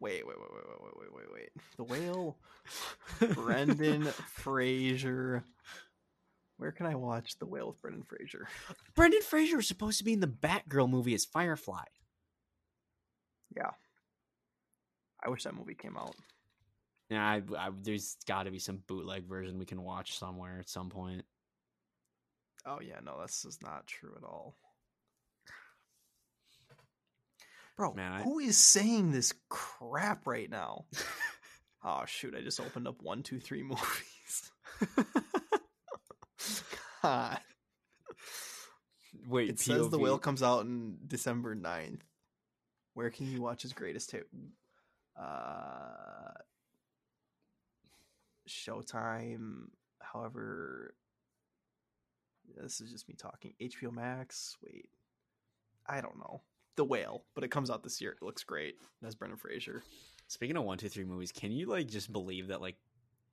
[0.00, 1.50] Wait, wait, wait, wait, wait, wait, wait, wait.
[1.76, 2.36] The whale.
[3.34, 5.44] Brendan Fraser.
[6.58, 8.48] Where can I watch The Whale with Brendan Fraser?
[8.96, 11.84] Brendan Fraser was supposed to be in the Batgirl movie as Firefly.
[13.56, 13.70] Yeah.
[15.24, 16.16] I wish that movie came out.
[17.10, 20.68] Yeah, I, I, there's got to be some bootleg version we can watch somewhere at
[20.68, 21.24] some point.
[22.66, 24.56] Oh yeah, no, this is not true at all.
[27.78, 30.84] Bro, Man, I- who is saying this crap right now?
[31.84, 34.50] oh shoot, I just opened up one, two, three movies.
[37.02, 37.38] God.
[39.28, 42.00] Wait, It says the whale comes out in December 9th.
[42.94, 44.26] Where can you watch his greatest hit?
[45.18, 46.32] Uh
[48.48, 49.66] Showtime,
[50.00, 50.94] however
[52.56, 53.52] this is just me talking.
[53.60, 54.88] HBO Max, wait.
[55.86, 56.40] I don't know.
[56.78, 58.12] The Whale, but it comes out this year.
[58.12, 58.76] It looks great.
[59.02, 59.82] That's Brendan Fraser.
[60.28, 62.76] Speaking of one, two, three movies, can you like just believe that like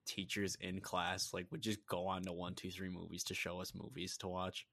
[0.07, 3.61] teachers in class like would just go on to one, two, three movies to show
[3.61, 4.65] us movies to watch?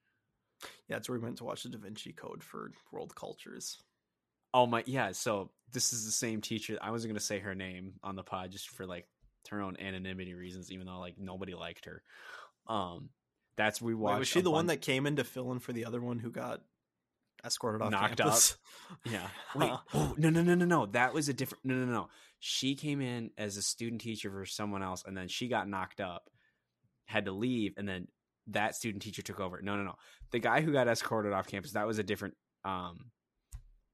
[0.88, 3.78] Yeah, that's where we went to watch the Da Vinci Code for World Cultures.
[4.54, 5.12] Oh my, yeah.
[5.12, 6.78] So this is the same teacher.
[6.80, 9.06] I wasn't gonna say her name on the pod just for like
[9.50, 12.02] her own anonymity reasons, even though like nobody liked her.
[12.66, 13.10] Um,
[13.56, 14.18] that's we Wait, watched.
[14.20, 16.30] was she the one that came in to fill in for the other one who
[16.30, 16.62] got
[17.44, 18.56] escorted off Knocked campus?
[19.04, 19.26] Yeah.
[19.56, 19.70] Wait.
[19.94, 20.86] Oh no no no no no.
[20.86, 21.64] That was a different.
[21.64, 22.08] No no no.
[22.38, 26.00] She came in as a student teacher for someone else, and then she got knocked
[26.00, 26.28] up,
[27.06, 28.08] had to leave, and then
[28.48, 29.60] that student teacher took over.
[29.62, 29.94] No no no.
[30.32, 31.72] The guy who got escorted off campus.
[31.72, 32.34] That was a different.
[32.64, 33.10] Um,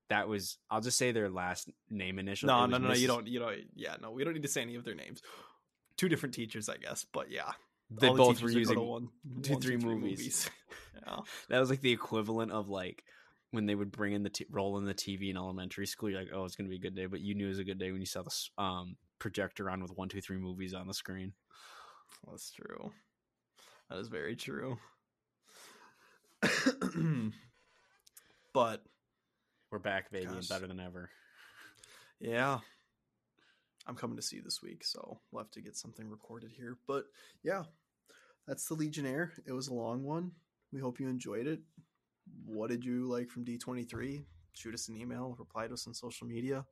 [0.08, 0.58] that was.
[0.70, 2.46] I'll just say their last name initial.
[2.46, 2.94] No, no, no, no.
[2.94, 3.26] You don't.
[3.26, 3.58] You don't.
[3.74, 4.10] Yeah, no.
[4.10, 5.20] We don't need to say any of their names.
[5.96, 7.04] Two different teachers, I guess.
[7.12, 7.52] But yeah,
[7.90, 9.08] They all the both were teachers that go to using one,
[9.42, 10.48] two, one, three movies.
[11.06, 11.16] yeah.
[11.50, 13.02] that was like the equivalent of like
[13.50, 16.10] when they would bring in the t- roll in the TV in elementary school.
[16.10, 17.64] You're like, oh, it's gonna be a good day, but you knew it was a
[17.64, 20.86] good day when you saw the um projector on with one, two, three movies on
[20.86, 21.32] the screen.
[22.28, 22.92] That's true.
[23.90, 24.78] That is very true.
[28.52, 28.82] but
[29.70, 31.10] We're back, baby, and better than ever.
[32.20, 32.58] yeah,
[33.86, 36.76] I'm coming to see you this week, so we'll have to get something recorded here.
[36.86, 37.04] But
[37.42, 37.64] yeah,
[38.46, 39.32] that's the Legionnaire.
[39.46, 40.32] It was a long one.
[40.72, 41.60] We hope you enjoyed it.
[42.46, 44.24] What did you like from D23?
[44.54, 46.64] Shoot us an email, reply to us on social media.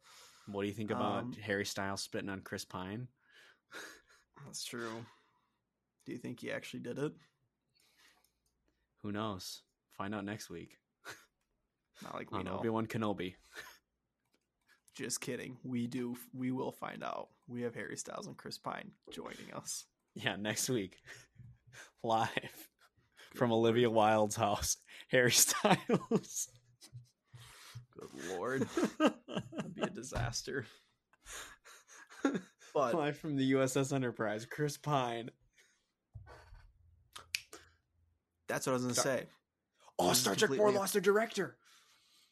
[0.47, 3.09] What do you think about Um, Harry Styles spitting on Chris Pine?
[4.45, 5.05] That's true.
[6.05, 7.13] Do you think he actually did it?
[9.03, 9.63] Who knows?
[9.97, 10.79] Find out next week
[12.03, 12.59] Not like we on know.
[12.59, 13.35] Obi Wan Kenobi.
[14.95, 15.59] Just kidding.
[15.63, 16.17] We do.
[16.33, 17.29] We will find out.
[17.49, 19.85] We have Harry Styles and Chris Pine joining us.
[20.19, 20.97] Yeah, next week,
[22.03, 22.71] live
[23.37, 24.77] from Olivia Wilde's house.
[25.09, 26.49] Harry Styles.
[27.99, 28.69] Good lord,
[28.99, 30.67] that'd be a disaster.
[32.75, 35.31] But Live from the USS Enterprise, Chris Pine.
[38.49, 39.27] that's what I was gonna Star- say.
[39.99, 41.57] Oh, Star Trek Four lost their director.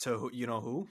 [0.01, 0.31] To who?
[0.35, 0.86] You know who?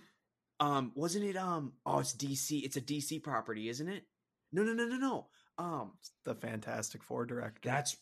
[0.60, 1.38] Um, wasn't it?
[1.38, 2.64] Um, oh, it's DC.
[2.64, 4.06] It's a DC property, isn't it?
[4.52, 5.28] No, no, no, no, no.
[5.60, 5.92] Um,
[6.26, 7.60] The Fantastic Four director.
[7.64, 7.96] that's.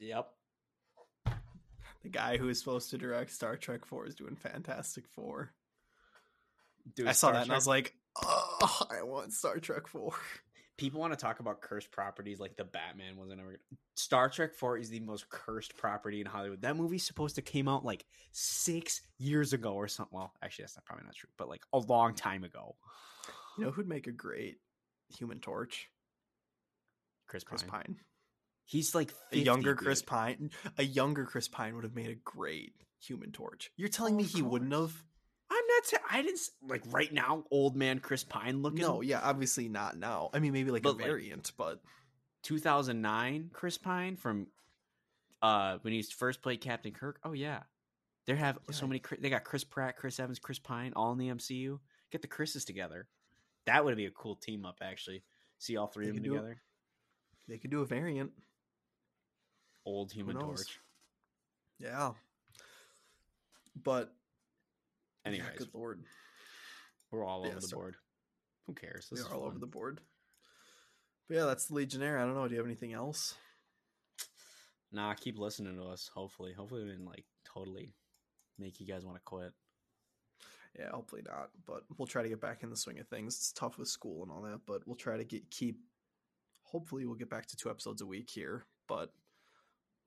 [0.00, 0.28] Yep.
[2.02, 5.52] The guy who is supposed to direct Star Trek Four is doing Fantastic Four.
[6.94, 10.12] Dude, I saw Star that and I was like, oh, I want Star Trek Four.
[10.78, 13.56] people want to talk about cursed properties like the Batman wasn't ever.
[13.94, 16.62] Star Trek Four is the most cursed property in Hollywood.
[16.62, 20.16] That movie's supposed to came out like six years ago or something.
[20.16, 22.74] Well, actually, that's not, probably not true, but like a long time ago.
[23.58, 24.56] You know who'd make a great
[25.18, 25.88] Human Torch?
[27.28, 27.58] Chris Pine.
[27.58, 27.96] Chris Pine.
[28.72, 30.06] He's like A 50, younger Chris dude.
[30.08, 30.50] Pine.
[30.78, 32.72] A younger Chris Pine would have made a great
[33.06, 33.70] Human Torch.
[33.76, 34.94] You're telling Oh, me of he wouldn't have?
[35.50, 37.44] I'm not what's ha- I didn't like right now.
[37.50, 38.80] Old man Chris Pine looking.
[38.80, 40.30] No, yeah, obviously not now.
[40.32, 41.82] I mean, maybe like a But, like- variant, but
[42.44, 44.46] 2009 Chris Pine from
[45.42, 47.18] uh when he first played Captain Kirk.
[47.24, 47.64] Oh yeah,
[48.26, 48.88] they have so Yeah.
[48.88, 49.02] many.
[49.20, 51.80] They got Chris Pratt, Chris Evans, Chris Pine, all in the MCU.
[52.10, 53.08] Get the Chris's together.
[53.66, 54.78] That would be a cool team up.
[54.82, 55.22] Actually,
[55.58, 56.38] see all three They of them could do it.
[56.38, 56.62] together.
[57.48, 58.32] they could do a variant.
[59.84, 60.36] Old Human?
[60.38, 60.78] Torch.
[61.78, 62.12] Yeah.
[63.82, 64.12] But
[65.24, 66.04] yeah, Anyways, good lord,
[67.10, 67.96] we're all Yeah, over the so- board.
[68.66, 69.08] Who cares?
[69.10, 70.00] we This are is all over the board.
[71.28, 72.18] But yeah, that's the Legionnaire.
[72.18, 72.46] I don't know.
[72.46, 73.34] Do you have anything else?
[74.92, 76.08] Nah, keep listening to us.
[76.14, 77.94] Hopefully, hopefully, we didn't like totally
[78.58, 79.52] make you guys want to quit.
[80.78, 81.50] Yeah, hopefully not.
[81.66, 83.36] But we'll try to get back in the swing of things.
[83.36, 85.80] It's tough with school and all that, but we'll try to get keep.
[86.64, 89.12] Hopefully, we'll get back to two episodes a week here, but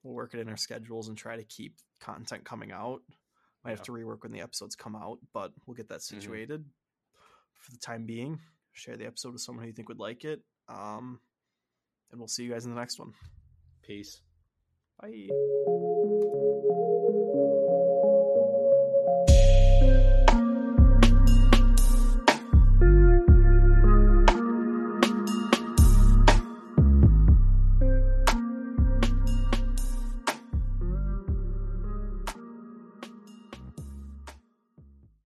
[0.05, 3.01] we'll work it in our schedules and try to keep content coming out.
[3.63, 6.63] Might have to rework when the episodes come out, but we'll get that situated.
[7.55, 8.39] For the time being,
[8.73, 10.41] share the episode with someone who you think would like it.
[10.69, 11.19] Um,
[12.11, 13.13] and we'll see you guys in the next one.
[13.81, 14.21] Peace.
[15.01, 15.29] Bye.